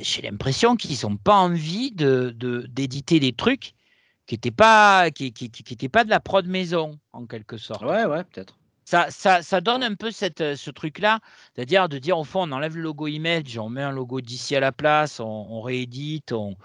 [0.00, 2.34] j'ai l'impression qu'ils n'ont pas envie de,
[2.68, 3.74] d'éditer des trucs
[4.30, 7.82] qui n'était pas, qui, qui, qui, pas de la prod maison, en quelque sorte.
[7.82, 8.54] Ouais, ouais, peut-être.
[8.84, 11.18] Ça, ça, ça, donne un peu cette, euh, ce truc-là,
[11.52, 14.54] c'est-à-dire de dire au fond, on enlève le logo image, on met un logo d'ici
[14.54, 16.56] à la place, on, réédite, on,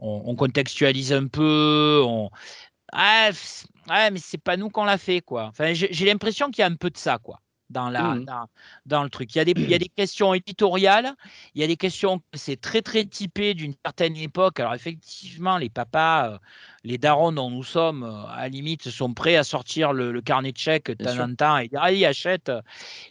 [0.00, 2.28] on, contextualise un peu, on...
[2.92, 3.30] Ah,
[3.88, 5.46] ouais, mais c'est pas nous qu'on l'a fait, quoi.
[5.46, 7.40] Enfin, j'ai l'impression qu'il y a un peu de ça, quoi
[7.70, 8.26] dans, la, mmh.
[8.86, 9.34] dans, le truc.
[9.34, 11.14] Il y, a des, il y, a des, questions éditoriales,
[11.54, 14.60] il y a des questions, c'est très très typé d'une certaine époque.
[14.60, 16.38] Alors effectivement, les papas, euh,
[16.84, 20.52] les darons dont nous sommes, euh, à la limite, sont prêts à sortir le, carnet
[20.52, 22.50] de chèques de temps en temps et dire, allez, achète.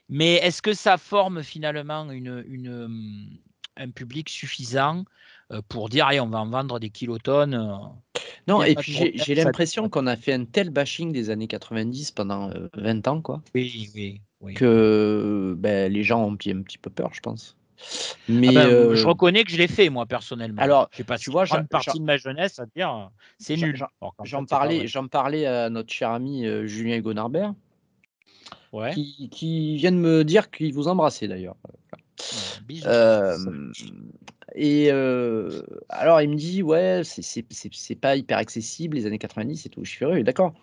[0.10, 3.30] Mais est-ce que ça forme finalement une, une, hum,
[3.78, 5.04] un public suffisant
[5.52, 7.80] euh, pour dire, allez, on va en vendre des kilotonnes
[8.46, 12.52] non, et puis j'ai l'impression qu'on a fait un tel bashing des années 90 pendant
[12.74, 13.42] 20 ans, quoi.
[13.56, 14.22] Oui, oui
[14.56, 17.56] que ben, les gens ont un petit peu peur, je pense.
[17.84, 20.62] Ah mais ben, euh, je reconnais que je l'ai fait moi personnellement.
[20.62, 23.10] Alors, je sais pas, tu vois, j'ai une partie de ma jeunesse à dire
[23.40, 23.78] c'est nul.
[24.24, 27.54] J'en parlais, j'en parlais à notre cher ami euh, Julien Gonarbert,
[28.72, 28.94] ouais.
[28.94, 31.56] qui, qui, vient de me dire qu'il vous embrassait d'ailleurs.
[32.86, 33.38] Euh,
[34.56, 34.90] Et
[35.90, 39.84] alors, il me dit, ouais, c'est pas hyper accessible, les années 90 et tout.
[39.84, 40.54] Je suis heureux, d'accord.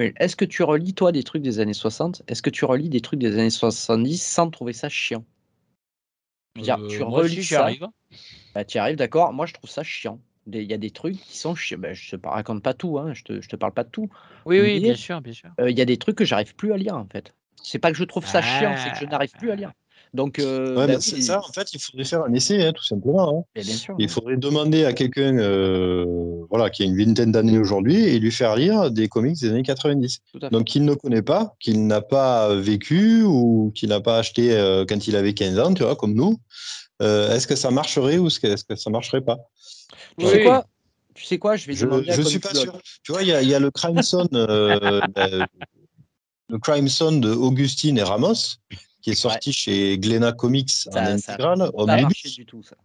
[0.00, 2.88] Mais est-ce que tu relis, toi, des trucs des années 60 Est-ce que tu relis
[2.88, 5.26] des trucs des années 70 sans trouver ça chiant?
[6.58, 7.64] Dire, Tu relis ça.
[7.64, 7.86] Arrive.
[8.54, 9.34] Bah, tu y arrives, d'accord.
[9.34, 10.18] Moi, je trouve ça chiant.
[10.46, 11.78] Il y a des trucs qui sont chiants.
[11.78, 13.12] Bah, je te raconte pas tout, hein.
[13.12, 14.08] je, te, je te parle pas de tout.
[14.46, 15.50] Oui, oui, bien sûr, bien sûr.
[15.68, 17.34] Il y a des trucs que j'arrive plus à lire, en fait.
[17.62, 19.72] C'est pas que je trouve ça chiant, c'est que je n'arrive plus à lire.
[20.12, 23.46] Donc, euh, bah ça, en fait, il faudrait faire un essai, hein, tout simplement.
[23.56, 23.62] Hein.
[23.98, 26.04] il faudrait demander à quelqu'un euh,
[26.50, 29.62] voilà, qui a une vingtaine d'années aujourd'hui et lui faire lire des comics des années
[29.62, 30.20] 90.
[30.50, 34.84] Donc, qu'il ne connaît pas, qu'il n'a pas vécu ou qu'il n'a pas acheté euh,
[34.88, 36.40] quand il avait 15 ans, tu vois, comme nous.
[37.00, 39.38] est-ce que ça marcherait ou est-ce que, ça marcherait pas?
[40.18, 40.64] Tu sais quoi?
[41.14, 42.76] Tu sais quoi, je vais Je ne suis pas sûr.
[43.04, 45.46] Tu vois, il y, a, y a le Crime Son, ben,
[46.48, 48.56] le Crime Son de Augustine et Ramos,
[49.02, 51.70] qui est sorti chez Glénat Comics en intégrale,
[52.36, 52.76] du tout, ça.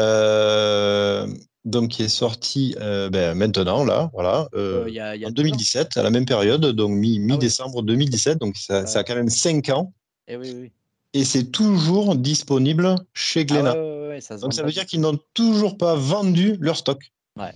[0.00, 1.26] Euh,
[1.66, 4.88] donc qui est sorti euh, ben, maintenant là, voilà, euh,
[5.26, 9.28] en 2017, à la même période, donc ah mi-décembre 2017, donc ça, a quand même
[9.28, 9.92] 5 ans.
[10.26, 10.72] Et, eh oui, oui.
[11.12, 13.74] et c'est toujours disponible chez Glénat.
[13.76, 17.12] Ah donc ça veut dire qu'ils n'ont toujours pas vendu leur stock.
[17.38, 17.52] Ouais.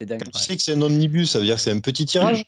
[0.00, 2.44] Quand tu sais que c'est un omnibus, ça veut dire que c'est un petit tirage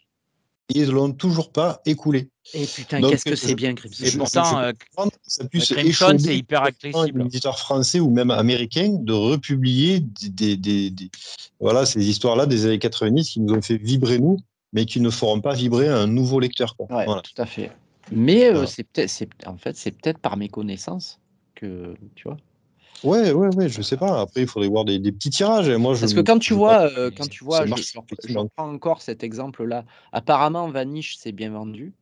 [0.70, 2.30] ils ne l'ont toujours pas écoulé.
[2.52, 4.04] Et putain, qu'est-ce que c'est bien, Crimson.
[4.04, 4.72] Et pourtant, euh,
[5.26, 7.22] ça puisse Crimson, c'est hyper accessible.
[7.22, 11.10] Un éditeur français ou même américain de republier des, des, des,
[11.60, 14.38] voilà, ces histoires-là des années 90 qui nous ont fait vibrer nous,
[14.72, 16.76] mais qui ne feront pas vibrer un nouveau lecteur.
[16.76, 16.86] Quoi.
[16.90, 17.70] Ouais, tout à fait.
[18.12, 19.12] Mais euh, c'est peut-être,
[19.46, 21.20] en fait, c'est peut-être par méconnaissance
[21.54, 22.36] que, tu vois.
[23.04, 24.22] Ouais, ouais, ouais, je sais pas.
[24.22, 25.68] Après, il faudrait voir des, petits tirages.
[25.70, 29.22] Moi, je, Parce que quand tu vois, euh, quand tu vois, je, prends encore cet
[29.22, 29.84] exemple-là.
[30.12, 31.92] Apparemment, Vanish s'est bien vendu.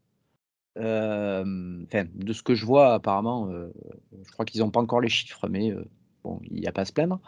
[0.79, 3.69] Euh, de ce que je vois, apparemment, euh,
[4.24, 5.74] je crois qu'ils n'ont pas encore les chiffres, mais
[6.24, 7.20] bon, il n'y a pas à se plaindre.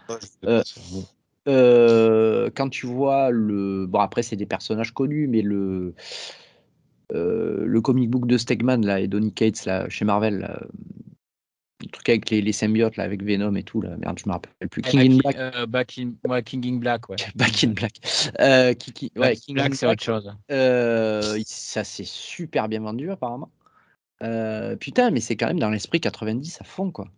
[1.47, 5.95] quand tu vois le, bon après c'est des personnages connus, mais le
[7.13, 10.61] le comic book de Stegman là et Donny Cates là chez Marvel, là,
[11.85, 13.97] le truc avec les, les, symbiotes là, avec Venom et tout là.
[13.99, 14.83] Merde, je me rappelle plus.
[14.83, 15.37] King in Black.
[15.37, 17.17] Euh, back in, ouais, King in Black, ouais.
[17.35, 17.95] Back in Black.
[18.41, 20.33] Euh, King Black, c'est autre chose.
[20.51, 23.51] Euh, ça s'est super bien vendu apparemment.
[24.23, 27.09] Euh, putain, mais c'est quand même dans l'esprit 90 à fond quoi.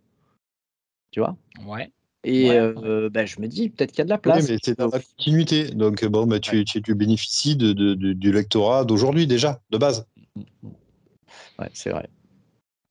[1.11, 1.37] Tu vois?
[1.67, 1.91] Ouais.
[2.25, 4.45] Et euh, ben, je me dis, peut-être qu'il y a de la place.
[4.45, 5.71] Oui, mais c'est dans la continuité.
[5.71, 10.09] Donc, bon, bah, tu, tu, tu, bénéficies de, de, du lectorat d'aujourd'hui déjà, de base.
[11.59, 12.09] Ouais, c'est vrai.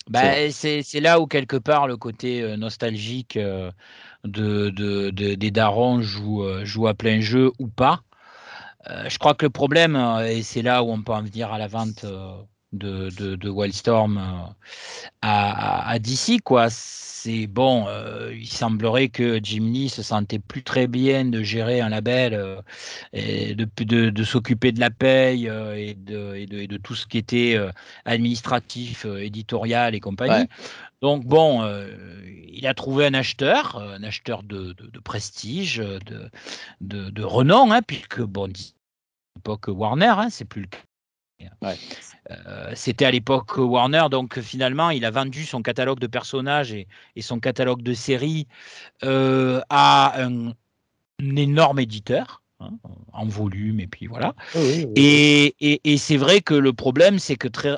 [0.10, 3.72] Bah, c'est là où quelque part le côté euh, nostalgique euh,
[4.24, 8.02] de, de, des darons joue, euh, joue, à plein jeu ou pas.
[8.88, 9.96] je crois que le problème,
[10.28, 12.06] et c'est là où on peut en venir à la vente
[12.78, 14.18] de, de, Wildstorm
[15.22, 16.70] à, à, DC, quoi
[17.26, 21.82] c'est bon, euh, il semblerait que Jim Lee se sentait plus très bien de gérer
[21.82, 22.62] un label euh,
[23.14, 23.66] et de,
[24.10, 27.58] de, s'occuper de la paye euh, et, de, et, de, tout ce qui était
[28.06, 30.48] administratif, éditorial et compagnie.
[31.02, 31.68] Donc bon,
[32.48, 36.30] il a trouvé un acheteur, un acheteur de, prestige, de,
[37.10, 38.52] de, renom, hein, puisque bon,
[39.36, 40.85] l'époque Warner, hein, c'est plus le cas
[42.32, 46.88] euh, c'était à l'époque Warner, donc finalement, il a vendu son catalogue de personnages et,
[47.22, 48.48] son catalogue de séries
[49.04, 50.54] euh, à un,
[51.20, 52.42] énorme éditeur.
[52.62, 52.72] Hein,
[53.12, 54.34] en volume et puis voilà.
[54.96, 57.78] Et, c'est vrai que le problème c'est que très,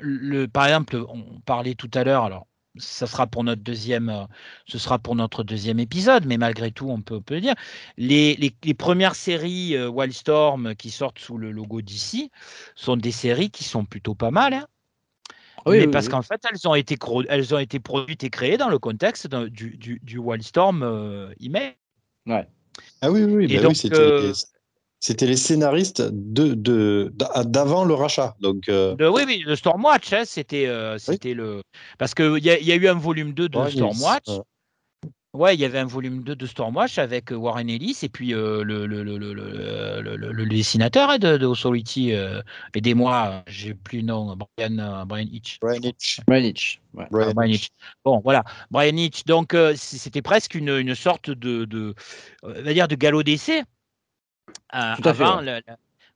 [0.00, 2.46] le, par exemple on parlait tout à l'heure alors
[2.76, 4.24] ça sera pour notre deuxième, euh,
[4.66, 7.54] ce sera pour notre deuxième épisode, mais malgré tout, on peut, peut le dire.
[7.96, 12.30] Les, les, premières séries euh, Wildstorm qui sortent sous le logo d'ici
[12.74, 14.54] sont des séries qui sont plutôt pas mal.
[14.54, 14.66] Hein.
[15.66, 16.96] oui, parce qu'en fait, elles ont, été,
[17.28, 21.74] elles ont été produites et créées dans le contexte du, du, du Wildstorm euh, email.
[22.26, 22.46] Ouais.
[23.02, 24.32] Ah oui, oui, bah oui c'était
[25.02, 27.12] c'était les scénaristes de, de,
[27.44, 28.36] d'avant le rachat.
[28.40, 31.60] Donc, euh, oui, oui, le Stormwatch, hein, c'était, euh, c'était le.
[31.98, 34.28] Parce qu'il y, y, a eu un volume 2 de Stormwatch.
[35.34, 35.54] Ouais.
[35.56, 38.62] il y avait un volume 2 de Stormwatch avec euh, Warren Ellis et puis le,
[38.62, 42.12] le, le, le, dessinateur hein, de, de Authority.
[42.72, 45.58] aidez-moi, j'ai plus le nom, Brian, Brian Hitch.
[45.60, 46.20] Brian Hitch.
[46.28, 46.80] Brian Hitch.
[47.10, 47.70] Brian, Hitch.
[48.04, 49.24] Bon, voilà, Brian Hitch.
[49.24, 51.92] Donc, c'était presque une, une sorte de, de,
[52.44, 53.64] va dire de galop d'essai
[54.74, 55.42] euh, avant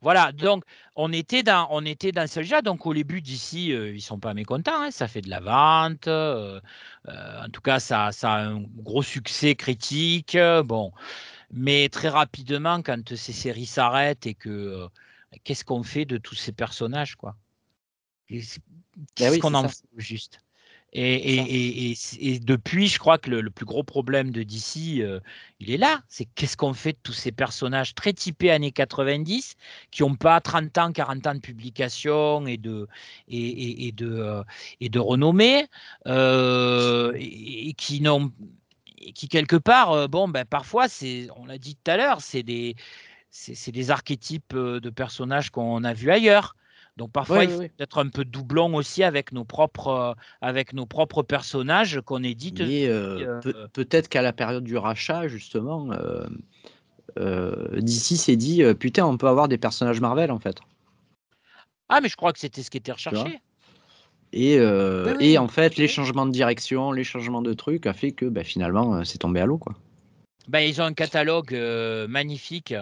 [0.02, 0.62] voilà, donc
[0.94, 2.62] on était dans, on était dans ce genre.
[2.62, 4.82] Donc au début d'ici, euh, ils sont pas mécontents.
[4.82, 6.06] Hein, ça fait de la vente.
[6.06, 6.60] Euh,
[7.06, 10.36] en tout cas, ça, ça a un gros succès critique.
[10.64, 10.92] bon,
[11.50, 14.86] mais très rapidement, quand ces séries s'arrêtent et que
[15.44, 17.34] qu'est-ce qu'on fait de tous ces personnages, quoi?
[18.28, 18.60] Qu'est-ce
[19.18, 20.40] ben qu'on en fait juste?
[20.92, 21.94] Et,
[22.42, 25.20] depuis, je crois que le, plus gros problème de DC, euh,
[25.60, 26.00] il est là.
[26.08, 29.56] C'est qu'est-ce qu'on fait de tous ces personnages très typés années 90
[29.90, 32.88] qui n'ont pas 30 ans, 40 ans de publication et de,
[33.28, 34.42] et, de, euh,
[34.80, 35.66] et de renommée
[36.06, 38.32] euh, et, qui n'ont
[39.14, 42.74] qui quelque part, bon, ben parfois, c'est, on l'a dit tout à l'heure, c'est des,
[43.30, 46.56] c'est, des archétypes de personnages qu'on a vus ailleurs.
[46.96, 50.86] Donc parfois, il faut être un peu doublon aussi avec nos propres, euh, avec nos
[50.86, 52.60] propres personnages qu'on édite.
[52.60, 55.90] Euh, euh, peut-être qu'à la période du rachat, justement,
[57.76, 60.56] d'ici s'est dit putain, on peut avoir des personnages Marvel en fait.
[61.88, 63.40] Ah, mais je crois que c'était ce qui était recherché.
[64.32, 68.24] Et, et, en fait, les changements de direction, les changements de trucs a fait que
[68.24, 69.58] bah, finalement, c'est tombé à l'eau.
[69.58, 69.74] quoi.
[70.48, 71.52] Bah, ils ont un catalogue
[72.08, 72.74] magnifique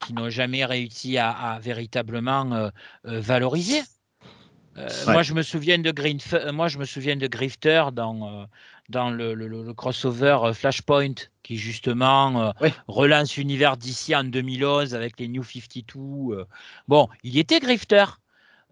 [0.00, 2.70] qui n'ont jamais réussi à, véritablement euh,
[3.06, 3.82] euh, valoriser.
[4.76, 6.18] Euh, moi, je me souviens de Green,
[6.52, 8.48] moi, je me souviens de Grifter dans
[8.90, 12.52] dans le, crossover Flashpoint, qui justement
[12.88, 16.46] relance l'univers d'ici en 2011 avec les New 52.
[16.88, 18.04] bon, il était Grifter,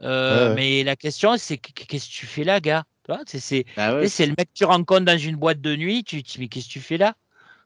[0.01, 2.85] mais la question c'est qu'est-ce que tu fais là, gars?
[3.27, 6.05] C'est bah le mec que tu rencontres dans une boîte de nuit.
[6.05, 7.15] Tu, dis mais qu'est-ce que tu fais là?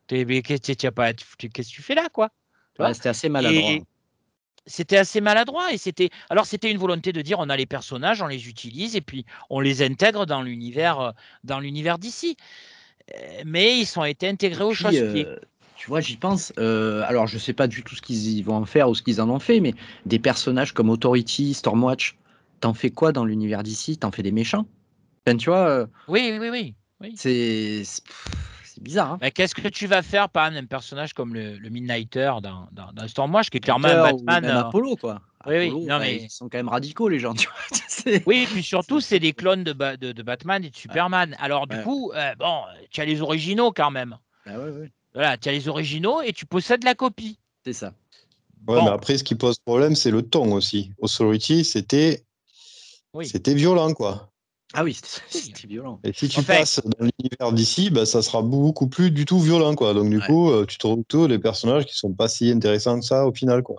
[0.08, 2.30] Qu'est-ce que tu fais là, quoi?
[2.92, 3.78] C'était assez maladroit.
[4.68, 8.20] C'était assez maladroit et c'était alors c'était une volonté de dire on a les personnages,
[8.20, 11.10] on les utilise et puis on les intègre dans l'univers euh,
[11.44, 12.36] dans l'univers d'ici.
[13.14, 14.96] Euh, mais ils sont été intégrés aux choses.
[14.96, 15.36] Euh,
[15.76, 16.52] tu vois, j'y pense.
[16.58, 19.30] alors, je sais pas du tout ce qu'ils vont en faire ou ce qu'ils en
[19.30, 19.74] ont fait, mais
[20.04, 22.16] des personnages comme Authority, Stormwatch,
[22.60, 23.98] t'en fais quoi dans l'univers d'ici?
[23.98, 24.66] T'en fais des méchants?
[25.24, 26.74] Enfin, Tu vois Oui, oui, oui.
[27.00, 27.12] oui.
[27.14, 27.84] C'est
[28.76, 29.12] c'est bizarre.
[29.12, 29.18] Hein.
[29.22, 33.08] Mais qu'est-ce que tu vas faire par un personnage comme le, Midnighter dans, dans, dans
[33.08, 34.44] Stormwatch, qui est clairement un Batman.
[34.44, 35.22] Ou même euh, Apollo, quoi.
[35.46, 35.86] Oui, oui.
[35.86, 36.24] Non, mais...
[36.24, 37.32] Ils sont quand même radicaux, les gens.
[37.32, 40.76] Tu vois oui, et puis surtout, c'est des clones de, de, de, Batman et de
[40.76, 41.34] Superman.
[41.38, 44.18] Alors, du coup, euh, bon, tu as les originaux quand même.
[44.44, 44.92] Ah, ouais, ouais.
[45.14, 47.38] Voilà, tu as les originaux et tu possèdes la copie.
[47.64, 47.94] C'est ça.
[48.68, 50.92] Ouais, mais après, ce qui pose problème, c'est le ton aussi.
[50.98, 52.24] Authority, c'était
[53.14, 53.26] oui.
[53.26, 54.28] c'était violent, quoi.
[54.78, 54.94] Ah oui,
[55.30, 55.98] c'était violent.
[56.04, 59.74] Et si tu passes dans l'univers d'ici, bah, ça sera beaucoup plus du tout violent.
[59.74, 59.94] Quoi.
[59.94, 63.06] Donc, du coup, euh, tu te retrouves les personnages qui sont pas si intéressants que
[63.06, 63.62] ça au final.
[63.62, 63.76] Quoi.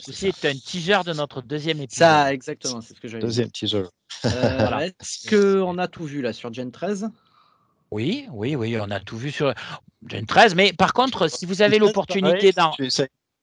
[0.00, 2.08] Ceci est un teaser de notre deuxième épisode.
[2.08, 3.84] Ça, exactement, c'est ce que j'avais Deuxième teaser.
[4.24, 7.08] Euh, Est-ce qu'on a tout vu là sur Gen 13
[7.92, 9.52] oui, oui, oui, on a tout vu sur
[10.06, 10.56] Gen 13.
[10.56, 12.72] Mais par contre, si vous avez l'opportunité dans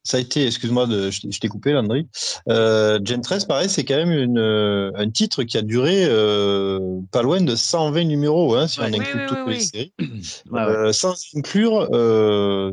[0.08, 2.08] ça a été, excuse-moi, je t'ai coupé, Landry.
[2.48, 6.80] Euh, Gen 13, pareil, c'est quand même une, euh, un titre qui a duré euh,
[7.12, 9.92] pas loin de 120 numéros, hein, si on inclut toutes les séries,
[10.54, 11.88] euh, sans inclure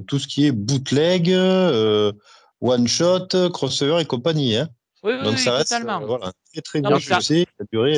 [0.08, 1.30] tout ce qui est bootleg,
[2.62, 4.56] one shot, crossover et compagnie.
[4.56, 4.70] Hein.
[5.04, 7.96] Donc ça reste voilà, très très bien ça, ça a duré.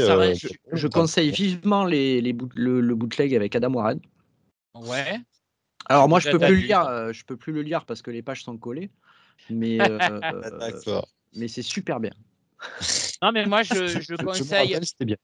[0.73, 3.99] je, conseille vivement les, les le, bootleg avec Adam Warren.
[4.73, 5.19] Ouais.
[5.85, 8.23] Alors moi je peux plus le lire, je peux plus le lire parce que les
[8.23, 8.89] pages sont collées.
[9.49, 9.99] Mais, euh,
[11.35, 12.11] mais c'est super bien.
[13.21, 14.77] Non, mais moi, je, je conseille.
[14.83, 15.17] C'était bien.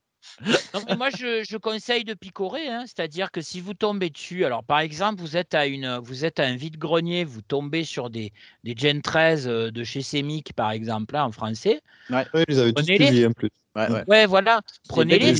[0.97, 4.79] Moi, je, je conseille de picorer, hein, c'est-à-dire que si vous tombez dessus, alors par
[4.79, 8.31] exemple, vous êtes à, une, vous êtes à un vide-grenier, vous tombez sur des,
[8.63, 11.81] des Gen 13 euh, de chez Semic, par exemple, là, en français.
[12.09, 13.49] Ouais, ouais les avez tous publiés en plus.
[13.75, 14.03] Ouais, ouais.
[14.07, 15.33] ouais voilà, prenez-les.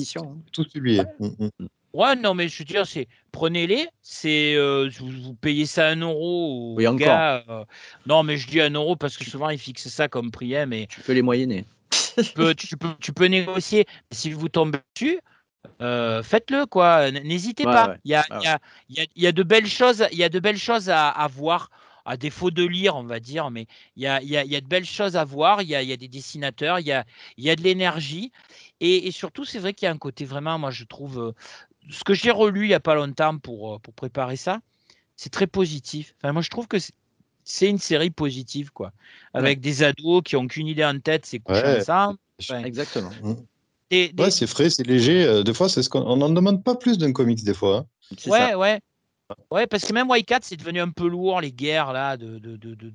[0.52, 1.04] Tous publiés.
[1.20, 1.68] Mmh, mmh.
[1.94, 6.74] Ouais, non, mais je veux dire, c'est prenez-les, c'est euh, vous, payez ça un euro.
[6.76, 7.08] Oui, encore.
[7.08, 7.64] Euh,
[8.08, 10.66] non, mais je dis un euro parce que souvent ils fixent ça comme prix, hein,
[10.66, 11.66] mais tu peux les moyenner.
[12.18, 13.86] Tu, peux, tu, peux, tu peux négocier.
[14.12, 15.20] Si vous tombez dessus,
[15.82, 17.12] euh, faites-le quoi.
[17.12, 17.96] N'hésitez pas.
[18.04, 18.26] Il, y a,
[18.90, 20.06] y y de belles choses.
[20.12, 21.70] Il y a de belles choses à, à voir
[22.06, 23.66] à défaut de lire, on va dire, mais
[23.96, 26.88] il y a, y, de belles choses à voir, il y a, des dessinateurs, il
[26.88, 28.34] y a, de l'énergie,
[28.82, 31.34] et, et, surtout, c'est vrai qu'il y a un côté vraiment, moi je trouve,
[31.90, 34.60] ce que j'ai relu il n'y a pas longtemps pour, euh, pour préparer ça,
[35.16, 36.16] c'est très positif.
[36.18, 36.78] Enfin, moi, je trouve que
[37.44, 38.92] c'est une série positive, quoi.
[39.34, 42.18] Avec des ados qui n'ont qu'une idée en tête, c'est coucher ensemble.
[42.66, 43.12] Exactement.
[43.22, 43.34] Mmh.
[44.18, 45.24] Ouais, c'est frais, c'est léger.
[45.24, 47.86] Euh, des fois, c'est ce qu'on n'en demande pas plus d'un comics, des fois.
[48.12, 48.30] Hein.
[48.30, 48.80] Ouais, ouais.
[49.52, 52.56] Ouais, parce que même Y4, c'est devenu un peu lourd, les guerres là, de, de,
[52.56, 52.90] de, de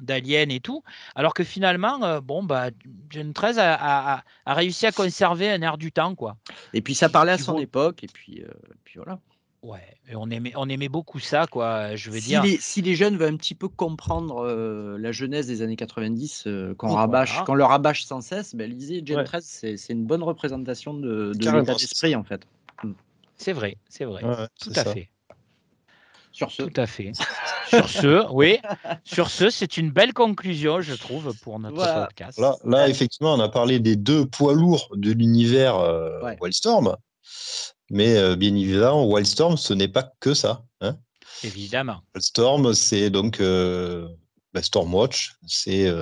[0.00, 0.82] d'aliens et tout,
[1.14, 2.70] alors que finalement, euh, bon, bah,
[3.10, 6.36] Gen 13 a, a, réussi à conserver un air du temps, quoi.
[6.72, 8.52] Et puis ça parlait à son époque, et puis, euh,
[8.84, 9.18] puis voilà.
[9.62, 11.96] Ouais, et on aimait, on aimait beaucoup ça, quoi.
[11.96, 12.42] Je veux si dire.
[12.42, 16.46] Les, si les jeunes veulent un petit peu comprendre euh, la jeunesse des années 90,
[16.76, 19.44] qu'on rabâche, quand leur rabâche sans cesse, ben, lisez Gen 13,
[19.76, 22.42] c'est une bonne représentation de, de l'état d'esprit, en fait.
[22.84, 22.92] Hmm.
[23.36, 24.22] C'est vrai, c'est vrai,
[24.60, 25.10] tout à fait.
[26.32, 26.62] Sur ce.
[26.62, 27.12] Tout à fait.
[27.68, 28.58] Sur ce, oui.
[29.04, 32.38] Sur ce, c'est une belle conclusion, je trouve, pour notre podcast.
[32.38, 36.96] Là, là, effectivement, on a parlé des deux poids lourds de l'univers euh, Wildstorm.
[37.90, 40.64] Mais bien évidemment, Wildstorm, ce n'est pas que ça.
[40.80, 40.96] Hein.
[41.44, 42.00] Évidemment.
[42.14, 45.92] Wildstorm, c'est donc bah, Stormwatch, c'est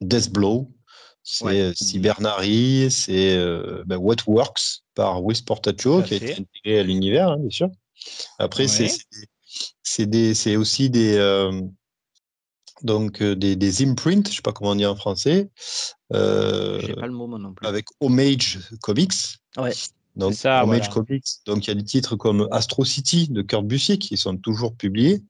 [0.00, 0.70] Deathblow,
[1.22, 3.38] c'est Cybernary, c'est
[3.86, 7.70] bah, What Works par Will Portacho, qui a été intégré à l'univers, hein, bien sûr.
[8.38, 8.90] Après, c'est
[10.34, 11.60] c'est aussi des, euh,
[12.82, 15.50] donc, euh, des, des, imprints, je ne sais pas comment on dit en français.
[16.12, 17.66] Euh, pas le mot non plus.
[17.66, 19.14] Avec Homage Comics.
[19.56, 19.72] Ouais.
[20.18, 21.24] Donc, Homage Comics.
[21.46, 24.74] Donc, il y a des titres comme Astro City de Kurt Busiek qui sont toujours
[24.74, 25.22] publiés.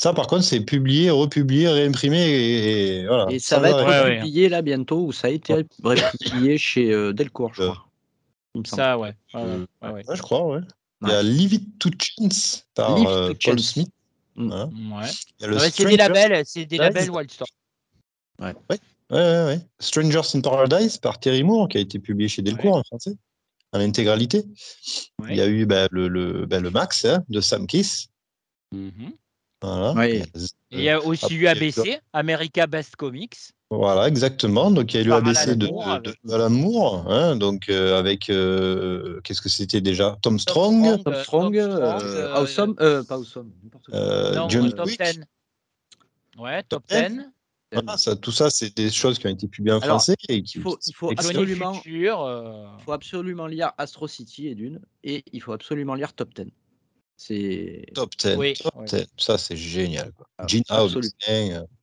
[0.00, 3.26] Ça, par contre, c'est publié, republié, réimprimé et, voilà.
[3.30, 7.62] Et ça, va, être republié là bientôt, ou ça a été republié chez Delcourt, je
[7.62, 7.88] crois.
[8.64, 9.14] Ça, ouais.
[9.34, 10.60] ouais, je crois, ouais.
[11.02, 13.90] Il y a Leave It to Chance par euh, Paul Smith.
[14.34, 14.92] Mm.
[14.92, 15.70] Ouais.
[15.70, 17.48] c'est des labels, c'est des labels Wildstorm.
[18.40, 18.54] Ouais.
[18.70, 18.78] Ouais.
[19.10, 22.82] Ouais, ouais, Strangers in Paradise par Terry Moore, qui a été publié chez Delcourt en
[22.84, 23.16] français,
[23.72, 24.44] en intégralité.
[25.28, 28.08] Il y a eu bah, le, le, bah, le, Max hein, de Sam Kiss.
[28.72, 29.12] Mm -hmm.
[29.62, 30.06] voilà.
[30.70, 33.52] Il y a aussi eu ABC, America Best Comics.
[33.70, 34.70] Voilà, exactement.
[34.70, 39.42] Donc, il y a eu l'ABC de, de, l'amour, hein, donc euh, avec euh, qu'est-ce
[39.42, 40.16] que c'était déjà?
[40.22, 43.52] Tom Strong, Tom Strong, euh, Awesome, pas Awesome,
[43.92, 45.20] non, John top 10.
[46.38, 47.28] Ouais, top, 10.
[47.72, 50.14] Voilà, ça, tout ça, c'est des choses qui ont été publiées en français.
[50.28, 51.74] Et il faut, il faut absolument,
[52.84, 56.46] faut absolument lire Astro City et d'une, et il faut absolument lire Top 10.
[57.16, 58.54] C'est Top 10, oui.
[58.54, 59.06] top 10.
[59.16, 60.12] ça c'est génial.
[60.12, 60.26] Quoi.
[60.38, 60.96] Ah, Gene House,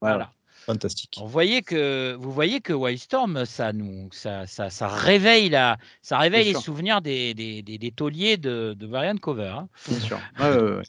[0.01, 0.31] voilà.
[0.65, 1.17] Fantastique.
[1.19, 6.17] Vous voyez que, vous voyez que Wildstorm, ça, nous, ça, ça, ça réveille, la, ça
[6.17, 9.53] réveille les souvenirs des, des, des, tauliers de, de Variant Cover.
[9.59, 9.69] Hein.
[9.87, 10.19] Bien sûr.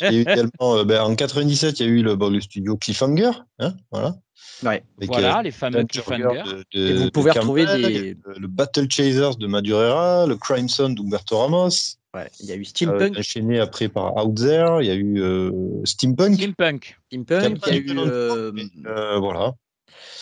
[0.00, 2.30] il y a eu également, euh, ben, en 97, il y a eu le, bon,
[2.30, 3.32] le studio Cliffhanger.
[3.58, 4.16] Hein, voilà.
[4.62, 4.82] Ouais.
[5.02, 6.42] voilà, euh, les fameux Cliffhanger.
[6.44, 8.16] De, de, Et vous pouvez retrouver des...
[8.36, 11.96] Le, Battle Chasers de Madurera, le Crime Son d'Umberto Ramos.
[12.14, 13.16] Ouais, il y a eu Steampunk.
[13.16, 15.50] Euh, enchaîné après par Out There, il y a eu euh,
[15.84, 16.34] Steampunk.
[16.34, 16.98] Steampunk.
[17.08, 17.98] Steampunk, il y a eu.
[17.98, 18.52] Euh,
[18.86, 19.54] euh, voilà.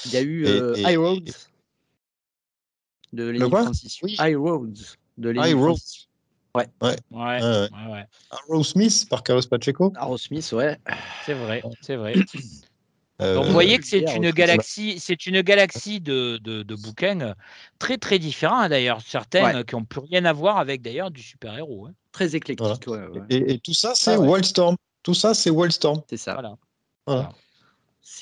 [0.05, 1.48] Il y a eu euh, High Roads
[3.12, 4.02] de Lenny Francis.
[4.02, 4.16] Oui.
[4.18, 6.09] High Roads de Lenny High Francis.
[6.56, 6.66] Ouais.
[6.82, 6.97] Ouais.
[7.12, 7.43] Ouais.
[7.43, 7.93] ouais.
[7.93, 8.05] ouais.
[8.30, 9.93] Arrow Smith par Carlos Pacheco.
[9.94, 10.78] Arrow Smith, ouais.
[11.24, 12.14] C'est vrai, c'est vrai.
[13.22, 17.20] Euh, Donc vous voyez que c'est une galaxie, c'est une galaxie de, de, de, bouquins
[17.20, 17.34] euh,
[17.78, 21.22] très très différents hein, d'ailleurs, certains qui n'ont plus rien à voir avec d'ailleurs du
[21.22, 21.86] super héros.
[21.86, 21.93] Hein.
[22.12, 22.66] Très éclectique.
[23.30, 24.76] Et, et, tout ça c'est ah, Wildstorm.
[25.02, 26.02] Tout ça c'est Wildstorm.
[26.10, 26.34] C'est ça.
[26.34, 26.56] Voilà.
[27.06, 27.30] voilà.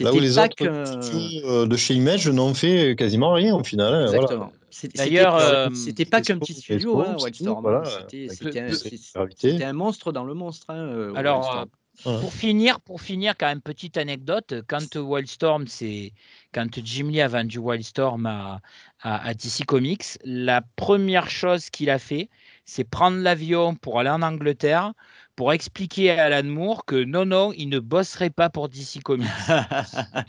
[0.01, 0.65] Là où les autres que...
[0.65, 3.95] Euh, de chez Image n'ont fait quasiment rien au final.
[3.95, 4.53] Hein, Exactement.
[4.95, 7.63] D'ailleurs, c'était pas qu'un petit studio, hein, Wildstorm.
[7.63, 10.67] Voilà, c'était un, un, monstre dans le monstre.
[10.71, 11.67] Hein, Alors,
[12.03, 16.13] pour finir, pour finir, quand même petite anecdote, quand Wildstorm, c'est
[16.53, 18.61] quand Jim Lee a vendu Wildstorm à,
[19.01, 22.29] à, DC Comics, la première chose qu'il a fait,
[22.65, 24.93] c'est prendre l'avion pour aller en Angleterre
[25.37, 29.29] pour expliquer à Alan Moore que non, non, il ne bosserait pas pour DC Comics.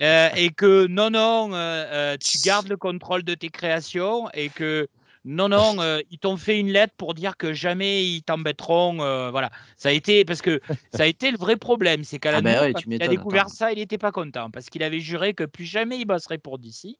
[0.01, 4.49] Euh, et que non, non, euh, euh, tu gardes le contrôle de tes créations et
[4.49, 4.87] que
[5.25, 9.01] non, non, euh, ils t'ont fait une lettre pour dire que jamais ils t'embêteront.
[9.01, 10.61] Euh, voilà, ça a été parce que
[10.93, 13.79] ça a été le vrai problème, c'est qu'à ah ben il a découvert ça, il
[13.79, 16.97] n'était pas content parce qu'il avait juré que plus jamais il bosserait pour DC.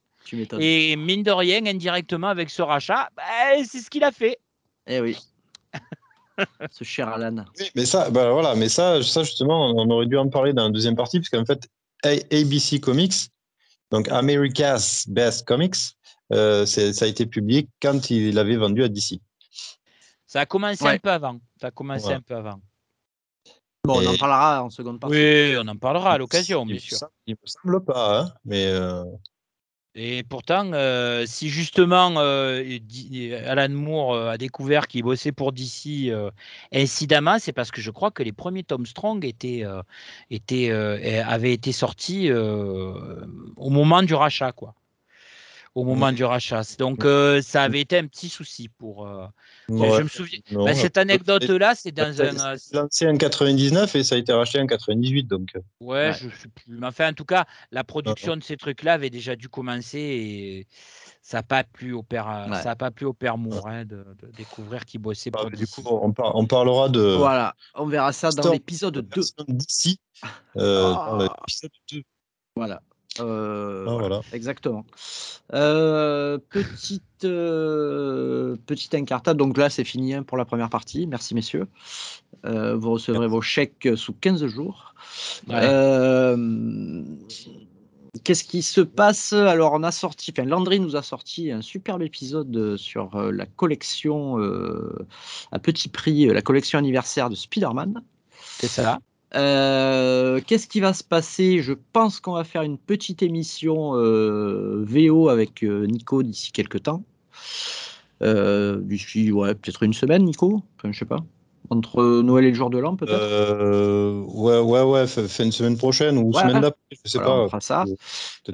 [0.60, 3.24] Et mine de rien, indirectement avec ce rachat, bah,
[3.64, 4.40] c'est ce qu'il a fait.
[4.88, 5.20] Eh oui.
[6.72, 7.46] ce cher Alan.
[7.76, 10.72] mais ça, bah, voilà, mais ça, ça justement, on aurait dû en parler dans la
[10.72, 11.70] deuxième partie, parce qu'en fait,
[12.04, 13.30] ABC Comics,
[13.92, 15.95] donc America's Best Comics,
[16.34, 19.20] euh, ça a été publié quand il avait vendu à DC.
[20.26, 21.40] Ça a commencé un peu avant.
[21.60, 22.60] Ça a commencé un peu avant.
[23.84, 25.16] Bon, on en parlera en seconde partie.
[25.16, 26.98] Oui, on en parlera à l'occasion, bien sûr.
[27.28, 28.66] Il me semble pas, hein, mais.
[28.66, 29.04] Euh,
[29.94, 36.12] Et pourtant, euh, si justement Alan Moore a découvert qu'il bossait pour DC
[36.74, 39.64] incidemment, c'est parce que je crois que les premiers Tom Strong étaient,
[40.32, 44.74] étaient, avaient été sortis au moment du rachat, quoi
[45.76, 46.62] au moment du rachat.
[46.80, 49.06] Donc euh, ça avait été un petit souci pour.
[49.06, 49.28] Euh,
[49.68, 50.40] je me souviens.
[50.52, 52.54] Bah, cette anecdote-là, c'est dans un.
[52.54, 55.54] Euh, lancé en 99 et ça a été racheté en 98, donc.
[55.82, 56.64] Ouais, je sais plus.
[56.70, 60.68] Mais enfin, en tout cas, la production de ces trucs-là avait déjà dû commencer et
[61.22, 62.26] ça n'a pas plu au père,
[62.64, 64.06] ça a pas plu au père Mourin de,
[64.38, 67.02] découvrir qu'il bossait bah, Du coup, on, on, parlera de.
[67.02, 69.22] Voilà, on verra ça dans l'épisode 2.
[69.50, 70.00] D'ici.
[70.56, 72.02] Dans l'épisode 2.
[72.56, 72.82] Voilà.
[73.20, 74.22] Euh, ah, voilà.
[74.34, 74.86] Exactement.
[75.54, 79.38] Euh, petite, euh, petite incartade.
[79.38, 81.08] Donc là, c'est fini hein, pour la première partie.
[81.08, 81.68] Merci, messieurs.
[82.44, 84.94] vous recevrez vos chèques sous 15 jours.
[88.24, 89.34] Qu'est-ce qui se passe?
[89.34, 94.38] Alors, on a sorti, enfin, Landry nous a sorti un superbe épisode sur la collection
[95.52, 98.02] à petit prix, la collection anniversaire de Spider-Man.
[98.58, 99.00] C'est ça.
[99.36, 101.62] Qu'est-ce qui va se passer?
[101.62, 107.04] Je pense qu'on va faire une petite émission VO avec Nico d'ici quelques temps.
[108.22, 110.64] d'ici, ouais, peut-être une semaine, Nico?
[110.78, 111.20] Enfin, Je sais pas.
[111.70, 113.18] Entre Noël et le jour de l'an, peut-être?
[113.20, 117.40] Euh, Ouais, ouais, ouais, fin de semaine prochaine ou semaine d'après, je sais pas.
[117.40, 117.86] On fera ça.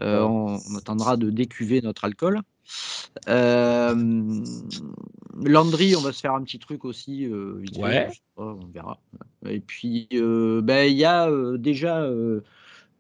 [0.02, 2.42] Euh, on, attendra de décuver notre alcool.
[3.28, 3.96] Euh,
[5.44, 7.28] Landry, on va se faire un petit truc aussi.
[7.78, 8.10] ouais.
[8.38, 9.00] on verra.
[9.48, 12.08] Et puis, ben, il y a déjà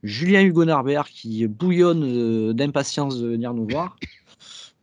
[0.03, 3.95] Julien Hugo Narbert qui bouillonne d'impatience de venir nous voir.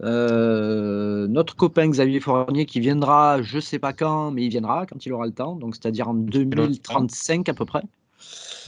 [0.03, 5.05] Euh, notre copain Xavier Fournier qui viendra, je sais pas quand, mais il viendra quand
[5.05, 7.83] il aura le temps, donc c'est-à-dire en 2035 à peu près.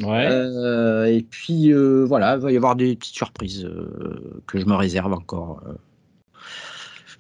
[0.01, 0.27] Ouais.
[0.29, 3.69] Euh, et puis euh, voilà, il va y avoir des petites surprises
[4.47, 5.63] que je me réserve encore.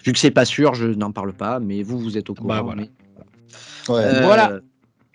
[0.04, 2.60] Vu que c'est pas sûr, je n'en parle pas, mais vous, vous êtes au bah,
[2.60, 2.76] courant.
[3.86, 4.22] voilà.
[4.22, 4.60] voilà.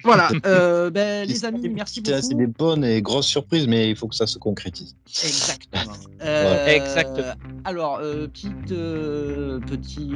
[0.04, 2.18] Voilà, euh, ben, les amis, merci beaucoup.
[2.22, 4.96] C'est des bonnes et grosses surprises, mais il faut que ça se concrétise.
[5.08, 5.94] Exactement.
[6.24, 7.34] Euh, Exactement.
[7.66, 10.12] Alors, euh, petite, petit,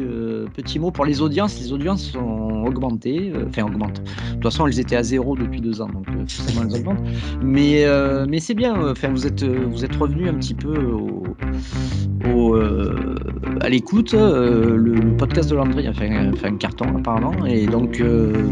[0.56, 1.60] petit mot pour les audiences.
[1.60, 4.02] Les audiences sont augmentées, enfin augmentent.
[4.02, 7.06] De toute façon, elles étaient à zéro depuis deux ans, donc forcément elles augmentent.
[7.44, 7.86] Mais,
[8.28, 8.90] mais c'est bien.
[8.90, 11.24] Enfin, vous êtes, vous êtes revenu un petit peu au,
[12.34, 12.56] au
[13.62, 14.14] à l'écoute.
[14.14, 18.02] Le, podcast de Landry a fait, un carton apparemment, et donc,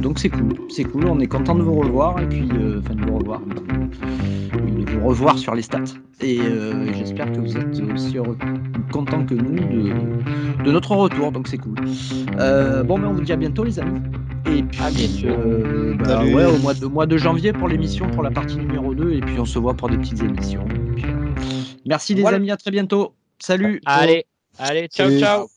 [0.01, 0.53] donc c'est cool.
[0.69, 1.05] C'est cool.
[1.07, 5.07] On est content de vous revoir et puis euh, enfin de vous revoir, de vous
[5.07, 5.83] revoir sur les stats.
[6.21, 8.37] Et euh, j'espère que vous êtes aussi heureux,
[8.91, 11.75] contents que nous de, de notre retour, donc c'est cool.
[12.39, 14.01] Euh, bon, mais on vous dit à bientôt, les amis.
[14.47, 14.79] Et puis,
[15.99, 19.11] bah, ouais, au mois de, mois de janvier pour l'émission, pour la partie numéro 2,
[19.13, 20.65] et puis on se voit pour des petites émissions.
[21.85, 23.13] merci les amis, à très bientôt.
[23.39, 23.81] Salut.
[23.85, 24.25] Allez,
[24.57, 25.47] allez, ciao, ciao.